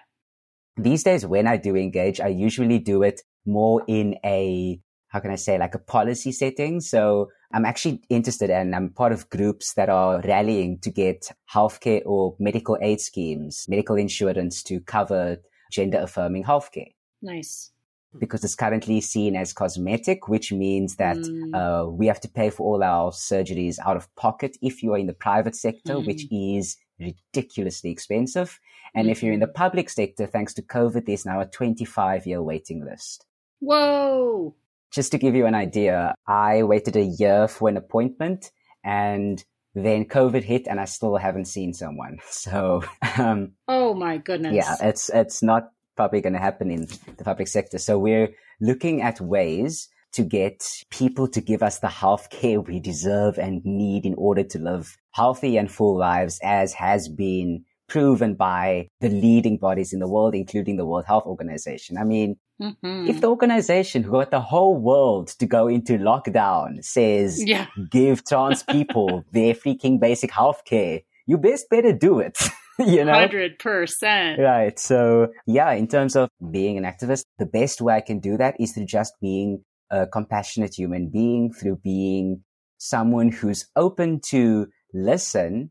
These 0.77 1.03
days, 1.03 1.27
when 1.27 1.47
I 1.47 1.57
do 1.57 1.77
engage, 1.77 2.21
I 2.21 2.29
usually 2.29 2.79
do 2.79 3.03
it 3.03 3.23
more 3.45 3.83
in 3.87 4.17
a 4.25 4.81
how 5.13 5.21
can 5.21 5.31
I 5.31 5.37
say, 5.37 5.59
like 5.59 5.75
a 5.75 5.79
policy 5.79 6.33
setting. 6.33 6.81
So 6.81 7.29
I'm 7.53 7.67
actually 7.67 8.01
interested 8.09 8.49
and 8.49 8.75
I'm 8.75 8.89
part 8.89 9.13
of 9.13 9.29
groups 9.29 9.75
that 9.75 9.91
are 9.91 10.23
rallying 10.23 10.79
to 10.81 10.91
get 10.91 11.31
healthcare 11.53 12.03
or 12.07 12.35
medical 12.39 12.79
aid 12.81 13.01
schemes, 13.01 13.67
medical 13.69 13.97
insurance 13.97 14.63
to 14.65 14.81
cover 14.81 15.37
gender 15.71 15.99
affirming 15.99 16.45
healthcare. 16.45 16.93
Nice. 17.21 17.71
Because 18.19 18.43
it's 18.43 18.55
currently 18.55 19.03
seen 19.03 19.37
as 19.37 19.53
cosmetic, 19.53 20.29
which 20.29 20.51
means 20.51 20.97
that 20.97 21.17
mm. 21.17 21.55
uh, 21.55 21.91
we 21.91 22.07
have 22.07 22.21
to 22.21 22.29
pay 22.29 22.49
for 22.49 22.63
all 22.75 22.83
our 22.83 23.11
surgeries 23.11 23.79
out 23.85 23.97
of 23.97 24.15
pocket 24.17 24.57
if 24.63 24.83
you 24.83 24.95
are 24.95 24.99
in 24.99 25.07
the 25.07 25.15
private 25.15 25.55
sector, 25.55 25.95
mm. 25.95 26.07
which 26.07 26.27
is 26.31 26.77
ridiculously 26.99 27.91
expensive. 27.91 28.59
And 28.95 29.05
mm-hmm. 29.05 29.13
if 29.13 29.23
you're 29.23 29.33
in 29.33 29.41
the 29.41 29.47
mm-hmm. 29.47 29.55
public 29.55 29.91
sector, 29.91 30.27
thanks 30.27 30.55
to 30.55 30.63
COVID, 30.63 31.07
there's 31.07 31.27
now 31.27 31.41
a 31.41 31.47
25 31.47 32.27
year 32.27 32.43
waiting 32.43 32.85
list. 32.85 33.27
Whoa. 33.61 34.55
Just 34.93 35.13
to 35.13 35.19
give 35.19 35.35
you 35.35 35.47
an 35.47 35.55
idea, 35.55 36.15
I 36.27 36.63
waited 36.65 36.97
a 36.97 37.05
year 37.05 37.49
for 37.49 37.69
an 37.69 37.77
appointment 37.77 38.51
and 38.85 39.43
then 39.75 40.05
COVID 40.05 40.43
hit 40.43 40.67
and 40.69 40.79
I 40.79 40.85
still 40.85 41.17
haven't 41.17 41.47
seen 41.47 41.73
someone. 41.73 42.19
So, 42.31 42.83
um, 43.19 43.53
oh 43.69 43.95
my 43.95 44.19
goodness. 44.19 44.55
Yeah, 44.55 44.77
it's, 44.83 45.09
it's 45.11 45.43
not 45.43 45.71
probably 45.97 46.21
going 46.21 46.35
to 46.35 46.39
happen 46.39 46.71
in 46.71 46.87
the 47.17 47.25
public 47.25 47.49
sector. 47.49 47.79
So 47.79 47.99
we're 47.99 48.35
looking 48.61 49.01
at 49.01 49.21
ways 49.21 49.89
to 50.13 50.23
get 50.23 50.67
people 50.91 51.27
to 51.29 51.41
give 51.41 51.63
us 51.63 51.79
the 51.79 51.89
health 51.89 52.29
care 52.31 52.61
we 52.61 52.81
deserve 52.81 53.39
and 53.39 53.65
need 53.65 54.05
in 54.05 54.15
order 54.15 54.43
to 54.45 54.59
live 54.59 54.97
healthy 55.13 55.57
and 55.57 55.71
full 55.71 55.97
lives 55.97 56.39
as 56.43 56.75
has 56.75 57.09
been 57.09 57.65
proven 57.89 58.35
by 58.35 58.89
the 59.01 59.09
leading 59.09 59.59
bodies 59.59 59.93
in 59.93 60.01
the 60.01 60.09
world, 60.09 60.35
including 60.35 60.77
the 60.77 60.87
World 60.87 61.05
Health 61.07 61.25
Organization. 61.27 61.99
I 61.99 62.05
mean, 62.05 62.37
mm-hmm. 62.61 63.07
if 63.09 63.21
the 63.21 63.29
organization 63.29 64.03
who 64.03 64.13
got 64.13 64.31
the 64.31 64.41
whole 64.41 64.77
world 64.77 65.29
to 65.39 65.47
go 65.47 65.69
into 65.69 65.95
lockdown 65.95 66.85
says, 66.85 67.43
yeah. 67.45 67.67
give 67.91 68.25
trans 68.25 68.63
people 68.71 69.25
their 69.33 69.55
freaking 69.55 70.01
basic 70.01 70.31
health 70.31 70.63
care, 70.65 71.01
you 71.27 71.39
best 71.39 71.69
better 71.71 71.93
do 71.93 72.19
it. 72.19 72.39
you 72.79 73.05
know? 73.05 73.13
100%. 73.13 74.39
Right. 74.39 74.79
So, 74.79 75.29
yeah, 75.47 75.73
in 75.73 75.87
terms 75.89 76.17
of 76.17 76.29
being 76.51 76.79
an 76.79 76.85
activist, 76.85 77.25
the 77.39 77.47
best 77.47 77.81
way 77.81 77.95
I 77.95 78.01
can 78.01 78.19
do 78.19 78.37
that 78.37 78.57
is 78.61 78.73
through 78.73 78.87
just 78.87 79.15
being 79.21 79.65
a 79.91 80.07
compassionate 80.07 80.75
human 80.75 81.11
being, 81.11 81.53
through 81.53 81.77
being 81.85 82.43
someone 82.79 83.31
who's 83.31 83.69
open 83.77 84.21
to 84.21 84.67
listen 84.93 85.71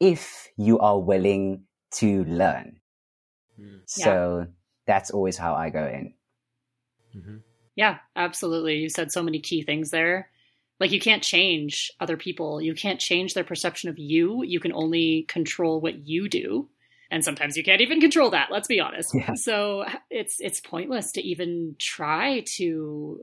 if 0.00 0.48
you 0.56 0.78
are 0.78 0.98
willing 0.98 1.64
to 1.92 2.24
learn. 2.24 2.80
Mm. 3.60 3.80
So 3.86 4.38
yeah. 4.38 4.44
that's 4.86 5.10
always 5.10 5.36
how 5.36 5.54
I 5.54 5.70
go 5.70 5.86
in. 5.86 6.14
Mm-hmm. 7.18 7.36
Yeah, 7.76 7.98
absolutely. 8.16 8.78
You 8.78 8.88
said 8.88 9.12
so 9.12 9.22
many 9.22 9.40
key 9.40 9.62
things 9.62 9.90
there. 9.90 10.30
Like 10.80 10.92
you 10.92 11.00
can't 11.00 11.22
change 11.22 11.92
other 12.00 12.16
people. 12.16 12.60
You 12.60 12.74
can't 12.74 13.00
change 13.00 13.34
their 13.34 13.44
perception 13.44 13.88
of 13.88 13.98
you. 13.98 14.42
You 14.44 14.60
can 14.60 14.72
only 14.72 15.24
control 15.28 15.80
what 15.80 16.06
you 16.06 16.28
do. 16.28 16.68
And 17.10 17.24
sometimes 17.24 17.56
you 17.56 17.64
can't 17.64 17.80
even 17.80 18.00
control 18.00 18.30
that, 18.30 18.50
let's 18.50 18.68
be 18.68 18.80
honest. 18.80 19.14
Yeah. 19.14 19.34
So 19.34 19.84
it's 20.10 20.36
it's 20.40 20.60
pointless 20.60 21.12
to 21.12 21.22
even 21.22 21.76
try 21.78 22.44
to 22.56 23.22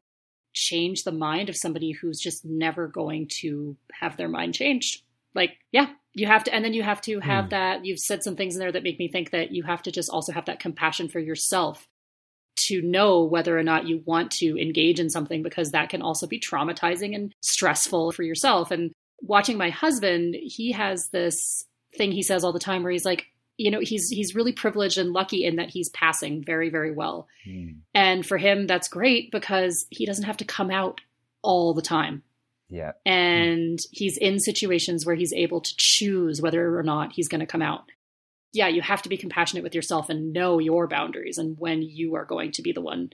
change 0.53 1.03
the 1.03 1.11
mind 1.11 1.49
of 1.49 1.57
somebody 1.57 1.91
who's 1.91 2.19
just 2.19 2.45
never 2.45 2.87
going 2.87 3.27
to 3.41 3.75
have 3.91 4.17
their 4.17 4.29
mind 4.29 4.53
changed. 4.53 5.03
Like, 5.35 5.51
yeah, 5.71 5.89
you 6.13 6.27
have 6.27 6.45
to 6.45 6.53
and 6.53 6.65
then 6.65 6.73
you 6.73 6.81
have 6.81 7.01
to 7.01 7.19
have 7.19 7.45
mm. 7.45 7.49
that 7.51 7.85
you've 7.85 7.99
said 7.99 8.23
some 8.23 8.35
things 8.35 8.55
in 8.55 8.59
there 8.59 8.71
that 8.71 8.83
make 8.83 8.97
me 8.97 9.07
think 9.09 9.31
that 9.31 9.51
you 9.51 9.63
have 9.63 9.83
to 9.83 9.91
just 9.91 10.09
also 10.09 10.31
have 10.31 10.45
that 10.45 10.59
compassion 10.59 11.09
for 11.09 11.19
yourself 11.19 11.87
to 12.55 12.81
know 12.81 13.23
whether 13.23 13.57
or 13.57 13.63
not 13.63 13.87
you 13.87 14.01
want 14.05 14.31
to 14.31 14.59
engage 14.59 14.99
in 14.99 15.09
something 15.09 15.43
because 15.43 15.71
that 15.71 15.89
can 15.89 16.01
also 16.01 16.27
be 16.27 16.39
traumatizing 16.39 17.15
and 17.15 17.33
stressful 17.41 18.11
for 18.11 18.23
yourself 18.23 18.71
and 18.71 18.91
watching 19.21 19.57
my 19.57 19.69
husband 19.69 20.35
he 20.41 20.71
has 20.71 21.09
this 21.09 21.65
thing 21.97 22.11
he 22.11 22.23
says 22.23 22.43
all 22.43 22.53
the 22.53 22.59
time 22.59 22.83
where 22.83 22.91
he's 22.91 23.05
like 23.05 23.25
you 23.57 23.71
know 23.71 23.79
he's 23.79 24.09
he's 24.09 24.35
really 24.35 24.51
privileged 24.51 24.97
and 24.97 25.13
lucky 25.13 25.45
in 25.45 25.55
that 25.55 25.69
he's 25.69 25.89
passing 25.89 26.43
very 26.43 26.69
very 26.69 26.91
well 26.91 27.27
mm. 27.47 27.75
and 27.93 28.25
for 28.25 28.37
him 28.37 28.67
that's 28.67 28.87
great 28.89 29.31
because 29.31 29.85
he 29.89 30.05
doesn't 30.05 30.25
have 30.25 30.37
to 30.37 30.45
come 30.45 30.69
out 30.69 31.01
all 31.41 31.73
the 31.73 31.81
time 31.81 32.23
Yeah. 32.69 32.93
And 33.05 33.79
he's 33.91 34.17
in 34.17 34.39
situations 34.39 35.05
where 35.05 35.15
he's 35.15 35.33
able 35.33 35.61
to 35.61 35.73
choose 35.77 36.41
whether 36.41 36.77
or 36.77 36.83
not 36.83 37.11
he's 37.13 37.27
going 37.27 37.39
to 37.39 37.45
come 37.45 37.61
out. 37.61 37.83
Yeah, 38.55 38.69
you 38.69 38.81
have 38.81 39.01
to 39.01 39.09
be 39.09 39.17
compassionate 39.17 39.63
with 39.63 39.75
yourself 39.75 40.09
and 40.09 40.33
know 40.33 40.59
your 40.59 40.87
boundaries 40.87 41.37
and 41.37 41.59
when 41.59 41.81
you 41.81 42.15
are 42.15 42.25
going 42.25 42.51
to 42.53 42.61
be 42.61 42.71
the 42.71 42.81
one 42.81 43.11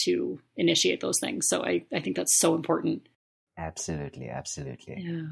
to 0.00 0.40
initiate 0.56 1.00
those 1.00 1.20
things. 1.20 1.48
So 1.48 1.64
I, 1.64 1.84
I 1.92 2.00
think 2.00 2.16
that's 2.16 2.36
so 2.36 2.54
important. 2.54 3.08
Absolutely, 3.56 4.28
absolutely. 4.28 4.96
Yeah. 4.98 5.22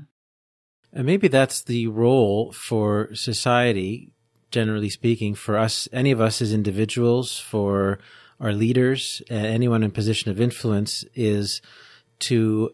And 0.92 1.06
maybe 1.06 1.28
that's 1.28 1.62
the 1.62 1.88
role 1.88 2.52
for 2.52 3.14
society, 3.14 4.12
generally 4.50 4.90
speaking, 4.90 5.34
for 5.34 5.56
us, 5.56 5.88
any 5.92 6.11
of 6.11 6.20
us 6.20 6.40
as 6.40 6.52
individuals, 6.52 7.38
for 7.38 7.98
our 8.40 8.52
leaders, 8.52 9.20
uh, 9.30 9.34
anyone 9.34 9.82
in 9.82 9.90
position 9.90 10.30
of 10.30 10.40
influence, 10.40 11.04
is 11.14 11.61
to 12.20 12.70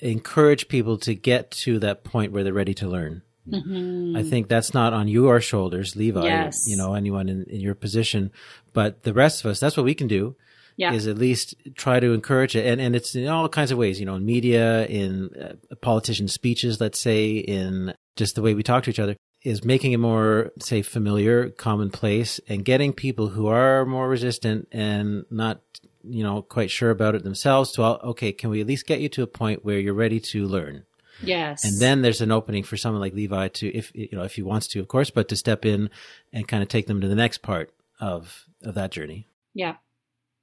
encourage 0.00 0.68
people 0.68 0.96
to 0.98 1.14
get 1.14 1.50
to 1.50 1.78
that 1.80 2.04
point 2.04 2.32
where 2.32 2.44
they're 2.44 2.52
ready 2.52 2.74
to 2.74 2.88
learn. 2.88 3.22
Mm-hmm. 3.50 4.16
I 4.16 4.22
think 4.22 4.48
that's 4.48 4.74
not 4.74 4.92
on 4.92 5.08
your 5.08 5.40
shoulders, 5.40 5.96
Levi, 5.96 6.24
Yes. 6.24 6.64
you 6.66 6.76
know, 6.76 6.94
anyone 6.94 7.28
in, 7.28 7.44
in 7.44 7.60
your 7.60 7.74
position, 7.74 8.30
but 8.72 9.02
the 9.02 9.12
rest 9.12 9.44
of 9.44 9.50
us, 9.50 9.60
that's 9.60 9.76
what 9.76 9.84
we 9.84 9.94
can 9.94 10.08
do 10.08 10.36
Yeah. 10.76 10.92
is 10.92 11.06
at 11.06 11.18
least 11.18 11.54
try 11.74 12.00
to 12.00 12.12
encourage 12.12 12.54
it. 12.56 12.66
And, 12.66 12.80
and 12.80 12.94
it's 12.94 13.14
in 13.14 13.28
all 13.28 13.48
kinds 13.48 13.70
of 13.70 13.78
ways, 13.78 13.98
you 14.00 14.06
know, 14.06 14.16
in 14.16 14.24
media, 14.24 14.86
in 14.86 15.30
uh, 15.34 15.74
politician 15.76 16.28
speeches, 16.28 16.80
let's 16.80 17.00
say, 17.00 17.36
in 17.36 17.94
just 18.16 18.34
the 18.34 18.42
way 18.42 18.54
we 18.54 18.62
talk 18.62 18.84
to 18.84 18.90
each 18.90 18.98
other, 18.98 19.16
is 19.44 19.64
making 19.64 19.92
it 19.92 19.98
more, 19.98 20.50
say, 20.60 20.82
familiar, 20.82 21.48
commonplace, 21.50 22.40
and 22.48 22.64
getting 22.64 22.92
people 22.92 23.28
who 23.28 23.46
are 23.46 23.86
more 23.86 24.08
resistant 24.08 24.66
and 24.72 25.24
not, 25.30 25.60
you 26.02 26.24
know, 26.24 26.42
quite 26.42 26.70
sure 26.70 26.90
about 26.90 27.14
it 27.14 27.22
themselves 27.22 27.70
to, 27.72 27.82
uh, 27.84 27.98
okay, 28.02 28.32
can 28.32 28.50
we 28.50 28.60
at 28.60 28.66
least 28.66 28.86
get 28.86 29.00
you 29.00 29.08
to 29.08 29.22
a 29.22 29.26
point 29.28 29.64
where 29.64 29.78
you're 29.78 29.94
ready 29.94 30.18
to 30.18 30.46
learn? 30.46 30.84
Yes. 31.22 31.64
And 31.64 31.80
then 31.80 32.02
there's 32.02 32.20
an 32.20 32.32
opening 32.32 32.62
for 32.64 32.76
someone 32.76 33.00
like 33.00 33.14
Levi 33.14 33.48
to, 33.48 33.66
if, 33.76 33.90
you 33.94 34.08
know, 34.12 34.22
if 34.24 34.34
he 34.34 34.42
wants 34.42 34.68
to, 34.68 34.80
of 34.80 34.88
course, 34.88 35.10
but 35.10 35.28
to 35.28 35.36
step 35.36 35.64
in 35.64 35.90
and 36.32 36.46
kind 36.48 36.62
of 36.62 36.68
take 36.68 36.86
them 36.86 37.00
to 37.00 37.08
the 37.08 37.14
next 37.14 37.38
part 37.42 37.72
of, 38.00 38.44
of 38.62 38.74
that 38.74 38.90
journey. 38.92 39.26
yeah. 39.54 39.76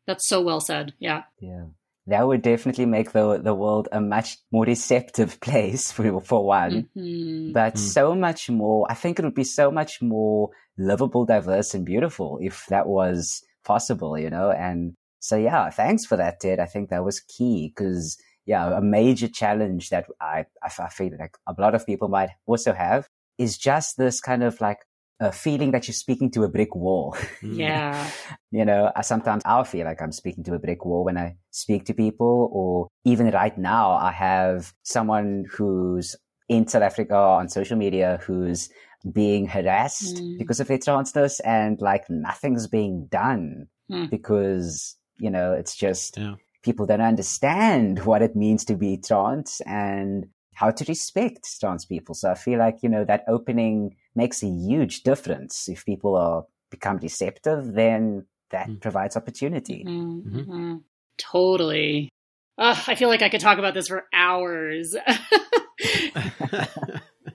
That's 0.08 0.28
so 0.28 0.40
well 0.42 0.60
said. 0.62 0.94
Yeah. 1.00 1.24
Yeah. 1.40 1.66
That 2.06 2.28
would 2.28 2.44
definitely 2.44 2.86
make 2.86 3.12
the 3.12 3.40
the 3.40 3.56
world 3.56 3.88
a 3.92 4.00
much 4.00 4.38
more 4.52 4.64
receptive 4.64 5.40
place 5.48 5.92
for 5.92 6.22
for 6.22 6.46
one. 6.46 6.90
Mhm. 6.96 7.52
But 7.54 7.74
Mm. 7.74 7.80
so 7.80 8.14
much 8.14 8.48
more 8.52 8.86
I 8.88 8.94
think 8.94 9.18
it 9.18 9.26
would 9.26 9.34
be 9.34 9.44
so 9.44 9.72
much 9.72 10.04
more 10.04 10.52
livable, 10.78 11.26
diverse 11.26 11.74
and 11.74 11.84
beautiful 11.88 12.38
if 12.40 12.68
that 12.68 12.86
was 12.86 13.42
possible, 13.64 14.16
you 14.20 14.30
know? 14.30 14.52
And 14.52 14.94
so 15.22 15.38
yeah, 15.38 15.72
thanks 15.72 16.06
for 16.06 16.18
that, 16.18 16.40
Ted. 16.40 16.60
I 16.60 16.68
think 16.68 16.90
that 16.92 17.04
was 17.04 17.22
key 17.22 17.74
because 17.76 18.16
yeah, 18.46 18.78
a 18.78 18.82
major 18.82 19.28
challenge 19.28 19.90
that 19.90 20.06
I, 20.22 20.46
I 20.64 20.90
feel 20.90 21.12
like 21.20 21.38
a 21.48 21.56
lot 21.60 21.76
of 21.76 21.86
people 21.86 22.08
might 22.08 22.30
also 22.46 22.74
have 22.74 23.08
is 23.38 23.58
just 23.58 23.98
this 23.98 24.22
kind 24.22 24.44
of 24.44 24.60
like 24.62 24.80
a 25.20 25.32
feeling 25.32 25.72
that 25.72 25.88
you're 25.88 25.94
speaking 25.94 26.30
to 26.32 26.44
a 26.44 26.50
brick 26.50 26.76
wall. 26.76 27.16
Mm. 27.42 27.58
Yeah. 27.58 28.10
you 28.52 28.66
know, 28.66 28.92
I, 28.96 29.02
sometimes 29.02 29.44
I'll 29.46 29.64
feel 29.64 29.86
like 29.86 30.02
I'm 30.02 30.12
speaking 30.12 30.44
to 30.46 30.54
a 30.56 30.60
brick 30.60 30.84
wall 30.86 31.06
when 31.06 31.18
I 31.18 31.38
speak 31.52 31.86
to 31.86 31.94
people, 31.94 32.50
or 32.52 32.88
even 33.06 33.32
right 33.32 33.58
now, 33.58 33.92
I 33.92 34.12
have 34.12 34.74
someone 34.84 35.46
who's 35.52 36.16
in 36.50 36.68
South 36.68 36.84
Africa 36.84 37.16
on 37.16 37.48
social 37.50 37.78
media 37.78 38.20
who's 38.26 38.70
being 39.12 39.48
harassed 39.48 40.18
Mm. 40.18 40.38
because 40.38 40.60
of 40.60 40.68
their 40.68 40.80
transness 40.80 41.40
and 41.46 41.80
like 41.82 42.06
nothing's 42.10 42.68
being 42.68 43.08
done 43.10 43.68
Hmm. 43.90 44.06
because, 44.08 44.96
you 45.20 45.30
know, 45.30 45.54
it's 45.54 45.76
just 45.76 46.18
Yeah. 46.18 46.36
People 46.66 46.86
don't 46.88 47.02
understand 47.02 48.04
what 48.06 48.22
it 48.22 48.36
means 48.36 48.66
to 48.66 48.76
be 48.76 48.98
trans 48.98 49.62
and 49.66 50.26
how 50.56 50.72
to 50.72 50.84
respect 50.88 51.48
trans 51.60 51.86
people. 51.86 52.16
So 52.16 52.32
I 52.32 52.36
feel 52.36 52.60
like, 52.60 52.78
you 52.82 52.90
know, 52.90 53.06
that 53.06 53.24
opening 53.28 53.96
makes 54.16 54.42
a 54.44 54.48
huge 54.48 55.04
difference. 55.04 55.70
If 55.70 55.86
people 55.86 56.16
are 56.16 56.46
become 56.72 56.98
receptive, 56.98 57.74
then 57.74 58.26
that 58.52 58.68
Mm. 58.68 58.82
provides 58.82 59.16
opportunity. 59.16 59.84
Mhm. 59.86 60.24
Mhm. 60.24 60.46
Mhm. 60.48 60.82
Totally. 61.18 62.10
Ugh, 62.58 62.84
I 62.88 62.96
feel 62.96 63.10
like 63.10 63.22
I 63.22 63.30
could 63.30 63.42
talk 63.42 63.60
about 63.60 63.74
this 63.74 63.88
for 63.88 64.06
hours. 64.14 64.96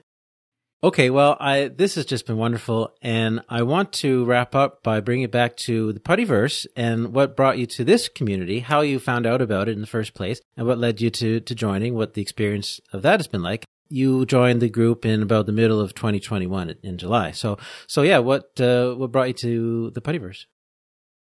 okay, 0.83 1.09
well, 1.09 1.37
I 1.39 1.67
this 1.67 1.95
has 1.95 2.05
just 2.05 2.25
been 2.25 2.37
wonderful, 2.37 2.93
and 3.01 3.41
I 3.49 3.63
want 3.63 3.91
to 3.93 4.25
wrap 4.25 4.55
up 4.55 4.83
by 4.83 4.99
bringing 4.99 5.23
it 5.23 5.31
back 5.31 5.57
to 5.57 5.93
the 5.93 5.99
Puttyverse 5.99 6.65
and 6.75 7.13
what 7.13 7.35
brought 7.35 7.57
you 7.57 7.65
to 7.67 7.83
this 7.83 8.09
community, 8.09 8.59
how 8.59 8.81
you 8.81 8.99
found 8.99 9.25
out 9.25 9.41
about 9.41 9.69
it 9.69 9.73
in 9.73 9.81
the 9.81 9.87
first 9.87 10.13
place, 10.13 10.41
and 10.57 10.67
what 10.67 10.77
led 10.77 11.01
you 11.01 11.09
to 11.11 11.39
to 11.39 11.55
joining, 11.55 11.93
what 11.93 12.13
the 12.13 12.21
experience 12.21 12.79
of 12.93 13.01
that 13.03 13.19
has 13.19 13.27
been 13.27 13.43
like. 13.43 13.65
You 13.89 14.25
joined 14.25 14.61
the 14.61 14.69
group 14.69 15.05
in 15.05 15.21
about 15.21 15.47
the 15.47 15.51
middle 15.51 15.81
of 15.81 15.93
2021 15.93 16.77
in- 16.81 16.97
July. 16.97 17.31
So, 17.31 17.57
so 17.87 18.03
yeah, 18.03 18.19
what 18.19 18.59
uh, 18.59 18.93
what 18.93 19.11
brought 19.11 19.27
you 19.27 19.33
to 19.33 19.91
the 19.91 20.01
Puttyverse? 20.01 20.45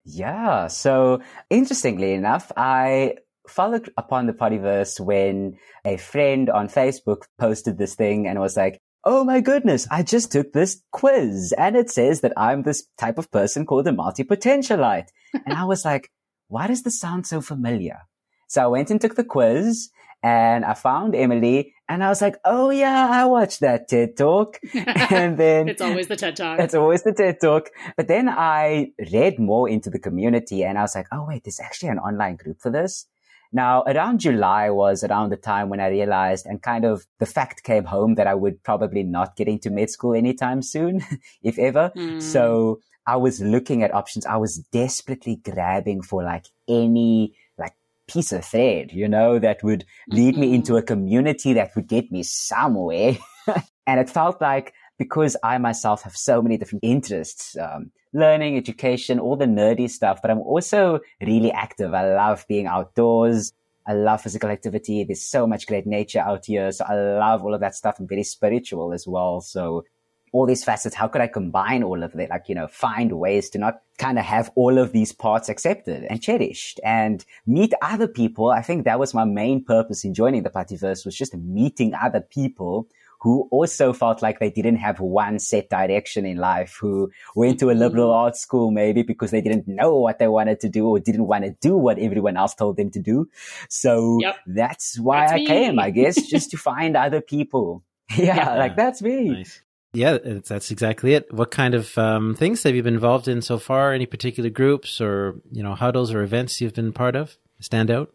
Yeah. 0.05 0.67
So 0.67 1.21
interestingly 1.49 2.13
enough, 2.13 2.51
I 2.55 3.15
followed 3.47 3.91
upon 3.97 4.27
the 4.27 4.33
Puttyverse 4.33 4.99
when 4.99 5.57
a 5.85 5.97
friend 5.97 6.49
on 6.49 6.67
Facebook 6.67 7.23
posted 7.39 7.77
this 7.77 7.95
thing 7.95 8.27
and 8.27 8.39
was 8.39 8.55
like, 8.55 8.79
Oh 9.05 9.25
my 9.25 9.41
goodness, 9.41 9.85
I 9.91 10.01
just 10.01 10.31
took 10.31 10.53
this 10.53 10.81
quiz 10.91 11.53
and 11.57 11.75
it 11.75 11.89
says 11.89 12.21
that 12.21 12.31
I'm 12.37 12.63
this 12.63 12.85
type 12.97 13.17
of 13.17 13.29
person 13.31 13.65
called 13.65 13.87
a 13.87 13.91
multi-potentialite. 13.91 15.07
and 15.45 15.53
I 15.53 15.65
was 15.65 15.83
like, 15.83 16.09
why 16.47 16.67
does 16.67 16.83
this 16.83 16.99
sound 16.99 17.27
so 17.27 17.41
familiar? 17.41 17.99
So 18.47 18.63
I 18.63 18.67
went 18.67 18.91
and 18.91 19.01
took 19.01 19.15
the 19.15 19.25
quiz 19.25 19.89
and 20.21 20.63
I 20.63 20.73
found 20.73 21.15
Emilie 21.15 21.73
and 21.89 22.01
I 22.01 22.07
was 22.07 22.21
like, 22.21 22.37
Oh 22.45 22.69
yeah, 22.69 23.09
I 23.11 23.25
watched 23.25 23.59
that 23.59 23.89
TED 23.89 24.15
talk. 24.15 24.57
and 24.73 25.37
then 25.37 25.67
it's 25.67 25.81
always 25.81 26.07
the 26.07 26.15
TED 26.15 26.37
Talk. 26.37 26.59
it's 26.59 26.73
always 26.73 27.03
the 27.03 27.11
TED 27.11 27.41
Talk. 27.41 27.71
But 27.97 28.07
then 28.07 28.29
I 28.29 28.93
read 29.11 29.37
more 29.37 29.67
into 29.67 29.89
the 29.89 29.99
community 29.99 30.63
and 30.63 30.77
I 30.77 30.81
was 30.81 30.95
like, 30.95 31.07
oh, 31.11 31.25
wait, 31.27 31.43
there's 31.43 31.59
actually 31.59 31.89
an 31.89 31.99
online 31.99 32.37
group 32.37 32.61
for 32.61 32.71
this. 32.71 33.05
Now, 33.53 33.83
around 33.83 34.19
July 34.19 34.71
was 34.71 35.03
around 35.03 35.29
the 35.29 35.37
time 35.37 35.69
when 35.69 35.79
I 35.79 35.87
realized 35.89 36.47
and 36.47 36.61
kind 36.61 36.85
of 36.85 37.05
the 37.19 37.27
fact 37.27 37.63
came 37.63 37.85
home 37.85 38.15
that 38.15 38.25
I 38.25 38.33
would 38.33 38.61
probably 38.63 39.03
not 39.03 39.35
get 39.35 39.47
into 39.47 39.69
med 39.69 39.91
school 39.91 40.15
anytime 40.15 40.63
soon, 40.63 41.01
if 41.43 41.59
ever. 41.59 41.91
Mm. 41.95 42.19
So 42.19 42.81
I 43.05 43.17
was 43.17 43.41
looking 43.41 43.83
at 43.83 43.93
options. 43.93 44.25
I 44.25 44.37
was 44.37 44.57
desperately 44.71 45.35
grabbing 45.35 46.01
for 46.01 46.23
like 46.23 46.47
any 46.67 47.35
like 47.59 47.73
piece 48.07 48.31
of 48.31 48.43
thread, 48.43 48.91
you 48.91 49.07
know, 49.07 49.37
that 49.37 49.63
would 49.63 49.85
lead 50.09 50.35
me 50.35 50.55
into 50.55 50.77
a 50.77 50.81
community 50.81 51.53
that 51.53 51.75
would 51.75 51.87
get 51.87 52.11
me 52.11 52.23
somewhere. 52.23 53.17
and 53.87 53.99
it 53.99 54.09
felt 54.09 54.41
like 54.41 54.73
because 54.97 55.37
I 55.43 55.59
myself 55.59 56.03
have 56.03 56.15
so 56.15 56.41
many 56.41 56.57
different 56.57 56.83
interests, 56.83 57.55
um, 57.57 57.91
learning, 58.13 58.57
education, 58.57 59.19
all 59.19 59.35
the 59.35 59.45
nerdy 59.45 59.89
stuff, 59.89 60.21
but 60.21 60.31
I'm 60.31 60.39
also 60.39 60.99
really 61.21 61.51
active. 61.51 61.93
I 61.93 62.13
love 62.13 62.45
being 62.47 62.67
outdoors. 62.67 63.53
I 63.85 63.93
love 63.93 64.21
physical 64.21 64.49
activity. 64.49 65.03
There's 65.03 65.21
so 65.21 65.45
much 65.45 65.67
great 65.67 65.85
nature 65.85 66.19
out 66.19 66.45
here. 66.45 66.71
So 66.71 66.85
I 66.85 66.95
love 66.95 67.43
all 67.43 67.53
of 67.53 67.59
that 67.61 67.75
stuff. 67.75 67.97
I'm 67.99 68.07
very 68.07 68.23
spiritual 68.23 68.93
as 68.93 69.05
well. 69.07 69.41
So 69.41 69.83
all 70.31 70.47
these 70.47 70.63
facets, 70.63 70.95
how 70.95 71.07
could 71.07 71.21
I 71.21 71.27
combine 71.27 71.83
all 71.83 72.01
of 72.01 72.15
it? 72.15 72.29
Like, 72.29 72.45
you 72.47 72.55
know, 72.55 72.67
find 72.67 73.13
ways 73.13 73.49
to 73.51 73.59
not 73.59 73.81
kind 73.99 74.17
of 74.17 74.25
have 74.25 74.51
all 74.55 74.79
of 74.79 74.91
these 74.91 75.11
parts 75.11 75.47
accepted 75.47 76.05
and 76.09 76.21
cherished 76.21 76.79
and 76.83 77.23
meet 77.45 77.73
other 77.81 78.07
people. 78.07 78.49
I 78.49 78.63
think 78.63 78.85
that 78.85 78.99
was 78.99 79.13
my 79.13 79.25
main 79.25 79.63
purpose 79.63 80.03
in 80.03 80.13
joining 80.13 80.41
the 80.41 80.49
Puttyverse 80.49 81.05
was 81.05 81.15
just 81.15 81.35
meeting 81.35 81.93
other 81.93 82.21
people 82.21 82.87
who 83.23 83.47
also 83.51 83.93
felt 83.93 84.21
like 84.21 84.39
they 84.39 84.51
didn't 84.51 84.75
have 84.75 84.99
one 84.99 85.39
set 85.39 85.69
direction 85.69 86.25
in 86.25 86.37
life, 86.37 86.77
who 86.79 87.09
went 87.35 87.57
to 87.59 87.71
a 87.71 87.73
liberal 87.73 88.11
arts 88.11 88.41
school 88.41 88.69
maybe 88.69 89.01
because 89.01 89.31
they 89.31 89.41
didn't 89.41 89.67
know 89.67 89.95
what 89.95 90.19
they 90.19 90.27
wanted 90.27 90.59
to 90.59 90.69
do 90.69 90.87
or 90.87 90.99
didn't 90.99 91.25
want 91.25 91.45
to 91.45 91.51
do 91.61 91.75
what 91.77 91.97
everyone 91.97 92.35
else 92.37 92.53
told 92.53 92.75
them 92.77 92.91
to 92.91 92.99
do. 92.99 93.29
So 93.69 94.19
Yep. 94.21 94.35
that's 94.47 94.99
why 94.99 95.21
That's 95.21 95.31
I 95.31 95.35
me. 95.37 95.47
came, 95.47 95.79
I 95.79 95.89
guess, 95.89 96.21
just 96.29 96.51
to 96.51 96.57
find 96.57 96.95
other 96.97 97.21
people. 97.21 97.83
Yeah, 98.17 98.35
Yeah. 98.35 98.55
like 98.55 98.75
that's 98.75 99.01
me. 99.01 99.29
Nice. 99.29 99.61
Yeah, 99.95 100.17
that's 100.23 100.71
exactly 100.71 101.13
it. 101.13 101.31
What 101.33 101.51
kind 101.51 101.75
of 101.75 101.95
um, 101.97 102.35
things 102.35 102.63
have 102.63 102.75
you 102.75 102.83
been 102.83 102.95
involved 102.95 103.27
in 103.27 103.41
so 103.41 103.57
far? 103.59 103.93
Any 103.93 104.05
particular 104.07 104.49
groups 104.49 104.99
or 104.99 105.35
you 105.51 105.63
know 105.63 105.75
huddles 105.75 106.11
or 106.13 106.21
events 106.23 106.59
you've 106.59 106.73
been 106.73 106.91
part 106.93 107.15
of? 107.15 107.37
Stand 107.59 107.89
out? 107.91 108.09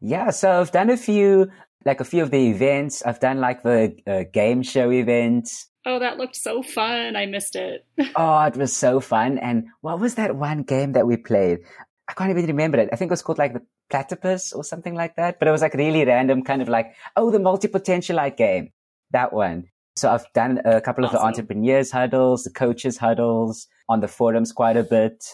Yeah, 0.00 0.30
so 0.30 0.58
I've 0.60 0.72
done 0.72 0.88
a 0.90 0.96
few, 0.96 1.50
like 1.84 2.00
a 2.00 2.04
few 2.04 2.22
of 2.22 2.30
the 2.30 2.48
events. 2.48 3.02
I've 3.02 3.20
done 3.20 3.40
like 3.40 3.62
the 3.62 3.96
uh, 4.06 4.24
game 4.32 4.62
show 4.62 4.90
events. 4.92 5.68
oh, 5.86 5.98
that 5.98 6.18
looked 6.18 6.36
so 6.36 6.62
fun. 6.62 7.16
I 7.16 7.26
missed 7.26 7.56
it. 7.56 7.86
Oh, 8.16 8.42
it 8.42 8.56
was 8.56 8.76
so 8.76 9.00
fun. 9.00 9.38
And 9.38 9.68
what 9.80 9.98
was 10.00 10.16
that 10.16 10.36
one 10.36 10.62
game 10.62 10.92
that 10.92 11.06
we 11.06 11.16
played? 11.16 11.60
I 12.08 12.12
can't 12.12 12.30
even 12.30 12.46
remember 12.46 12.78
it. 12.78 12.90
I 12.92 12.96
think 12.96 13.10
it 13.10 13.12
was 13.12 13.22
called 13.22 13.38
like 13.38 13.54
the 13.54 13.62
Platypus 13.88 14.52
or 14.52 14.64
something 14.64 14.94
like 14.94 15.16
that. 15.16 15.38
But 15.38 15.48
it 15.48 15.52
was 15.52 15.62
like 15.62 15.74
really 15.74 16.04
random, 16.04 16.42
kind 16.42 16.60
of 16.60 16.68
like, 16.68 16.94
oh, 17.16 17.30
the 17.30 17.38
multi-potentialite 17.38 18.36
game. 18.36 18.72
That 19.12 19.32
one. 19.32 19.66
So 19.96 20.10
I've 20.10 20.26
done 20.34 20.60
a 20.64 20.80
couple 20.80 21.04
of 21.04 21.12
the 21.12 21.20
entrepreneurs 21.20 21.90
huddles, 21.90 22.44
the 22.44 22.50
coaches 22.50 22.96
huddles 22.96 23.66
on 23.88 24.00
the 24.00 24.08
forums 24.08 24.52
quite 24.52 24.76
a 24.76 24.82
bit. 24.82 25.24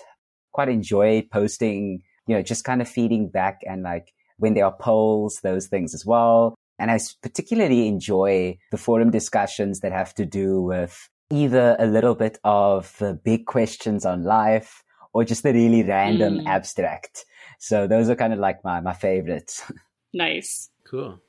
Quite 0.53 0.69
enjoyed 0.69 1.31
posting, 1.31 2.03
you 2.27 2.35
know, 2.35 2.43
just 2.43 2.65
kind 2.65 2.81
of 2.81 2.89
feeding 2.89 3.29
back 3.29 3.61
and 3.67 3.83
like 3.83 4.13
when 4.39 4.55
there 4.55 4.65
are 4.65 4.77
polls, 4.79 5.41
those 5.43 5.67
things 5.67 5.95
as 5.95 6.05
well. 6.05 6.55
And 6.79 6.91
I 6.91 6.99
particularly 7.23 7.89
enjoy 7.89 8.59
the 8.71 8.77
forum 8.77 9.11
discussions 9.11 9.81
that 9.81 9.93
have 9.93 10.15
to 10.15 10.27
do 10.27 10.61
with 10.61 11.09
either 11.31 11.77
a 11.79 11.87
little 11.87 12.15
bit 12.15 12.39
of 12.45 12.95
the 12.99 13.15
big 13.15 13.47
questions 13.47 14.05
on 14.05 14.25
life 14.25 14.83
or 15.13 15.25
just 15.25 15.43
the 15.43 15.53
really 15.53 15.83
random 15.83 16.41
mm. 16.41 16.47
abstract. 16.47 17.25
So 17.59 17.87
those 17.87 18.11
are 18.11 18.17
kind 18.17 18.33
of 18.33 18.39
like 18.39 18.63
my, 18.65 18.81
my 18.81 18.93
favorites. 18.93 19.63
Nice. 20.15 20.71
Cool. 20.89 21.21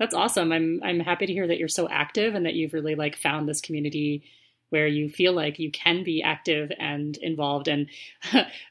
That's 0.00 0.16
awesome. 0.16 0.50
I'm 0.50 0.80
I'm 0.82 0.98
happy 0.98 1.26
to 1.26 1.32
hear 1.32 1.46
that 1.46 1.58
you're 1.58 1.68
so 1.68 1.88
active 1.88 2.34
and 2.34 2.44
that 2.44 2.54
you've 2.54 2.72
really 2.72 2.96
like 2.96 3.14
found 3.14 3.48
this 3.48 3.60
community 3.60 4.24
where 4.70 4.86
you 4.86 5.08
feel 5.08 5.32
like 5.32 5.58
you 5.58 5.70
can 5.70 6.02
be 6.02 6.22
active 6.22 6.72
and 6.78 7.16
involved. 7.18 7.68
And 7.68 7.88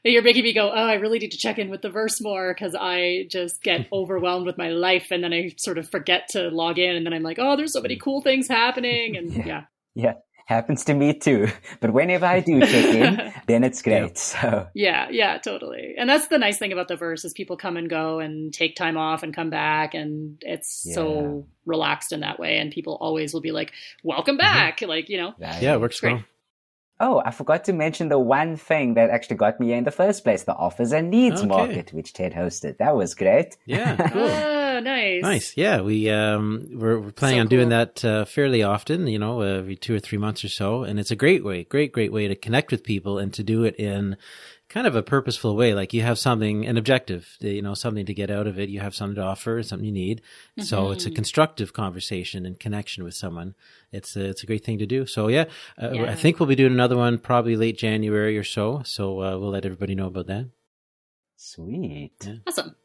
you're 0.04 0.22
making 0.22 0.42
me 0.42 0.52
go, 0.52 0.70
oh, 0.70 0.86
I 0.86 0.94
really 0.94 1.18
need 1.18 1.32
to 1.32 1.38
check 1.38 1.58
in 1.58 1.70
with 1.70 1.82
the 1.82 1.90
verse 1.90 2.20
more 2.20 2.52
because 2.52 2.74
I 2.74 3.26
just 3.30 3.62
get 3.62 3.86
overwhelmed 3.92 4.46
with 4.46 4.58
my 4.58 4.68
life 4.68 5.08
and 5.10 5.22
then 5.22 5.32
I 5.32 5.54
sort 5.56 5.78
of 5.78 5.88
forget 5.88 6.28
to 6.30 6.48
log 6.48 6.78
in 6.78 6.96
and 6.96 7.06
then 7.06 7.12
I'm 7.12 7.22
like, 7.22 7.38
oh, 7.38 7.56
there's 7.56 7.72
so 7.72 7.80
many 7.80 7.96
mm. 7.96 8.00
cool 8.00 8.20
things 8.20 8.48
happening. 8.48 9.16
And 9.16 9.32
yeah. 9.46 9.64
Yeah. 9.94 10.14
Yeah 10.50 10.56
happens 10.56 10.84
to 10.84 10.94
me 10.94 11.14
too. 11.14 11.48
But 11.80 11.92
whenever 11.94 12.26
I 12.26 12.40
do 12.40 12.60
check 12.60 12.94
in, 12.94 13.32
then 13.46 13.64
it's 13.64 13.80
great. 13.80 14.18
So 14.18 14.66
yeah, 14.74 15.08
yeah, 15.10 15.38
totally. 15.38 15.94
And 15.96 16.10
that's 16.10 16.28
the 16.28 16.38
nice 16.38 16.58
thing 16.58 16.72
about 16.72 16.88
the 16.88 16.96
verse 16.96 17.24
is 17.24 17.32
people 17.32 17.56
come 17.56 17.76
and 17.76 17.88
go 17.88 18.18
and 18.18 18.52
take 18.52 18.76
time 18.76 18.96
off 18.98 19.22
and 19.22 19.34
come 19.34 19.48
back, 19.50 19.94
and 19.94 20.36
it's 20.42 20.84
yeah. 20.84 20.94
so 20.94 21.46
relaxed 21.64 22.12
in 22.12 22.20
that 22.20 22.38
way. 22.38 22.58
And 22.58 22.70
people 22.70 22.98
always 23.00 23.32
will 23.32 23.40
be 23.40 23.52
like, 23.52 23.72
"Welcome 24.02 24.36
mm-hmm. 24.36 24.54
back!" 24.54 24.80
Mm-hmm. 24.80 24.90
Like 24.90 25.08
you 25.08 25.18
know, 25.18 25.34
yeah, 25.38 25.74
it 25.74 25.80
works 25.80 26.00
great. 26.00 26.14
well. 26.14 26.24
Oh, 27.02 27.22
I 27.24 27.30
forgot 27.30 27.64
to 27.64 27.72
mention 27.72 28.10
the 28.10 28.18
one 28.18 28.56
thing 28.58 28.92
that 28.94 29.08
actually 29.08 29.36
got 29.36 29.58
me 29.58 29.68
here 29.68 29.78
in 29.78 29.84
the 29.84 29.90
first 29.90 30.22
place, 30.22 30.42
the 30.42 30.54
offers 30.54 30.92
and 30.92 31.08
needs 31.08 31.40
okay. 31.40 31.48
market, 31.48 31.94
which 31.94 32.12
Ted 32.12 32.34
hosted. 32.34 32.76
That 32.76 32.94
was 32.94 33.14
great. 33.14 33.56
Yeah, 33.64 33.96
cool. 34.12 34.28
Oh, 34.80 34.84
nice. 34.84 35.22
Nice. 35.22 35.56
Yeah, 35.56 35.80
we, 35.80 36.10
um, 36.10 36.68
we're, 36.72 36.98
we're 36.98 37.12
planning 37.12 37.38
so 37.38 37.40
on 37.40 37.46
cool. 37.48 37.58
doing 37.58 37.68
that, 37.70 38.04
uh, 38.04 38.24
fairly 38.24 38.62
often, 38.62 39.06
you 39.06 39.18
know, 39.18 39.40
every 39.40 39.76
two 39.76 39.94
or 39.94 40.00
three 40.00 40.18
months 40.18 40.44
or 40.44 40.48
so. 40.48 40.82
And 40.82 40.98
it's 40.98 41.10
a 41.10 41.16
great 41.16 41.44
way, 41.44 41.64
great, 41.64 41.92
great 41.92 42.12
way 42.12 42.28
to 42.28 42.34
connect 42.34 42.70
with 42.70 42.84
people 42.84 43.18
and 43.18 43.32
to 43.34 43.42
do 43.42 43.64
it 43.64 43.76
in 43.76 44.16
kind 44.68 44.86
of 44.86 44.94
a 44.94 45.02
purposeful 45.02 45.56
way. 45.56 45.74
Like 45.74 45.92
you 45.92 46.02
have 46.02 46.18
something, 46.18 46.64
an 46.64 46.76
objective, 46.76 47.36
you 47.40 47.60
know, 47.60 47.74
something 47.74 48.06
to 48.06 48.14
get 48.14 48.30
out 48.30 48.46
of 48.46 48.58
it. 48.58 48.68
You 48.68 48.80
have 48.80 48.94
something 48.94 49.16
to 49.16 49.22
offer, 49.22 49.62
something 49.62 49.84
you 49.84 49.92
need. 49.92 50.20
Mm-hmm. 50.20 50.62
So 50.62 50.92
it's 50.92 51.06
a 51.06 51.10
constructive 51.10 51.72
conversation 51.72 52.46
and 52.46 52.58
connection 52.58 53.02
with 53.04 53.14
someone. 53.14 53.54
It's 53.92 54.16
a, 54.16 54.26
it's 54.26 54.42
a 54.44 54.46
great 54.46 54.64
thing 54.64 54.78
to 54.78 54.86
do. 54.86 55.06
So 55.06 55.28
yeah, 55.28 55.46
uh, 55.80 55.90
yeah. 55.92 56.10
I 56.10 56.14
think 56.14 56.38
we'll 56.38 56.46
be 56.46 56.54
doing 56.54 56.72
another 56.72 56.96
one 56.96 57.18
probably 57.18 57.56
late 57.56 57.78
January 57.78 58.38
or 58.38 58.44
so. 58.44 58.82
So 58.84 59.22
uh, 59.22 59.38
we'll 59.38 59.50
let 59.50 59.66
everybody 59.66 59.94
know 59.94 60.06
about 60.06 60.28
that. 60.28 60.48
Sweet. 61.36 62.12
Yeah. 62.24 62.34
Awesome. 62.46 62.76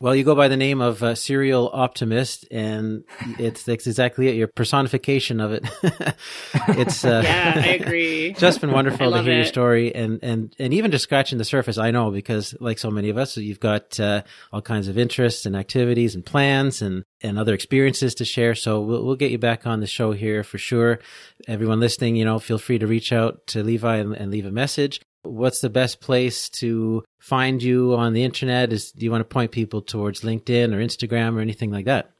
Well, 0.00 0.14
you 0.14 0.22
go 0.22 0.36
by 0.36 0.46
the 0.46 0.56
name 0.56 0.80
of 0.80 1.02
uh, 1.02 1.16
Serial 1.16 1.70
Optimist, 1.72 2.46
and 2.52 3.02
it's, 3.38 3.66
it's 3.66 3.86
exactly 3.86 4.28
it. 4.28 4.36
Your 4.36 4.46
personification 4.46 5.40
of 5.40 5.52
it. 5.52 5.64
it's 6.68 7.04
uh, 7.04 7.22
yeah, 7.24 7.54
I 7.56 7.68
agree. 7.70 8.32
just 8.38 8.60
been 8.60 8.70
wonderful 8.70 9.10
to 9.10 9.22
hear 9.22 9.32
it. 9.32 9.36
your 9.36 9.44
story, 9.44 9.92
and 9.92 10.20
and 10.22 10.54
and 10.60 10.72
even 10.72 10.92
just 10.92 11.02
scratching 11.02 11.38
the 11.38 11.44
surface. 11.44 11.78
I 11.78 11.90
know 11.90 12.12
because, 12.12 12.54
like 12.60 12.78
so 12.78 12.92
many 12.92 13.08
of 13.08 13.18
us, 13.18 13.36
you've 13.36 13.58
got 13.58 13.98
uh, 13.98 14.22
all 14.52 14.62
kinds 14.62 14.86
of 14.86 14.98
interests 14.98 15.46
and 15.46 15.56
activities 15.56 16.14
and 16.14 16.24
plans 16.24 16.80
and 16.80 17.02
and 17.20 17.36
other 17.36 17.52
experiences 17.52 18.14
to 18.16 18.24
share. 18.24 18.54
So 18.54 18.80
we'll 18.80 19.04
we'll 19.04 19.16
get 19.16 19.32
you 19.32 19.38
back 19.38 19.66
on 19.66 19.80
the 19.80 19.88
show 19.88 20.12
here 20.12 20.44
for 20.44 20.58
sure. 20.58 21.00
Everyone 21.48 21.80
listening, 21.80 22.14
you 22.14 22.24
know, 22.24 22.38
feel 22.38 22.58
free 22.58 22.78
to 22.78 22.86
reach 22.86 23.12
out 23.12 23.48
to 23.48 23.64
Levi 23.64 23.96
and, 23.96 24.14
and 24.14 24.30
leave 24.30 24.46
a 24.46 24.52
message 24.52 25.00
what's 25.22 25.60
the 25.60 25.70
best 25.70 26.00
place 26.00 26.48
to 26.48 27.04
find 27.18 27.62
you 27.62 27.94
on 27.94 28.12
the 28.12 28.24
internet? 28.24 28.72
Is 28.72 28.92
do 28.92 29.04
you 29.04 29.10
want 29.10 29.20
to 29.20 29.32
point 29.32 29.52
people 29.52 29.82
towards 29.82 30.22
LinkedIn 30.22 30.74
or 30.74 30.78
Instagram 30.78 31.36
or 31.36 31.40
anything 31.40 31.70
like 31.70 31.86
that? 31.86 32.10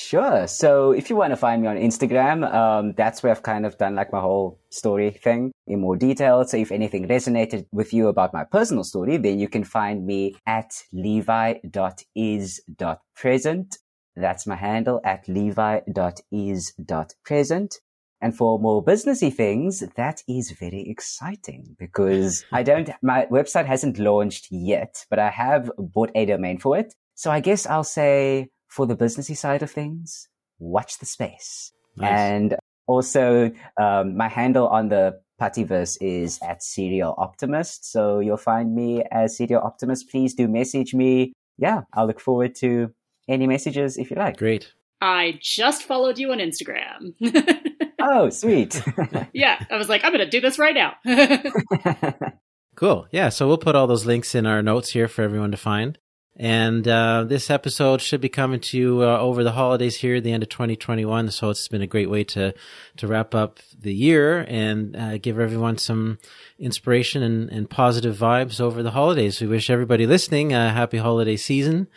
Sure. 0.00 0.46
So 0.46 0.92
if 0.92 1.10
you 1.10 1.16
want 1.16 1.32
to 1.32 1.36
find 1.36 1.60
me 1.60 1.66
on 1.66 1.76
Instagram, 1.76 2.48
um, 2.54 2.92
that's 2.92 3.20
where 3.20 3.32
I've 3.32 3.42
kind 3.42 3.66
of 3.66 3.76
done 3.78 3.96
like 3.96 4.12
my 4.12 4.20
whole 4.20 4.60
story 4.70 5.10
thing 5.10 5.50
in 5.66 5.80
more 5.80 5.96
detail. 5.96 6.44
So 6.44 6.56
if 6.56 6.70
anything 6.70 7.08
resonated 7.08 7.66
with 7.72 7.92
you 7.92 8.06
about 8.06 8.32
my 8.32 8.44
personal 8.44 8.84
story, 8.84 9.16
then 9.16 9.40
you 9.40 9.48
can 9.48 9.64
find 9.64 10.06
me 10.06 10.36
at 10.46 10.84
levi.is.present. 10.92 13.78
That's 14.14 14.46
my 14.46 14.54
handle 14.54 15.00
at 15.04 15.28
levi.is.present. 15.28 17.80
And 18.20 18.36
for 18.36 18.58
more 18.58 18.84
businessy 18.84 19.32
things, 19.32 19.84
that 19.96 20.22
is 20.28 20.50
very 20.50 20.88
exciting 20.88 21.76
because 21.78 22.44
I 22.52 22.62
don't, 22.62 22.90
my 23.02 23.26
website 23.30 23.66
hasn't 23.66 23.98
launched 23.98 24.48
yet, 24.50 25.04
but 25.08 25.18
I 25.18 25.30
have 25.30 25.70
bought 25.78 26.10
a 26.14 26.26
domain 26.26 26.58
for 26.58 26.76
it. 26.76 26.94
So 27.14 27.30
I 27.30 27.40
guess 27.40 27.66
I'll 27.66 27.84
say 27.84 28.48
for 28.68 28.86
the 28.86 28.96
businessy 28.96 29.36
side 29.36 29.62
of 29.62 29.70
things, 29.70 30.28
watch 30.58 30.98
the 30.98 31.06
space. 31.06 31.72
Nice. 31.96 32.10
And 32.10 32.56
also, 32.86 33.50
um, 33.80 34.16
my 34.16 34.28
handle 34.28 34.68
on 34.68 34.88
the 34.88 35.20
Puttyverse 35.40 35.98
is 36.00 36.38
at 36.42 36.62
Serial 36.62 37.14
Optimist. 37.16 37.90
So 37.90 38.18
you'll 38.18 38.36
find 38.36 38.74
me 38.74 39.04
as 39.10 39.36
Serial 39.36 39.62
Optimist. 39.62 40.10
Please 40.10 40.34
do 40.34 40.48
message 40.48 40.94
me. 40.94 41.32
Yeah, 41.56 41.82
I'll 41.92 42.06
look 42.06 42.20
forward 42.20 42.54
to 42.56 42.92
any 43.28 43.46
messages 43.46 43.96
if 43.96 44.10
you 44.10 44.16
like. 44.16 44.36
Great. 44.36 44.72
I 45.00 45.38
just 45.40 45.84
followed 45.84 46.18
you 46.18 46.32
on 46.32 46.38
Instagram. 46.38 47.14
oh, 48.08 48.30
sweet. 48.30 48.82
yeah, 49.32 49.64
I 49.70 49.76
was 49.76 49.88
like, 49.88 50.04
I'm 50.04 50.12
going 50.12 50.24
to 50.24 50.30
do 50.30 50.40
this 50.40 50.58
right 50.58 50.74
now. 50.74 50.96
cool. 52.76 53.06
Yeah, 53.12 53.28
so 53.28 53.46
we'll 53.46 53.58
put 53.58 53.74
all 53.74 53.86
those 53.86 54.06
links 54.06 54.34
in 54.34 54.46
our 54.46 54.62
notes 54.62 54.90
here 54.90 55.08
for 55.08 55.22
everyone 55.22 55.50
to 55.50 55.56
find. 55.56 55.98
And 56.40 56.86
uh, 56.86 57.24
this 57.24 57.50
episode 57.50 58.00
should 58.00 58.20
be 58.20 58.28
coming 58.28 58.60
to 58.60 58.78
you 58.78 59.02
uh, 59.02 59.18
over 59.18 59.42
the 59.42 59.52
holidays 59.52 59.96
here 59.96 60.16
at 60.16 60.24
the 60.24 60.32
end 60.32 60.44
of 60.44 60.48
2021. 60.48 61.32
So 61.32 61.50
it's 61.50 61.66
been 61.66 61.82
a 61.82 61.86
great 61.86 62.08
way 62.08 62.22
to 62.24 62.54
to 62.98 63.06
wrap 63.08 63.34
up 63.34 63.58
the 63.76 63.92
year 63.92 64.46
and 64.48 64.94
uh, 64.94 65.18
give 65.18 65.40
everyone 65.40 65.78
some 65.78 66.18
inspiration 66.56 67.24
and, 67.24 67.50
and 67.50 67.68
positive 67.68 68.16
vibes 68.16 68.60
over 68.60 68.84
the 68.84 68.92
holidays. 68.92 69.40
We 69.40 69.48
wish 69.48 69.68
everybody 69.68 70.06
listening 70.06 70.52
a 70.52 70.70
happy 70.72 70.98
holiday 70.98 71.36
season. 71.36 71.88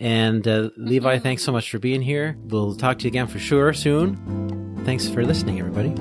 And 0.00 0.46
uh, 0.46 0.70
Levi, 0.76 1.18
thanks 1.18 1.42
so 1.42 1.52
much 1.52 1.70
for 1.70 1.78
being 1.78 2.02
here. 2.02 2.36
We'll 2.44 2.74
talk 2.74 2.98
to 2.98 3.04
you 3.04 3.08
again 3.08 3.26
for 3.26 3.38
sure 3.38 3.72
soon. 3.72 4.82
Thanks 4.84 5.08
for 5.08 5.24
listening, 5.24 5.58
everybody. 5.58 5.94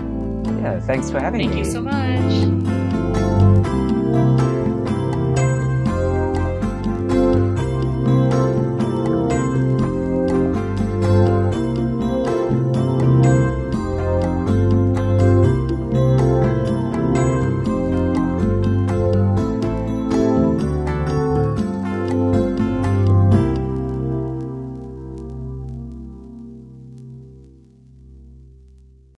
Yeah, 0.61 0.79
thanks 0.81 1.09
for 1.09 1.19
having 1.19 1.41
Thank 1.41 1.55
me. 1.55 1.63
Thank 1.63 1.65
you 1.65 1.71
so 1.71 1.81
much. 4.33 4.46